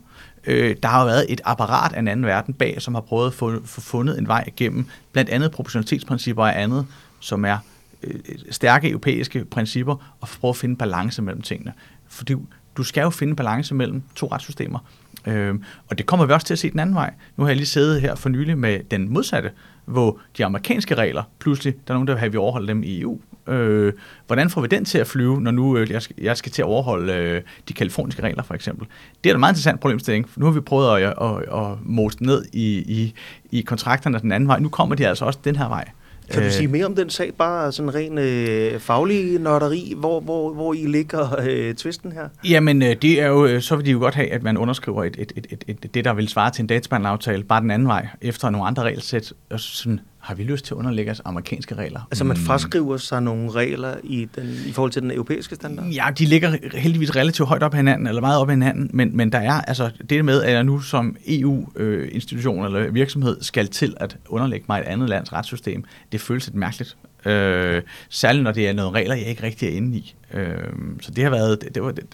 Øh, 0.45 0.75
der 0.83 0.89
har 0.89 1.01
jo 1.01 1.05
været 1.05 1.25
et 1.29 1.41
apparat 1.45 1.93
af 1.93 1.99
en 1.99 2.07
anden 2.07 2.25
verden 2.25 2.53
bag, 2.53 2.81
som 2.81 2.93
har 2.93 3.01
prøvet 3.01 3.27
at 3.27 3.33
få, 3.33 3.65
få 3.65 3.81
fundet 3.81 4.19
en 4.19 4.27
vej 4.27 4.43
igennem 4.47 4.85
blandt 5.11 5.29
andet 5.29 5.51
proportionalitetsprincipper 5.51 6.43
og 6.43 6.61
andet, 6.61 6.85
som 7.19 7.45
er 7.45 7.57
øh, 8.03 8.19
stærke 8.51 8.89
europæiske 8.89 9.45
principper, 9.45 10.15
og 10.21 10.27
prøve 10.27 10.49
at 10.49 10.55
finde 10.55 10.75
balance 10.75 11.21
mellem 11.21 11.41
tingene. 11.41 11.73
Fordi 12.07 12.35
du 12.77 12.83
skal 12.83 13.01
jo 13.01 13.09
finde 13.09 13.35
balance 13.35 13.75
mellem 13.75 14.01
to 14.15 14.27
retssystemer. 14.27 14.79
Øh, 15.27 15.55
og 15.89 15.97
det 15.97 16.05
kommer 16.05 16.25
vi 16.25 16.33
også 16.33 16.47
til 16.47 16.53
at 16.53 16.59
se 16.59 16.71
den 16.71 16.79
anden 16.79 16.95
vej. 16.95 17.13
Nu 17.37 17.43
har 17.43 17.49
jeg 17.49 17.57
lige 17.57 17.67
siddet 17.67 18.01
her 18.01 18.15
for 18.15 18.29
nylig 18.29 18.57
med 18.57 18.79
den 18.91 19.13
modsatte, 19.13 19.51
hvor 19.85 20.19
de 20.37 20.45
amerikanske 20.45 20.95
regler, 20.95 21.23
pludselig, 21.39 21.73
der 21.87 21.93
er 21.93 21.95
nogen, 21.95 22.07
der 22.07 22.13
vil 22.13 22.19
have, 22.19 22.27
at 22.27 22.33
vi 22.33 22.37
overholder 22.37 22.67
dem 22.67 22.83
i 22.83 23.01
EU. 23.01 23.19
Øh, 23.47 23.93
hvordan 24.27 24.49
får 24.49 24.61
vi 24.61 24.67
den 24.67 24.85
til 24.85 24.97
at 24.97 25.07
flyve, 25.07 25.41
når 25.41 25.51
nu 25.51 25.77
øh, 25.77 25.91
jeg, 25.91 26.01
skal, 26.01 26.15
jeg 26.21 26.37
skal 26.37 26.51
til 26.51 26.61
at 26.61 26.65
overholde 26.65 27.13
øh, 27.13 27.41
de 27.67 27.73
kaliforniske 27.73 28.23
regler, 28.23 28.43
for 28.43 28.53
eksempel? 28.53 28.87
Det 29.23 29.29
er 29.29 29.33
en 29.33 29.39
meget 29.39 29.51
interessant 29.51 29.79
problemstilling, 29.79 30.29
nu 30.35 30.45
har 30.45 30.51
vi 30.51 30.59
prøvet 30.59 31.01
at, 31.01 31.03
at, 31.03 31.13
at, 31.21 31.61
at 31.61 31.77
mose 31.81 32.23
ned 32.23 32.45
i, 32.53 32.77
i, 32.77 33.13
i 33.51 33.61
kontrakterne 33.61 34.19
den 34.19 34.31
anden 34.31 34.47
vej. 34.47 34.59
Nu 34.59 34.69
kommer 34.69 34.95
de 34.95 35.07
altså 35.07 35.25
også 35.25 35.39
den 35.43 35.55
her 35.55 35.67
vej. 35.67 35.89
Kan 36.33 36.41
du 36.41 36.47
øh. 36.47 36.51
sige 36.51 36.67
mere 36.67 36.85
om 36.85 36.95
den 36.95 37.09
sag, 37.09 37.33
bare 37.33 37.71
sådan 37.71 37.95
ren 37.95 38.17
øh, 38.17 38.79
faglig 38.79 39.39
nørderi, 39.39 39.93
hvor, 39.97 40.19
hvor, 40.19 40.53
hvor 40.53 40.73
I 40.73 40.85
ligger 40.85 41.39
øh, 41.49 41.75
tvisten 41.75 42.11
her? 42.11 42.27
Jamen, 42.49 42.81
øh, 42.81 42.95
det 43.01 43.21
er 43.21 43.27
jo, 43.27 43.61
så 43.61 43.75
vil 43.75 43.85
de 43.85 43.91
jo 43.91 43.99
godt 43.99 44.15
have, 44.15 44.31
at 44.31 44.43
man 44.43 44.57
underskriver 44.57 45.03
et, 45.03 45.15
et, 45.19 45.33
et, 45.35 45.47
et, 45.49 45.63
et, 45.67 45.93
det, 45.93 46.05
der 46.05 46.13
vil 46.13 46.27
svare 46.27 46.51
til 46.51 46.61
en 46.61 46.67
databehandleraftale, 46.67 47.43
bare 47.43 47.61
den 47.61 47.71
anden 47.71 47.87
vej, 47.87 48.07
efter 48.21 48.49
nogle 48.49 48.67
andre 48.67 48.83
regelsæt, 48.83 49.33
og 49.49 49.59
sådan 49.59 49.99
har 50.23 50.35
vi 50.35 50.43
lyst 50.43 50.65
til 50.65 50.73
at 50.73 50.77
underlægge 50.77 51.11
os 51.11 51.21
amerikanske 51.25 51.75
regler? 51.75 52.07
Altså 52.11 52.23
man 52.23 52.37
mm. 52.37 52.43
fraskriver 52.43 52.97
sig 52.97 53.21
nogle 53.21 53.51
regler 53.51 53.95
i, 54.03 54.27
den, 54.35 54.55
i 54.67 54.71
forhold 54.71 54.91
til 54.91 55.01
den 55.01 55.11
europæiske 55.11 55.55
standard? 55.55 55.85
Ja, 55.85 56.05
de 56.17 56.25
ligger 56.25 56.57
heldigvis 56.77 57.15
relativt 57.15 57.47
højt 57.47 57.63
op 57.63 57.73
hinanden, 57.73 58.07
eller 58.07 58.21
meget 58.21 58.39
op 58.39 58.49
hinanden, 58.49 58.89
men, 58.93 59.17
men 59.17 59.31
der 59.31 59.39
er 59.39 59.61
altså 59.61 59.91
det 60.09 60.25
med, 60.25 60.43
at 60.43 60.51
jeg 60.51 60.63
nu 60.63 60.79
som 60.79 61.15
EU-institution 61.27 62.59
øh, 62.59 62.65
eller 62.65 62.91
virksomhed 62.91 63.37
skal 63.41 63.67
til 63.67 63.93
at 63.97 64.17
underlægge 64.29 64.65
mig 64.69 64.79
et 64.79 64.85
andet 64.85 65.09
lands 65.09 65.33
retssystem, 65.33 65.83
det 66.11 66.21
føles 66.21 66.47
lidt 66.47 66.55
mærkeligt. 66.55 66.97
Øh, 67.25 67.81
særligt 68.09 68.43
når 68.43 68.51
det 68.51 68.67
er 68.67 68.73
nogle 68.73 68.99
regler, 68.99 69.15
jeg 69.15 69.25
ikke 69.25 69.43
rigtig 69.43 69.67
er 69.69 69.77
inde 69.77 69.97
i. 69.97 70.15
Øh, 70.33 70.57
så 71.01 71.11
det 71.11 71.23
har 71.23 71.31
været, 71.31 71.61
det, 71.61 71.75
det, 71.75 71.83
var, 71.83 71.91
det, 71.91 72.05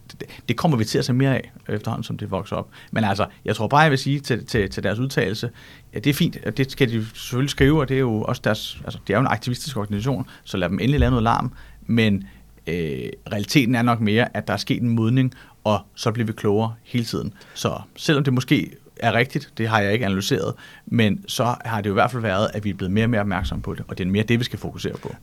det, 0.48 0.58
kommer 0.58 0.78
vi 0.78 0.86
til 0.86 0.98
at 0.98 1.06
se 1.06 1.13
mere 1.13 1.36
af 1.36 1.52
efterhånden, 1.69 2.04
som 2.04 2.17
det 2.17 2.32
vokser 2.32 2.56
op. 2.56 2.69
Men 2.91 3.04
altså, 3.04 3.26
jeg 3.45 3.56
tror 3.56 3.67
bare, 3.67 3.80
jeg 3.80 3.91
vil 3.91 4.00
sige 4.00 4.19
til, 4.19 4.45
til, 4.45 4.69
til 4.69 4.84
deres 4.84 5.00
udtalelse, 5.00 5.50
ja, 5.93 6.00
det 6.00 6.10
er 6.10 6.13
fint, 6.13 6.38
og 6.45 6.58
det 6.58 6.72
skal 6.72 6.89
de 6.89 7.06
selvfølgelig 7.06 7.50
skrive, 7.50 7.80
og 7.80 7.89
det 7.89 7.95
er 7.95 8.00
jo 8.00 8.22
også 8.22 8.41
deres, 8.43 8.82
altså, 8.84 9.00
det 9.08 9.13
er 9.13 9.17
jo 9.17 9.22
en 9.22 9.28
aktivistisk 9.28 9.78
organisation, 9.78 10.28
så 10.43 10.58
lad 10.58 10.69
dem 10.69 10.80
endelig 10.80 11.00
lave 11.00 11.10
noget 11.10 11.24
larm, 11.24 11.54
men 11.86 12.24
øh, 12.67 13.10
realiteten 13.32 13.76
er 13.76 13.82
nok 13.82 14.00
mere, 14.00 14.38
at 14.38 14.48
der 14.48 14.54
er 14.54 14.58
sket 14.58 14.82
en 14.82 14.89
modning, 14.89 15.34
og 15.63 15.80
så 15.95 16.12
bliver 16.12 16.26
vi 16.26 16.34
klogere 16.34 16.74
hele 16.84 17.06
tiden. 17.06 17.34
Så 17.54 17.82
selvom 17.95 18.24
det 18.24 18.34
måske 18.34 18.72
er 18.99 19.13
rigtigt, 19.13 19.53
det 19.57 19.67
har 19.67 19.79
jeg 19.79 19.93
ikke 19.93 20.05
analyseret, 20.05 20.53
men 20.85 21.23
så 21.27 21.55
har 21.65 21.81
det 21.81 21.89
jo 21.89 21.93
i 21.93 21.99
hvert 21.99 22.12
fald 22.12 22.21
været, 22.21 22.49
at 22.53 22.63
vi 22.63 22.69
er 22.69 22.73
blevet 22.73 22.91
mere 22.91 23.05
og 23.05 23.09
mere 23.09 23.21
opmærksomme 23.21 23.62
på 23.62 23.73
det, 23.73 23.83
og 23.88 23.97
det 23.97 24.07
er 24.07 24.12
mere 24.12 24.23
det, 24.23 24.39
vi 24.39 24.43
skal 24.43 24.59
fokusere 24.59 24.97
på. 24.97 25.15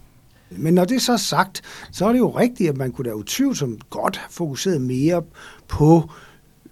Men 0.50 0.74
når 0.74 0.84
det 0.84 0.94
er 0.94 1.00
så 1.00 1.16
sagt, 1.16 1.62
så 1.92 2.06
er 2.06 2.12
det 2.12 2.18
jo 2.18 2.30
rigtigt, 2.30 2.70
at 2.70 2.76
man 2.76 2.92
kunne 2.92 3.10
da 3.10 3.14
utvivlsomt 3.14 3.90
godt 3.90 4.16
have 4.16 4.30
fokuseret 4.30 4.80
mere 4.80 5.22
på 5.68 6.10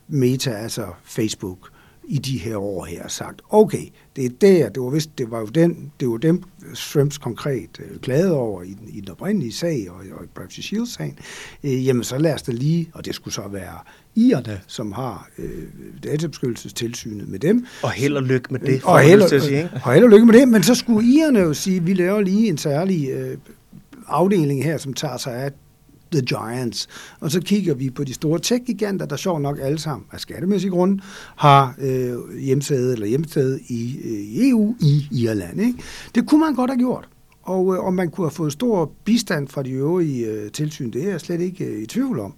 Meta, 0.08 0.50
altså 0.50 0.86
Facebook, 1.04 1.70
i 2.08 2.18
de 2.18 2.38
her 2.38 2.56
år 2.56 2.84
her, 2.84 3.08
sagt, 3.08 3.42
okay, 3.50 3.86
det 4.16 4.24
er 4.24 4.30
der, 4.40 4.68
det 4.68 4.82
var, 4.82 4.90
vist, 4.90 5.18
det 5.18 5.30
var 5.30 5.40
jo 5.40 5.46
den, 5.46 5.92
det 6.00 6.08
var 6.08 6.16
dem, 6.16 6.42
Shrimps 6.74 7.18
konkret 7.18 7.80
øh, 7.80 7.98
klagede 7.98 8.32
over 8.32 8.62
i 8.62 8.76
i 8.88 9.00
den 9.00 9.10
oprindelige 9.10 9.52
sag 9.52 9.86
og, 9.90 9.96
og 9.96 10.24
i 10.24 10.28
Privacy 10.34 10.60
Shield-sagen, 10.60 11.18
øh, 11.64 11.86
jamen 11.86 12.04
så 12.04 12.18
lad 12.18 12.34
os 12.34 12.42
da 12.42 12.52
lige, 12.52 12.90
og 12.94 13.04
det 13.04 13.14
skulle 13.14 13.34
så 13.34 13.48
være 13.48 13.78
IRDA, 14.16 14.58
som 14.66 14.92
har 14.92 15.28
øh, 15.38 15.48
databeskyttelsestilsynet 16.04 17.28
med 17.28 17.38
dem. 17.38 17.66
Og 17.82 17.90
held 17.90 18.16
og 18.16 18.22
lykke 18.22 18.48
med 18.50 18.60
det, 18.60 18.80
og 18.84 19.00
held, 19.00 19.28
til 19.28 19.36
at 19.36 19.42
sige, 19.42 19.58
ikke? 19.62 19.80
og 19.84 19.92
held 19.92 20.04
og 20.04 20.10
lykke 20.10 20.26
med 20.26 20.34
det, 20.34 20.48
men 20.48 20.62
så 20.62 20.74
skulle 20.74 21.08
IRDA 21.08 21.40
jo 21.40 21.54
sige, 21.54 21.82
vi 21.82 21.94
laver 21.94 22.20
lige 22.20 22.48
en 22.48 22.58
særlig 22.58 23.10
øh, 23.10 23.38
afdeling 24.08 24.64
her, 24.64 24.78
som 24.78 24.94
tager 24.94 25.16
sig 25.16 25.34
af 25.34 25.52
The 26.12 26.22
Giants. 26.22 26.88
Og 27.20 27.30
så 27.30 27.40
kigger 27.40 27.74
vi 27.74 27.90
på 27.90 28.04
de 28.04 28.14
store 28.14 28.38
tech-giganter, 28.38 29.06
der 29.06 29.16
sjovt 29.16 29.42
nok 29.42 29.58
alle 29.62 29.78
sammen 29.78 30.06
af 30.12 30.20
skattemæssige 30.20 30.70
grunde 30.70 31.02
har 31.36 31.74
øh, 31.78 32.38
hjemsæde 32.40 32.92
eller 32.92 33.06
hjemsæde 33.06 33.60
i, 33.68 33.98
øh, 34.04 34.48
EU 34.50 34.74
i 34.80 35.08
Irland. 35.10 35.60
Ikke? 35.60 35.78
Det 36.14 36.26
kunne 36.26 36.40
man 36.40 36.54
godt 36.54 36.70
have 36.70 36.78
gjort. 36.78 37.08
Og, 37.42 37.74
øh, 37.74 37.84
og 37.84 37.94
man 37.94 38.10
kunne 38.10 38.24
have 38.24 38.34
fået 38.34 38.52
stor 38.52 38.92
bistand 39.04 39.48
fra 39.48 39.62
de 39.62 39.70
øvrige 39.70 40.26
øh, 40.26 40.50
tilsyn, 40.50 40.90
det 40.90 41.04
er 41.04 41.10
jeg 41.10 41.20
slet 41.20 41.40
ikke 41.40 41.64
øh, 41.64 41.82
i 41.82 41.86
tvivl 41.86 42.20
om. 42.20 42.34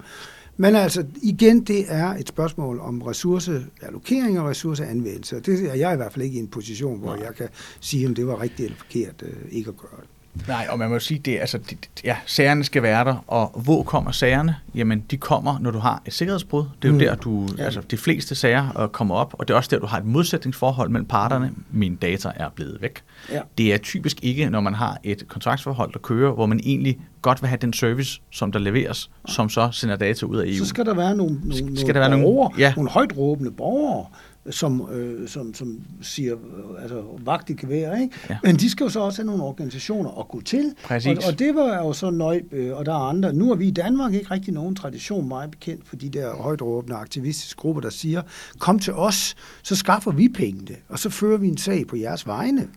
Men 0.57 0.77
altså, 0.77 1.05
igen, 1.23 1.61
det 1.65 1.85
er 1.89 2.07
et 2.09 2.29
spørgsmål 2.29 2.81
om 2.81 3.03
ressourceallokering 3.03 4.41
og 4.41 4.47
ressourceanvendelse. 4.47 5.41
Det 5.41 5.71
er 5.71 5.75
jeg 5.75 5.93
i 5.93 5.97
hvert 5.97 6.13
fald 6.13 6.25
ikke 6.25 6.37
i 6.37 6.41
en 6.41 6.49
position, 6.49 6.99
hvor 6.99 7.17
Nej. 7.17 7.25
jeg 7.25 7.35
kan 7.35 7.49
sige, 7.81 8.07
om 8.07 8.15
det 8.15 8.27
var 8.27 8.41
rigtigt 8.41 8.67
eller 8.67 8.79
forkert 8.79 9.23
øh, 9.23 9.33
ikke 9.51 9.69
at 9.69 9.77
gøre 9.77 10.01
det. 10.01 10.09
Nej, 10.49 10.67
og 10.71 10.79
man 10.79 10.91
må 10.91 10.99
sige, 10.99 11.19
det, 11.19 11.39
altså, 11.41 11.59
det, 11.59 11.89
ja, 12.05 12.17
sagerne 12.27 12.65
skal 12.65 12.83
være 12.83 13.05
der, 13.05 13.25
og 13.27 13.61
hvor 13.65 13.83
kommer 13.83 14.11
sagerne? 14.11 14.57
Jamen, 14.75 15.05
de 15.11 15.17
kommer, 15.17 15.59
når 15.59 15.71
du 15.71 15.79
har 15.79 16.03
et 16.07 16.13
sikkerhedsbrud. 16.13 16.65
Det 16.83 16.89
er 16.89 16.89
jo 16.89 16.95
mm. 16.95 16.99
der, 16.99 17.15
du, 17.15 17.49
ja. 17.59 17.65
altså, 17.65 17.81
de 17.81 17.97
fleste 17.97 18.35
sager 18.35 18.83
uh, 18.83 18.89
kommer 18.89 19.15
op, 19.15 19.35
og 19.39 19.49
det 19.49 19.55
er 19.55 19.59
også 19.59 19.71
der, 19.73 19.79
du 19.79 19.87
har 19.87 19.99
et 19.99 20.05
modsætningsforhold 20.05 20.89
mellem 20.89 21.07
parterne. 21.07 21.51
Mine 21.71 21.97
data 21.97 22.33
er 22.37 22.49
blevet 22.55 22.79
væk. 22.81 23.03
Ja. 23.33 23.41
Det 23.59 23.75
er 23.75 23.79
typisk 23.79 24.17
ikke, 24.23 24.51
når 24.51 24.61
man 24.61 24.75
har 24.75 24.99
et 25.05 25.29
kontraktsforhold, 25.29 25.93
der 25.93 25.99
kører, 25.99 26.33
hvor 26.33 26.47
man 26.47 26.61
egentlig 26.65 26.99
godt 27.23 27.43
vil 27.43 27.49
have 27.49 27.59
den 27.59 27.73
service, 27.73 28.21
som 28.31 28.53
der 28.53 28.59
leveres, 28.59 29.11
som 29.29 29.49
så 29.49 29.69
sender 29.73 29.97
data 29.97 30.27
ud 30.27 30.37
af 30.37 30.47
EU. 30.47 30.59
Så 30.59 30.65
skal 30.65 30.87
der 30.87 30.95
være 30.95 31.17
nogle, 31.17 31.41
nogle, 31.45 31.79
skal 31.79 31.95
der 31.95 32.01
være 32.01 32.11
borgere, 32.11 32.51
nogle, 32.51 32.51
ja. 32.59 32.73
nogle 32.77 32.91
højt 32.91 33.17
råbende 33.17 33.51
borgere, 33.51 34.07
som, 34.51 34.89
øh, 34.93 35.29
som, 35.29 35.55
som 35.55 35.81
siger, 36.03 36.35
øh, 36.35 36.83
altså 36.83 37.05
vagt 37.25 37.51
i 37.51 37.53
kvære, 37.53 38.03
ikke? 38.03 38.15
Ja. 38.31 38.39
Men 38.43 38.57
de 38.57 38.71
skal 38.71 38.85
jo 38.85 38.91
så 38.91 39.01
også 39.01 39.23
have 39.23 39.27
nogle 39.27 39.43
organisationer 39.43 40.21
at 40.21 40.29
gå 40.29 40.41
til. 40.41 40.75
Præcis. 40.85 41.19
Og, 41.19 41.25
og 41.27 41.39
det 41.39 41.55
var 41.55 41.79
jo 41.79 41.93
så 41.93 42.11
nøj, 42.11 42.43
øh, 42.53 42.77
og 42.77 42.87
der 42.87 42.93
er 42.93 43.09
andre. 43.09 43.33
Nu 43.33 43.49
har 43.49 43.55
vi 43.55 43.67
i 43.67 43.71
Danmark 43.71 44.15
ikke 44.15 44.31
rigtig 44.31 44.55
nogen 44.55 44.75
tradition 44.75 45.29
meget 45.29 45.51
bekendt 45.51 45.89
for 45.89 45.97
de 45.97 46.09
der 46.09 46.35
højt 46.35 46.63
råbende 46.63 46.97
aktivistiske 46.97 47.57
grupper, 47.57 47.83
der 47.83 47.91
siger, 47.91 48.23
kom 48.59 48.79
til 48.79 48.93
os, 48.93 49.35
så 49.63 49.77
skaffer 49.77 50.11
vi 50.11 50.29
pengene, 50.29 50.77
og 50.89 50.99
så 50.99 51.11
fører 51.11 51.39
vi 51.39 51.49
en 51.49 51.57
sag 51.57 51.87
på 51.87 51.97
jeres 51.97 52.27
vegne. 52.27 52.69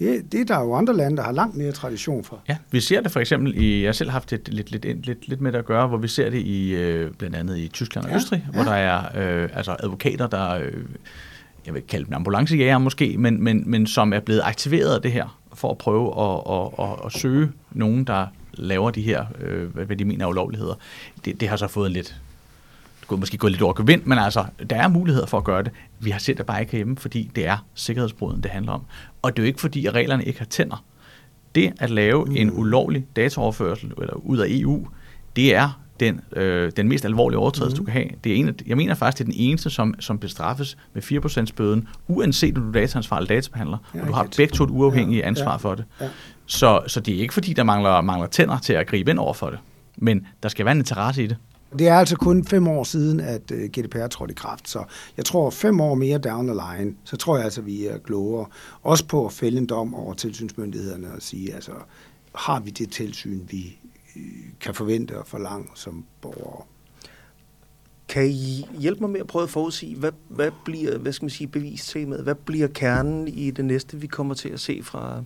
Det, 0.00 0.32
det 0.32 0.40
er 0.40 0.44
der 0.44 0.60
jo 0.60 0.74
andre 0.74 0.96
lande, 0.96 1.16
der 1.16 1.22
har 1.22 1.32
langt 1.32 1.56
mere 1.56 1.72
tradition 1.72 2.24
for. 2.24 2.38
Ja, 2.48 2.56
vi 2.70 2.80
ser 2.80 3.00
det 3.00 3.12
for 3.12 3.20
eksempel 3.20 3.62
i, 3.62 3.80
jeg 3.80 3.88
har 3.88 3.92
selv 3.92 4.10
haft 4.10 4.32
et, 4.32 4.48
lidt, 4.48 4.70
lidt, 4.70 5.06
lidt, 5.06 5.28
lidt 5.28 5.40
med 5.40 5.52
det 5.52 5.58
at 5.58 5.64
gøre, 5.64 5.86
hvor 5.86 5.96
vi 5.98 6.08
ser 6.08 6.30
det 6.30 6.38
i 6.38 6.74
øh, 6.74 7.10
blandt 7.10 7.36
andet 7.36 7.58
i 7.58 7.68
Tyskland 7.68 8.04
og 8.06 8.10
ja, 8.10 8.16
Østrig, 8.16 8.44
ja. 8.46 8.52
hvor 8.52 8.62
der 8.62 8.76
er 8.76 8.98
øh, 9.42 9.48
altså 9.54 9.76
advokater, 9.78 10.26
der, 10.26 10.50
øh, 10.50 10.72
jeg 11.66 11.74
vil 11.74 11.82
kalde 11.82 12.06
dem 12.06 12.14
ambulancejæger 12.14 12.78
måske, 12.78 13.18
men, 13.18 13.42
men, 13.44 13.62
men 13.66 13.86
som 13.86 14.12
er 14.12 14.20
blevet 14.20 14.40
aktiveret 14.44 14.94
af 14.94 15.02
det 15.02 15.12
her, 15.12 15.40
for 15.54 15.70
at 15.70 15.78
prøve 15.78 16.06
at, 16.20 16.40
at, 16.50 16.86
at, 16.86 17.06
at 17.06 17.12
søge 17.12 17.52
nogen, 17.70 18.04
der 18.04 18.26
laver 18.52 18.90
de 18.90 19.02
her, 19.02 19.24
øh, 19.40 19.74
hvad 19.74 19.96
de 19.96 20.04
mener 20.04 20.24
er 20.24 20.28
ulovligheder. 20.28 20.74
Det, 21.24 21.40
det 21.40 21.48
har 21.48 21.56
så 21.56 21.68
fået 21.68 21.90
lidt 21.90 22.20
skulle 23.10 23.20
måske 23.20 23.38
gå 23.38 23.48
lidt 23.48 23.62
over 23.62 23.72
gevind, 23.72 24.02
men 24.04 24.18
altså, 24.18 24.44
der 24.70 24.76
er 24.76 24.88
muligheder 24.88 25.26
for 25.26 25.38
at 25.38 25.44
gøre 25.44 25.62
det. 25.62 25.72
Vi 25.98 26.10
har 26.10 26.18
set 26.18 26.38
det 26.38 26.46
bare 26.46 26.60
ikke 26.60 26.76
hjemme, 26.76 26.96
fordi 26.96 27.30
det 27.34 27.46
er 27.46 27.66
sikkerhedsbruden, 27.74 28.42
det 28.42 28.50
handler 28.50 28.72
om. 28.72 28.82
Og 29.22 29.36
det 29.36 29.42
er 29.42 29.46
jo 29.46 29.46
ikke 29.46 29.60
fordi, 29.60 29.86
at 29.86 29.94
reglerne 29.94 30.24
ikke 30.24 30.38
har 30.38 30.46
tænder. 30.46 30.84
Det 31.54 31.72
at 31.80 31.90
lave 31.90 32.24
mm. 32.24 32.36
en 32.36 32.50
ulovlig 32.58 33.06
dataoverførsel 33.16 33.92
eller 34.00 34.14
ud 34.14 34.38
af 34.38 34.46
EU, 34.48 34.86
det 35.36 35.54
er 35.54 35.80
den, 36.00 36.20
øh, 36.32 36.72
den 36.76 36.88
mest 36.88 37.04
alvorlige 37.04 37.38
overtrædelse, 37.38 37.74
mm. 37.74 37.78
du 37.78 37.84
kan 37.84 37.92
have. 37.92 38.08
Det 38.24 38.32
er 38.32 38.36
en, 38.36 38.54
jeg 38.66 38.76
mener 38.76 38.94
faktisk, 38.94 39.18
det 39.18 39.24
er 39.24 39.32
den 39.32 39.40
eneste, 39.40 39.70
som, 39.70 39.94
som 40.00 40.18
bestraffes 40.18 40.76
med 40.92 41.02
4% 41.02 41.54
bøden, 41.56 41.88
uanset 42.08 42.58
om 42.58 42.62
du 42.62 42.68
er 42.68 42.72
dataansvar 42.72 43.16
eller 43.16 43.28
databehandler, 43.28 43.78
ja, 43.94 44.00
og 44.00 44.06
du 44.06 44.12
har 44.12 44.28
begge 44.36 44.54
to 44.54 44.64
et 44.64 44.70
uafhængige 44.70 45.20
ja, 45.20 45.26
ansvar 45.26 45.50
ja, 45.50 45.56
for 45.56 45.74
det. 45.74 45.84
Ja. 46.00 46.08
Så, 46.46 46.80
så 46.86 47.00
det 47.00 47.14
er 47.14 47.20
ikke 47.20 47.34
fordi, 47.34 47.52
der 47.52 47.64
mangler, 47.64 48.00
mangler 48.00 48.26
tænder 48.26 48.58
til 48.58 48.72
at 48.72 48.86
gribe 48.86 49.10
ind 49.10 49.18
over 49.18 49.34
for 49.34 49.50
det, 49.50 49.58
men 49.96 50.26
der 50.42 50.48
skal 50.48 50.64
være 50.64 50.72
en 50.72 50.78
interesse 50.78 51.24
i 51.24 51.26
det. 51.26 51.36
Det 51.78 51.88
er 51.88 51.94
altså 51.94 52.16
kun 52.16 52.44
fem 52.44 52.68
år 52.68 52.84
siden, 52.84 53.20
at 53.20 53.50
øh, 53.50 53.70
GDPR 53.70 54.06
trådte 54.06 54.32
i 54.32 54.34
kraft, 54.34 54.68
så 54.68 54.84
jeg 55.16 55.24
tror 55.24 55.50
fem 55.50 55.80
år 55.80 55.94
mere 55.94 56.18
down 56.18 56.46
the 56.46 56.56
line, 56.56 56.94
så 57.04 57.16
tror 57.16 57.36
jeg 57.36 57.44
altså, 57.44 57.60
vi 57.62 57.86
er 57.86 57.98
klogere. 57.98 58.46
Også 58.82 59.06
på 59.06 59.26
at 59.26 59.32
fælde 59.32 59.58
en 59.58 59.66
dom 59.66 59.94
over 59.94 60.14
tilsynsmyndighederne 60.14 61.12
og 61.12 61.22
sige, 61.22 61.54
altså, 61.54 61.72
har 62.34 62.60
vi 62.60 62.70
det 62.70 62.90
tilsyn, 62.92 63.40
vi 63.50 63.78
øh, 64.16 64.22
kan 64.60 64.74
forvente 64.74 65.18
og 65.18 65.26
forlange 65.26 65.68
som 65.74 66.04
borgere? 66.20 66.62
Kan 68.08 68.26
I 68.26 68.66
hjælpe 68.78 69.00
mig 69.00 69.10
med 69.10 69.20
at 69.20 69.26
prøve 69.26 69.42
at 69.42 69.50
forudsige, 69.50 69.96
hvad, 69.96 70.12
hvad 70.28 70.50
bliver 70.64 70.98
hvad 70.98 71.12
skal 71.12 71.24
man 71.24 71.30
sige, 71.30 71.48
bevistemaet? 71.48 72.22
Hvad 72.22 72.34
bliver 72.34 72.68
kernen 72.68 73.28
i 73.28 73.50
det 73.50 73.64
næste, 73.64 73.96
vi 73.96 74.06
kommer 74.06 74.34
til 74.34 74.48
at 74.48 74.60
se 74.60 74.82
fra 74.82 75.22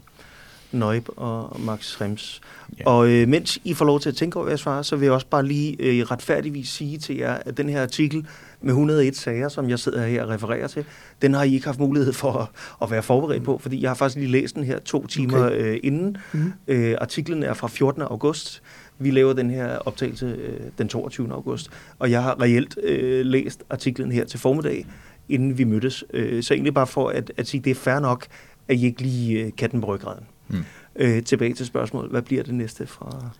Nøjb 0.74 1.08
og 1.16 1.60
Max 1.60 1.84
Schrems. 1.84 2.40
Ja. 2.78 2.84
Og 2.86 3.08
øh, 3.08 3.28
mens 3.28 3.58
I 3.64 3.74
får 3.74 3.84
lov 3.84 4.00
til 4.00 4.08
at 4.08 4.16
tænke 4.16 4.38
over 4.38 4.48
jeres 4.48 4.60
svar, 4.60 4.82
så 4.82 4.96
vil 4.96 5.06
jeg 5.06 5.12
også 5.12 5.26
bare 5.26 5.46
lige 5.46 5.76
øh, 5.80 6.04
retfærdigvis 6.04 6.68
sige 6.68 6.98
til 6.98 7.16
jer, 7.16 7.34
at 7.34 7.56
den 7.56 7.68
her 7.68 7.82
artikel 7.82 8.26
med 8.60 8.70
101 8.70 9.16
sager, 9.16 9.48
som 9.48 9.70
jeg 9.70 9.78
sidder 9.78 10.06
her 10.06 10.22
og 10.22 10.28
refererer 10.28 10.66
til, 10.66 10.84
den 11.22 11.34
har 11.34 11.42
I 11.42 11.54
ikke 11.54 11.66
haft 11.66 11.78
mulighed 11.78 12.12
for 12.12 12.32
at, 12.32 12.48
at 12.82 12.90
være 12.90 13.02
forberedt 13.02 13.44
på, 13.44 13.58
fordi 13.58 13.82
jeg 13.82 13.90
har 13.90 13.94
faktisk 13.94 14.18
lige 14.18 14.30
læst 14.30 14.54
den 14.54 14.64
her 14.64 14.78
to 14.78 15.06
timer 15.06 15.46
okay. 15.46 15.74
øh, 15.74 15.80
inden. 15.82 16.16
Mm. 16.32 16.52
Øh, 16.68 16.96
artiklen 17.00 17.42
er 17.42 17.54
fra 17.54 17.68
14. 17.68 18.02
august. 18.02 18.62
Vi 18.98 19.10
laver 19.10 19.32
den 19.32 19.50
her 19.50 19.78
optagelse 19.78 20.26
øh, 20.26 20.60
den 20.78 20.88
22. 20.88 21.32
august, 21.32 21.70
og 21.98 22.10
jeg 22.10 22.22
har 22.22 22.40
reelt 22.40 22.78
øh, 22.82 23.26
læst 23.26 23.62
artiklen 23.70 24.12
her 24.12 24.24
til 24.24 24.40
formiddag, 24.40 24.86
inden 25.28 25.58
vi 25.58 25.64
mødtes. 25.64 26.04
Øh, 26.12 26.42
så 26.42 26.54
egentlig 26.54 26.74
bare 26.74 26.86
for 26.86 27.08
at, 27.08 27.32
at 27.36 27.46
sige, 27.46 27.60
det 27.60 27.70
er 27.70 27.74
fair 27.74 27.98
nok, 27.98 28.26
at 28.68 28.76
I 28.76 28.86
ikke 28.86 29.02
lige 29.02 29.44
øh, 29.44 29.52
katten 29.56 29.80
på 29.80 29.86
ryggraden. 29.86 30.24
Mm. 30.48 30.64
Øh, 30.96 31.22
tilbage 31.22 31.54
til 31.54 31.66
spørgsmålet. 31.66 32.10
Hvad 32.10 32.22
bliver 32.22 32.42
det 32.42 32.54
næste 32.54 32.86
fra... 32.86 33.30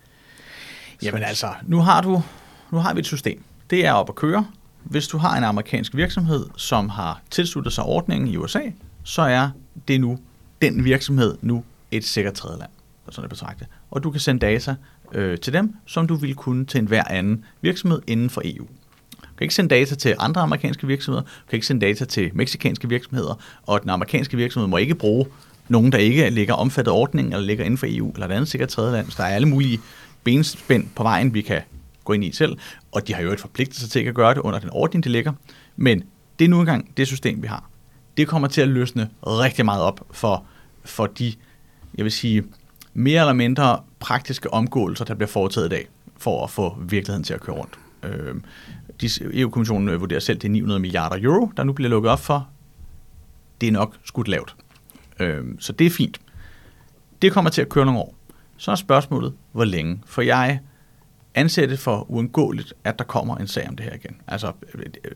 Jamen 1.03 1.23
altså, 1.23 1.49
nu 1.67 1.81
har 1.81 2.01
du 2.01 2.23
nu 2.71 2.79
har 2.79 2.95
vi 2.95 3.01
et 3.01 3.07
system. 3.07 3.43
Det 3.71 3.87
er 3.87 3.93
op 3.93 4.09
at 4.09 4.15
køre. 4.15 4.47
Hvis 4.85 5.09
du 5.09 5.19
har 5.19 5.37
en 5.37 5.45
amerikansk 5.45 5.97
virksomhed, 5.97 6.47
som 6.57 6.89
har 6.89 7.23
tilsluttet 7.31 7.73
sig 7.73 7.85
ordningen 7.85 8.29
i 8.29 8.37
USA, 8.37 8.61
så 9.05 9.23
er 9.23 9.51
det 9.89 10.01
nu 10.01 10.19
den 10.63 10.85
virksomhed 10.85 11.37
nu 11.43 11.65
et 11.91 12.05
sikkert 12.05 12.35
tredjeland, 12.35 12.71
sådan 13.11 13.25
at 13.25 13.31
betragte. 13.31 13.67
Og 13.91 14.03
du 14.03 14.11
kan 14.11 14.21
sende 14.21 14.41
data 14.41 14.75
øh, 15.13 15.39
til 15.39 15.53
dem, 15.53 15.75
som 15.87 16.07
du 16.07 16.15
ville 16.15 16.35
kunne 16.35 16.65
til 16.65 16.79
enhver 16.79 17.05
anden 17.11 17.45
virksomhed 17.61 18.03
inden 18.07 18.31
for 18.31 18.43
EU. 18.45 18.67
Du 19.23 19.37
kan 19.39 19.45
ikke 19.45 19.55
sende 19.55 19.75
data 19.75 19.95
til 19.95 20.17
andre 20.19 20.41
amerikanske 20.41 20.87
virksomheder, 20.87 21.23
du 21.23 21.49
kan 21.51 21.57
ikke 21.57 21.67
sende 21.67 21.87
data 21.87 22.05
til 22.05 22.31
meksikanske 22.35 22.89
virksomheder, 22.89 23.35
og 23.67 23.83
den 23.83 23.91
amerikanske 23.91 24.37
virksomhed 24.37 24.69
må 24.69 24.77
ikke 24.77 24.95
bruge 24.95 25.27
nogen, 25.69 25.93
der 25.93 25.99
ikke 25.99 26.31
ligger 26.31 26.55
omfattet 26.55 26.93
af 26.93 26.97
ordningen, 26.97 27.33
eller 27.33 27.47
ligger 27.47 27.65
inden 27.65 27.79
for 27.79 27.87
EU, 27.89 28.11
eller 28.11 28.27
et 28.27 28.33
andet 28.33 28.49
sikkert 28.49 28.69
tredje 28.69 28.93
land. 28.93 29.11
Så 29.11 29.15
der 29.19 29.25
er 29.25 29.35
alle 29.35 29.49
mulige 29.49 29.81
benspænd 30.25 30.89
på 30.97 31.03
vejen, 31.03 31.35
vi 31.35 31.43
kan 31.43 31.63
gå 32.05 32.13
ind 32.13 32.25
i 32.25 32.33
selv, 32.33 32.59
og 32.93 33.09
de 33.09 33.15
har 33.15 33.23
jo 33.23 33.33
et 33.33 33.41
forpligtet 33.41 33.77
sig 33.77 33.91
til 33.91 34.01
at 34.01 34.15
gøre 34.15 34.35
det 34.35 34.41
under 34.41 34.59
den 34.59 34.71
ordning, 34.73 35.05
de 35.05 35.09
ligger. 35.09 35.33
Men 35.77 36.03
det 36.39 36.45
er 36.45 36.49
nu 36.49 36.61
engang 36.61 36.97
det 36.97 37.07
system, 37.07 37.43
vi 37.43 37.47
har. 37.47 37.71
Det 38.17 38.29
kommer 38.29 38.49
til 38.49 38.61
at 38.61 38.69
løsne 38.69 39.09
rigtig 39.27 39.65
meget 39.65 39.83
op 39.83 40.01
for, 40.11 40.45
for 40.85 41.07
de, 41.07 41.33
jeg 41.95 42.05
vil 42.05 42.13
sige, 42.13 42.45
mere 42.95 43.21
eller 43.21 43.33
mindre 43.33 43.81
praktiske 44.01 44.53
omgåelser, 44.53 45.05
der 45.05 45.15
bliver 45.15 45.29
foretaget 45.29 45.67
i 45.67 45.71
dag, 45.71 45.89
for 46.19 46.45
at 46.45 46.51
få 46.51 46.79
virkeligheden 46.81 47.25
til 47.25 47.35
at 47.35 47.41
køre 47.41 47.57
rundt. 47.57 47.79
Øh, 48.03 48.35
EU-kommissionen 49.41 50.01
vurderer 50.01 50.21
selv, 50.21 50.39
det 50.39 50.49
er 50.49 50.53
900 50.53 50.81
milliarder 50.81 51.17
euro, 51.21 51.51
der 51.57 51.65
nu 51.65 51.73
bliver 51.73 51.89
lukket 51.89 52.11
op 52.11 52.21
for. 52.21 52.49
Det 53.61 53.67
er 53.67 53.73
nok 53.73 53.97
skudt 54.05 54.29
lavt. 54.29 54.57
Øh, 55.21 55.45
så 55.59 55.73
det 55.73 55.87
er 55.87 55.91
fint. 55.91 56.21
Det 57.23 57.33
kommer 57.33 57.51
til 57.51 57.63
at 57.63 57.69
køre 57.69 57.85
nogle 57.85 58.01
år. 58.01 58.15
Så 58.57 58.71
er 58.71 58.75
spørgsmålet, 58.75 59.35
hvor 59.53 59.65
længe? 59.65 60.03
For 60.07 60.23
jeg 60.23 60.61
anser 61.35 61.67
det 61.67 61.79
for 61.79 62.11
uundgåeligt, 62.11 62.75
at 62.85 62.99
der 62.99 63.05
kommer 63.05 63.37
en 63.37 63.47
sag 63.47 63.69
om 63.69 63.77
det 63.77 63.85
her 63.85 63.95
igen. 63.95 64.17
Altså, 64.27 64.53
øh, 64.75 64.85
øh, 65.05 65.11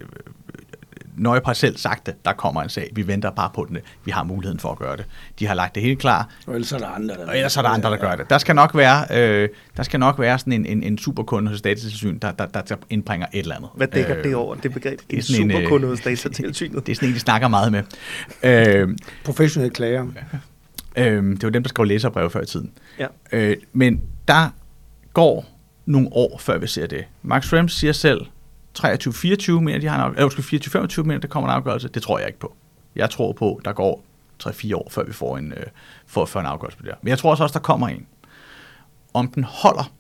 Nøje 1.18 1.40
har 1.44 1.52
selv 1.52 1.76
sagt 1.76 2.06
det, 2.06 2.24
der 2.24 2.32
kommer 2.32 2.62
en 2.62 2.68
sag. 2.68 2.90
Vi 2.92 3.06
venter 3.06 3.30
bare 3.30 3.50
på 3.54 3.66
den. 3.68 3.78
Vi 4.04 4.10
har 4.10 4.22
muligheden 4.22 4.60
for 4.60 4.72
at 4.72 4.78
gøre 4.78 4.96
det. 4.96 5.06
De 5.38 5.46
har 5.46 5.54
lagt 5.54 5.74
det 5.74 5.82
helt 5.82 5.98
klar. 5.98 6.28
Og 6.46 6.54
ellers 6.54 6.72
er 6.72 6.78
der 6.78 6.86
andre, 6.86 7.14
der, 7.14 7.26
og 7.26 7.36
ellers 7.36 7.56
er 7.56 7.62
der, 7.62 7.68
andre, 7.68 7.90
der 7.90 7.96
gør 7.96 8.14
det. 8.14 8.30
Der 8.30 8.38
skal 8.38 8.54
nok 8.54 8.76
være, 8.76 9.06
øh, 9.10 9.48
der 9.76 9.82
skal 9.82 10.00
nok 10.00 10.18
være 10.18 10.38
sådan 10.38 10.52
en, 10.52 10.66
en, 10.66 10.82
en 10.82 10.98
superkunde 10.98 11.50
hos 11.50 11.62
datatilsyn, 11.62 12.18
der, 12.18 12.32
der, 12.32 12.46
der 12.46 12.76
indbringer 12.90 13.26
et 13.32 13.38
eller 13.38 13.56
andet. 13.56 13.70
Hvad 13.74 13.86
dækker 13.86 14.16
øh, 14.18 14.24
det 14.24 14.34
over, 14.34 14.54
det 14.54 14.72
begreb? 14.72 15.00
Det 15.10 15.12
er 15.12 15.16
en 15.16 15.50
superkunde 15.50 15.88
hos 15.88 16.00
datatilsynet. 16.00 16.86
Det 16.86 16.92
er 16.92 16.96
sådan 16.96 17.08
en, 17.08 17.14
de 17.14 17.20
snakker 17.20 17.48
meget 17.48 17.72
med. 17.72 17.82
Øh, 18.42 18.88
Professionelle 19.24 19.74
klager. 19.74 20.06
Øh, 20.96 21.22
det 21.22 21.42
var 21.42 21.50
dem, 21.50 21.62
der 21.62 21.68
skrev 21.68 21.84
læserbrev 21.86 22.30
før 22.30 22.40
i 22.40 22.46
tiden. 22.46 22.70
Ja. 22.98 23.06
Øh, 23.32 23.56
men 23.72 24.02
der 24.28 24.48
går 25.12 25.46
nogle 25.86 26.08
år, 26.12 26.38
før 26.38 26.58
vi 26.58 26.66
ser 26.66 26.86
det. 26.86 27.04
Max 27.22 27.44
Schrems 27.44 27.72
siger 27.72 27.92
selv, 27.92 28.20
23-24 28.80 29.52
mener, 29.52 29.78
de 29.78 29.86
har 29.86 29.96
en 29.96 30.16
afgørelse, 30.16 30.56
øh, 30.56 30.60
24-25 30.60 31.02
mener, 31.02 31.20
der 31.20 31.28
kommer 31.28 31.50
en 31.50 31.56
afgørelse. 31.56 31.88
Det 31.88 32.02
tror 32.02 32.18
jeg 32.18 32.26
ikke 32.26 32.38
på. 32.38 32.56
Jeg 32.96 33.10
tror 33.10 33.32
på, 33.32 33.60
der 33.64 33.72
går 33.72 34.04
3-4 34.42 34.74
år, 34.74 34.88
før 34.90 35.04
vi 35.04 35.12
får 35.12 35.38
en, 35.38 35.52
øh, 35.52 35.66
får, 36.06 36.24
får 36.24 36.40
en 36.40 36.46
afgørelse 36.46 36.78
på 36.78 36.82
det 36.82 36.92
her. 36.92 36.98
Men 37.02 37.08
jeg 37.08 37.18
tror 37.18 37.30
også, 37.30 37.42
også, 37.42 37.52
der 37.52 37.60
kommer 37.60 37.88
en. 37.88 38.06
Om 39.14 39.28
den 39.28 39.44
holder, 39.44 39.92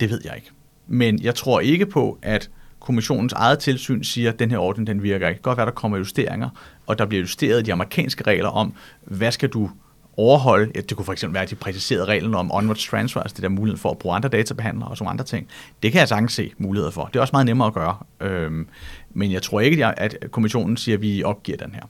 det 0.00 0.10
ved 0.10 0.20
jeg 0.24 0.36
ikke. 0.36 0.50
Men 0.86 1.22
jeg 1.22 1.34
tror 1.34 1.60
ikke 1.60 1.86
på, 1.86 2.18
at 2.22 2.50
kommissionens 2.80 3.32
eget 3.32 3.58
tilsyn 3.58 4.02
siger, 4.02 4.32
at 4.32 4.38
den 4.38 4.50
her 4.50 4.58
ordning 4.58 4.86
den 4.86 5.02
virker 5.02 5.28
ikke. 5.28 5.38
Det 5.38 5.44
kan 5.44 5.50
godt 5.50 5.56
være, 5.56 5.66
der 5.66 5.72
kommer 5.72 5.98
justeringer, 5.98 6.48
og 6.86 6.98
der 6.98 7.06
bliver 7.06 7.20
justeret 7.20 7.66
de 7.66 7.72
amerikanske 7.72 8.24
regler 8.24 8.48
om, 8.48 8.74
hvad 9.04 9.32
skal 9.32 9.48
du 9.48 9.70
overholde, 10.16 10.72
ja, 10.74 10.80
det 10.80 10.96
kunne 10.96 11.04
for 11.04 11.12
eksempel 11.12 11.34
være, 11.34 11.42
at 11.42 11.50
de 11.50 11.54
præciserede 11.54 12.04
reglen 12.04 12.34
om 12.34 12.52
onwards 12.52 12.84
transfer, 12.84 13.20
altså 13.20 13.34
det 13.34 13.42
der 13.42 13.48
mulighed 13.48 13.78
for 13.78 13.90
at 13.90 13.98
bruge 13.98 14.14
andre 14.16 14.28
databehandlere 14.28 14.88
og 14.88 14.96
sådan 14.96 15.10
andre 15.10 15.24
ting. 15.24 15.48
Det 15.82 15.92
kan 15.92 15.98
jeg 15.98 16.08
sagtens 16.08 16.32
se 16.32 16.52
muligheder 16.58 16.90
for. 16.90 17.04
Det 17.04 17.16
er 17.16 17.20
også 17.20 17.32
meget 17.34 17.46
nemmere 17.46 17.68
at 17.68 17.74
gøre. 17.74 17.96
Øhm, 18.20 18.68
men 19.10 19.32
jeg 19.32 19.42
tror 19.42 19.60
ikke, 19.60 19.86
at 19.86 20.16
kommissionen 20.30 20.76
siger, 20.76 20.96
at 20.96 21.02
vi 21.02 21.22
opgiver 21.22 21.58
den 21.58 21.74
her. 21.74 21.82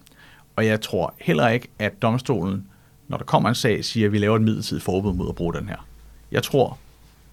Og 0.57 0.67
jeg 0.67 0.81
tror 0.81 1.15
heller 1.21 1.49
ikke, 1.49 1.69
at 1.79 2.03
domstolen, 2.03 2.67
når 3.09 3.17
der 3.17 3.25
kommer 3.25 3.49
en 3.49 3.55
sag, 3.55 3.85
siger, 3.85 4.07
at 4.07 4.13
vi 4.13 4.19
laver 4.19 4.37
et 4.37 4.43
midlertidigt 4.43 4.85
forbud 4.85 5.15
mod 5.15 5.29
at 5.29 5.35
bruge 5.35 5.55
den 5.55 5.69
her. 5.69 5.87
Jeg 6.33 6.43
tror, 6.43 6.79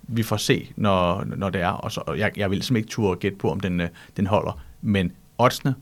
vi 0.02 0.24
får 0.24 0.38
se, 0.38 0.70
når, 0.76 1.24
når 1.38 1.50
det 1.50 1.62
er. 1.62 1.70
Og 1.70 1.92
så, 1.92 2.02
jeg, 2.18 2.32
jeg 2.38 2.52
vil 2.52 2.64
simpelthen 2.64 2.78
ikke 2.78 2.90
turde 2.90 3.20
gætte 3.20 3.38
på, 3.38 3.52
om 3.52 3.60
den, 3.60 3.82
øh, 3.82 3.90
den 4.18 4.28
holder. 4.28 4.60
Men 4.82 5.12
oddsene 5.38 5.76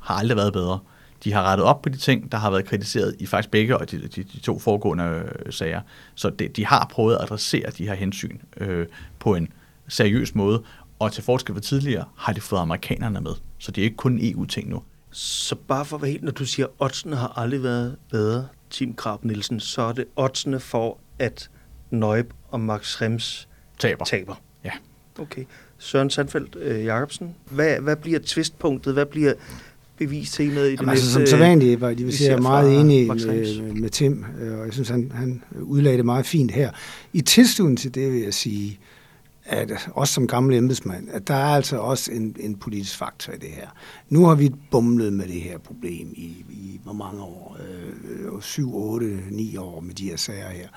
har 0.00 0.14
aldrig 0.14 0.36
været 0.36 0.52
bedre 0.52 0.78
de 1.24 1.32
har 1.32 1.42
rettet 1.42 1.66
op 1.66 1.82
på 1.82 1.88
de 1.88 1.96
ting, 1.96 2.32
der 2.32 2.38
har 2.38 2.50
været 2.50 2.64
kritiseret 2.64 3.16
i 3.18 3.26
faktisk 3.26 3.50
begge 3.50 3.78
og 3.78 3.90
de, 3.90 3.98
de, 3.98 4.22
de 4.22 4.40
to 4.40 4.58
foregående 4.58 5.04
øh, 5.04 5.52
sager. 5.52 5.80
Så 6.14 6.30
det, 6.30 6.56
de 6.56 6.66
har 6.66 6.86
prøvet 6.90 7.14
at 7.14 7.22
adressere 7.22 7.70
de 7.70 7.86
her 7.86 7.94
hensyn 7.94 8.38
øh, 8.56 8.86
på 9.18 9.34
en 9.34 9.48
seriøs 9.88 10.34
måde, 10.34 10.62
og 10.98 11.12
til 11.12 11.22
forskel 11.22 11.54
fra 11.54 11.60
tidligere 11.60 12.04
har 12.16 12.32
de 12.32 12.40
fået 12.40 12.60
amerikanerne 12.60 13.20
med. 13.20 13.32
Så 13.58 13.72
det 13.72 13.80
er 13.80 13.84
ikke 13.84 13.96
kun 13.96 14.18
EU-ting 14.22 14.68
nu. 14.68 14.82
Så 15.10 15.54
bare 15.54 15.84
for 15.84 15.96
at 15.96 16.02
være 16.02 16.10
helt, 16.10 16.22
når 16.22 16.32
du 16.32 16.46
siger, 16.46 16.66
at 16.66 16.72
oddsene 16.78 17.16
har 17.16 17.38
aldrig 17.38 17.62
været 17.62 17.96
bedre, 18.10 18.48
Tim 18.70 18.94
Krab 18.94 19.24
Nielsen, 19.24 19.60
så 19.60 19.82
er 19.82 19.92
det 19.92 20.04
oddsene 20.16 20.60
for, 20.60 20.98
at 21.18 21.50
Nøjb 21.90 22.32
og 22.48 22.60
Max 22.60 22.86
Schrems 22.86 23.48
taber. 23.78 24.04
taber. 24.04 24.34
Ja. 24.64 24.70
Okay. 25.18 25.44
Søren 25.78 26.10
Sandfeldt 26.10 26.56
øh, 26.56 26.84
Jacobsen, 26.84 27.34
hvad, 27.50 27.80
hvad 27.80 27.96
bliver 27.96 28.20
tvistpunktet? 28.26 28.92
Hvad 28.92 29.06
bliver 29.06 29.32
bevistemaet 29.98 30.68
i 30.68 30.70
det 30.70 30.76
Jamen, 30.76 30.90
altså, 30.90 31.12
Som 31.12 31.26
så 31.26 31.36
vanligt, 31.36 31.80
var 31.80 31.94
de 31.94 32.04
vil 32.04 32.16
sige, 32.16 32.30
jeg 32.30 32.36
er 32.36 32.40
meget 32.40 32.80
enig 32.80 33.06
med, 33.06 33.72
med 33.72 33.90
Tim, 33.90 34.24
øh, 34.40 34.58
og 34.58 34.64
jeg 34.64 34.72
synes, 34.72 34.88
han, 34.88 35.12
han 35.14 35.42
udlagde 35.62 35.96
det 35.96 36.04
meget 36.04 36.26
fint 36.26 36.50
her. 36.50 36.70
I 37.12 37.20
tilslutning 37.20 37.78
til 37.78 37.94
det 37.94 38.12
vil 38.12 38.20
jeg 38.20 38.34
sige, 38.34 38.78
at 39.44 39.88
også 39.92 40.14
som 40.14 40.26
gammel 40.26 40.56
embedsmand, 40.56 41.08
at 41.12 41.28
der 41.28 41.34
er 41.34 41.54
altså 41.54 41.76
også 41.76 42.12
en, 42.12 42.36
en 42.40 42.54
politisk 42.54 42.96
faktor 42.96 43.32
i 43.32 43.38
det 43.38 43.48
her. 43.48 43.68
Nu 44.08 44.24
har 44.26 44.34
vi 44.34 44.52
bumlet 44.70 45.12
med 45.12 45.24
det 45.28 45.40
her 45.40 45.58
problem 45.58 46.12
i, 46.14 46.44
i 46.50 46.80
hvor 46.84 46.92
mange 46.92 47.22
år? 47.22 47.56
Øh, 48.34 48.42
7, 48.42 48.76
8, 48.76 49.18
9 49.30 49.56
år 49.56 49.80
med 49.80 49.94
de 49.94 50.08
her 50.08 50.16
sager 50.16 50.48
her 50.48 50.68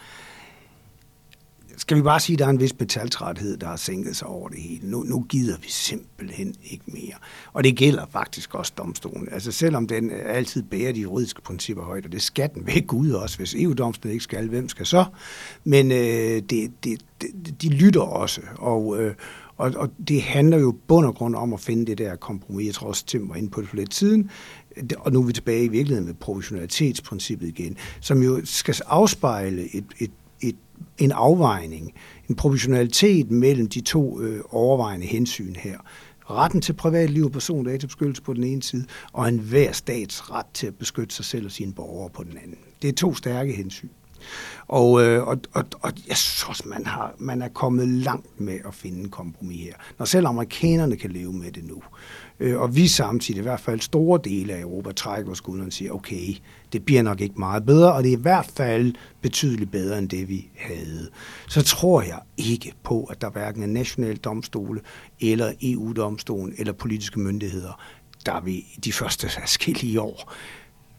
skal 1.77 1.97
vi 1.97 2.01
bare 2.01 2.19
sige, 2.19 2.35
at 2.35 2.39
der 2.39 2.45
er 2.45 2.49
en 2.49 2.59
vis 2.59 2.73
betaltræthed, 2.73 3.57
der 3.57 3.67
har 3.67 3.75
sænket 3.75 4.15
sig 4.15 4.27
over 4.27 4.49
det 4.49 4.61
hele. 4.61 4.89
Nu, 4.89 5.03
nu 5.03 5.25
gider 5.29 5.57
vi 5.57 5.69
simpelthen 5.69 6.55
ikke 6.63 6.83
mere. 6.87 7.15
Og 7.53 7.63
det 7.63 7.77
gælder 7.77 8.05
faktisk 8.11 8.55
også 8.55 8.73
domstolen. 8.77 9.27
Altså 9.31 9.51
selvom 9.51 9.87
den 9.87 10.11
altid 10.25 10.63
bærer 10.63 10.91
de 10.91 11.01
juridiske 11.01 11.41
principper 11.41 11.83
højt, 11.83 12.05
og 12.05 12.11
det 12.11 12.21
skal 12.21 12.49
den 12.53 12.65
ved 12.67 12.87
Gud 12.87 13.11
også. 13.11 13.37
Hvis 13.37 13.55
EU-domstolen 13.55 14.13
ikke 14.13 14.23
skal, 14.23 14.49
hvem 14.49 14.69
skal 14.69 14.85
så? 14.85 15.05
Men 15.63 15.91
øh, 15.91 15.97
det, 15.97 16.71
det, 16.83 17.01
det, 17.21 17.61
de 17.61 17.69
lytter 17.69 18.01
også, 18.01 18.41
og, 18.55 19.01
øh, 19.01 19.13
og, 19.57 19.73
og 19.75 19.89
det 20.07 20.21
handler 20.21 20.57
jo 20.57 20.75
bund 20.87 21.05
og 21.05 21.15
grund 21.15 21.35
om 21.35 21.53
at 21.53 21.59
finde 21.59 21.85
det 21.85 21.97
der 21.97 22.15
kompromis. 22.15 22.65
Jeg 22.65 22.73
tror 22.73 22.87
også, 22.87 23.05
Tim 23.05 23.29
var 23.29 23.35
inde 23.35 23.49
på 23.49 23.61
det 23.61 23.69
for 23.69 23.75
lidt 23.75 23.95
siden. 23.95 24.29
Og 24.97 25.11
nu 25.11 25.21
er 25.21 25.25
vi 25.25 25.33
tilbage 25.33 25.63
i 25.63 25.67
virkeligheden 25.67 26.05
med 26.05 26.13
proportionalitetsprincippet 26.13 27.47
igen, 27.47 27.77
som 28.01 28.23
jo 28.23 28.41
skal 28.43 28.75
afspejle 28.87 29.75
et, 29.75 29.85
et 29.99 30.11
en 30.97 31.11
afvejning, 31.11 31.93
en 32.29 32.35
proportionalitet 32.35 33.31
mellem 33.31 33.69
de 33.69 33.81
to 33.81 34.21
øh, 34.21 34.41
overvejende 34.49 35.05
hensyn 35.05 35.55
her. 35.55 35.77
Retten 36.29 36.61
til 36.61 36.73
privatliv 36.73 37.25
og 37.25 37.31
persondatabeskyttelse 37.31 38.21
på 38.21 38.33
den 38.33 38.43
ene 38.43 38.63
side, 38.63 38.85
og 39.13 39.27
enhver 39.27 39.71
stats 39.71 40.31
ret 40.31 40.45
til 40.53 40.67
at 40.67 40.75
beskytte 40.75 41.15
sig 41.15 41.25
selv 41.25 41.45
og 41.45 41.51
sine 41.51 41.73
borgere 41.73 42.09
på 42.09 42.23
den 42.23 42.37
anden. 42.37 42.57
Det 42.81 42.87
er 42.87 42.93
to 42.93 43.15
stærke 43.15 43.53
hensyn. 43.53 43.89
Og, 44.67 45.03
øh, 45.03 45.27
og, 45.27 45.37
og, 45.53 45.63
og 45.81 45.93
jeg 46.07 46.17
synes, 46.17 46.65
man, 46.65 46.85
har, 46.85 47.15
man 47.17 47.41
er 47.41 47.47
kommet 47.47 47.87
langt 47.87 48.41
med 48.41 48.59
at 48.65 48.73
finde 48.73 48.99
en 48.99 49.09
kompromis 49.09 49.63
her. 49.63 49.73
Når 49.97 50.05
selv 50.05 50.27
amerikanerne 50.27 50.95
kan 50.95 51.11
leve 51.11 51.33
med 51.33 51.51
det 51.51 51.63
nu, 51.63 51.81
øh, 52.39 52.59
og 52.59 52.75
vi 52.75 52.87
samtidig, 52.87 53.39
i 53.39 53.43
hvert 53.43 53.59
fald 53.59 53.79
store 53.79 54.19
dele 54.23 54.53
af 54.53 54.61
Europa, 54.61 54.91
trækker 54.91 55.31
os 55.31 55.41
og 55.41 55.55
siger, 55.69 55.91
okay, 55.91 56.35
det 56.73 56.85
bliver 56.85 57.01
nok 57.01 57.21
ikke 57.21 57.39
meget 57.39 57.65
bedre, 57.65 57.93
og 57.93 58.03
det 58.03 58.13
er 58.13 58.17
i 58.17 58.21
hvert 58.21 58.51
fald 58.55 58.93
betydeligt 59.21 59.71
bedre 59.71 59.97
end 59.97 60.09
det, 60.09 60.29
vi 60.29 60.49
havde. 60.55 61.09
Så 61.47 61.61
tror 61.61 62.01
jeg 62.01 62.19
ikke 62.37 62.73
på, 62.83 63.03
at 63.03 63.21
der 63.21 63.29
hverken 63.29 63.63
er 63.63 63.67
nationale 63.67 64.17
domstole, 64.17 64.81
eller 65.19 65.53
EU-domstolen, 65.61 66.55
eller 66.57 66.73
politiske 66.73 67.19
myndigheder, 67.19 67.81
der 68.25 68.41
vil 68.41 68.63
de 68.83 68.93
første 68.93 69.29
forskellige 69.29 70.01
år 70.01 70.33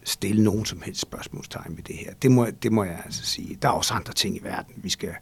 stille 0.03 0.43
nogen 0.43 0.65
som 0.65 0.81
helst 0.81 1.01
spørgsmålstegn 1.01 1.77
ved 1.77 1.83
det 1.83 1.95
her. 1.95 2.13
Det 2.21 2.31
må, 2.31 2.47
det 2.63 2.71
må 2.71 2.83
jeg 2.83 3.01
altså 3.05 3.25
sige. 3.25 3.57
Der 3.61 3.67
er 3.67 3.71
også 3.71 3.93
andre 3.93 4.13
ting 4.13 4.35
i 4.35 4.43
verden, 4.43 4.73
vi 4.77 4.89
skal 4.89 5.13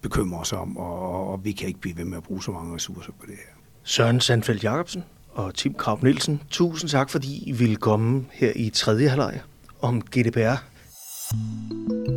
bekymre 0.00 0.40
os 0.40 0.52
om, 0.52 0.76
og, 0.76 1.28
og 1.28 1.44
vi 1.44 1.52
kan 1.52 1.68
ikke 1.68 1.80
blive 1.80 1.96
ved 1.96 2.04
med 2.04 2.16
at 2.16 2.22
bruge 2.22 2.42
så 2.42 2.50
mange 2.50 2.74
ressourcer 2.74 3.12
på 3.20 3.26
det 3.26 3.34
her. 3.34 3.60
Søren 3.82 4.20
Sandfeldt 4.20 4.64
Jacobsen 4.64 5.04
og 5.32 5.54
Tim 5.54 5.74
Krab 5.74 6.02
Nielsen, 6.02 6.42
tusind 6.50 6.90
tak, 6.90 7.10
fordi 7.10 7.48
I 7.48 7.52
ville 7.52 7.76
komme 7.76 8.26
her 8.32 8.52
i 8.56 8.70
tredje 8.70 9.08
halvleg 9.08 9.40
om 9.82 10.00
GDPR. 10.00 10.56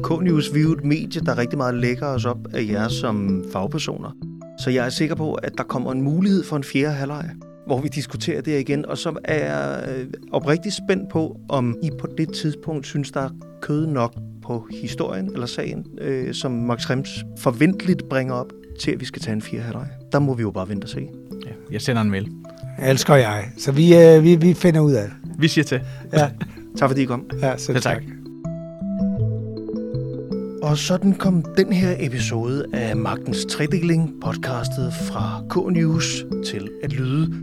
K-News 0.03 0.53
vi 0.53 0.61
er 0.61 0.67
et 0.67 0.83
medie, 0.85 1.21
der 1.21 1.37
rigtig 1.37 1.57
meget 1.57 1.75
lægger 1.75 2.07
os 2.07 2.25
op 2.25 2.47
af 2.53 2.65
jer 2.71 2.87
som 2.87 3.45
fagpersoner. 3.51 4.11
Så 4.59 4.69
jeg 4.69 4.85
er 4.85 4.89
sikker 4.89 5.15
på, 5.15 5.33
at 5.33 5.57
der 5.57 5.63
kommer 5.63 5.91
en 5.91 6.01
mulighed 6.01 6.43
for 6.43 6.55
en 6.55 6.63
fjerde 6.63 6.93
halvleg, 6.93 7.29
hvor 7.67 7.81
vi 7.81 7.87
diskuterer 7.87 8.41
det 8.41 8.59
igen. 8.59 8.85
Og 8.85 8.97
så 8.97 9.19
er 9.23 9.45
jeg 9.45 9.89
øh, 9.89 10.07
oprigtigt 10.31 10.75
spændt 10.75 11.09
på, 11.11 11.37
om 11.49 11.77
I 11.83 11.89
på 11.99 12.07
det 12.17 12.33
tidspunkt 12.33 12.85
synes, 12.85 13.11
der 13.11 13.21
er 13.21 13.29
kød 13.61 13.87
nok 13.87 14.15
på 14.43 14.67
historien 14.81 15.29
eller 15.33 15.45
sagen, 15.45 15.85
øh, 16.01 16.33
som 16.33 16.51
Max 16.51 16.89
Rems 16.89 17.23
forventeligt 17.39 18.09
bringer 18.09 18.33
op 18.33 18.51
til, 18.79 18.91
at 18.91 18.99
vi 18.99 19.05
skal 19.05 19.21
tage 19.21 19.33
en 19.33 19.41
fjerde 19.41 19.63
halvleg. 19.63 19.87
Der 20.11 20.19
må 20.19 20.33
vi 20.33 20.41
jo 20.41 20.51
bare 20.51 20.69
vente 20.69 20.85
og 20.85 20.89
se. 20.89 21.07
Ja, 21.45 21.51
jeg 21.71 21.81
sender 21.81 22.01
en 22.01 22.11
mail. 22.11 22.31
Elsker 22.79 23.15
jeg. 23.15 23.51
Så 23.57 23.71
vi, 23.71 23.95
øh, 23.97 24.23
vi, 24.23 24.35
vi 24.35 24.53
finder 24.53 24.79
ud 24.79 24.91
af 24.91 25.03
det. 25.03 25.13
Vi 25.37 25.47
siger 25.47 25.65
til. 25.65 25.81
Ja, 26.13 26.29
Tak 26.77 26.89
fordi 26.89 27.01
I 27.01 27.05
kom. 27.05 27.25
ja 27.41 27.57
selv 27.57 27.75
Ja, 27.75 27.79
tak. 27.79 27.95
tak. 27.95 28.03
Og 30.63 30.77
sådan 30.77 31.13
kom 31.13 31.43
den 31.57 31.73
her 31.73 31.95
episode 31.99 32.65
af 32.73 32.95
Magtens 32.95 33.45
Tredeling 33.45 34.13
podcastet 34.21 34.93
fra 34.93 35.41
K-News 35.49 36.25
til 36.45 36.69
at 36.83 36.93
lyde. 36.93 37.33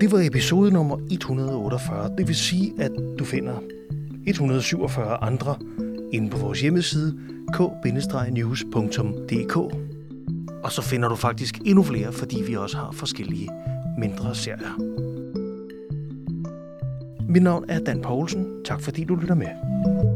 Det 0.00 0.12
var 0.12 0.20
episode 0.20 0.70
nummer 0.70 0.98
148. 1.10 2.10
Det 2.18 2.28
vil 2.28 2.36
sige, 2.36 2.72
at 2.78 2.90
du 3.18 3.24
finder 3.24 3.54
147 4.26 5.16
andre 5.22 5.56
inde 6.12 6.30
på 6.30 6.38
vores 6.38 6.60
hjemmeside 6.60 7.18
k-news.dk. 7.52 9.56
Og 10.64 10.72
så 10.72 10.82
finder 10.82 11.08
du 11.08 11.16
faktisk 11.16 11.58
endnu 11.64 11.82
flere, 11.82 12.12
fordi 12.12 12.42
vi 12.46 12.54
også 12.54 12.76
har 12.76 12.90
forskellige 12.92 13.48
mindre 13.98 14.34
serier. 14.34 15.05
Mit 17.28 17.42
navn 17.42 17.64
er 17.68 17.80
Dan 17.80 18.00
Poulsen. 18.02 18.46
Tak 18.64 18.80
fordi 18.80 19.04
du 19.04 19.14
lytter 19.14 19.34
med. 19.34 20.15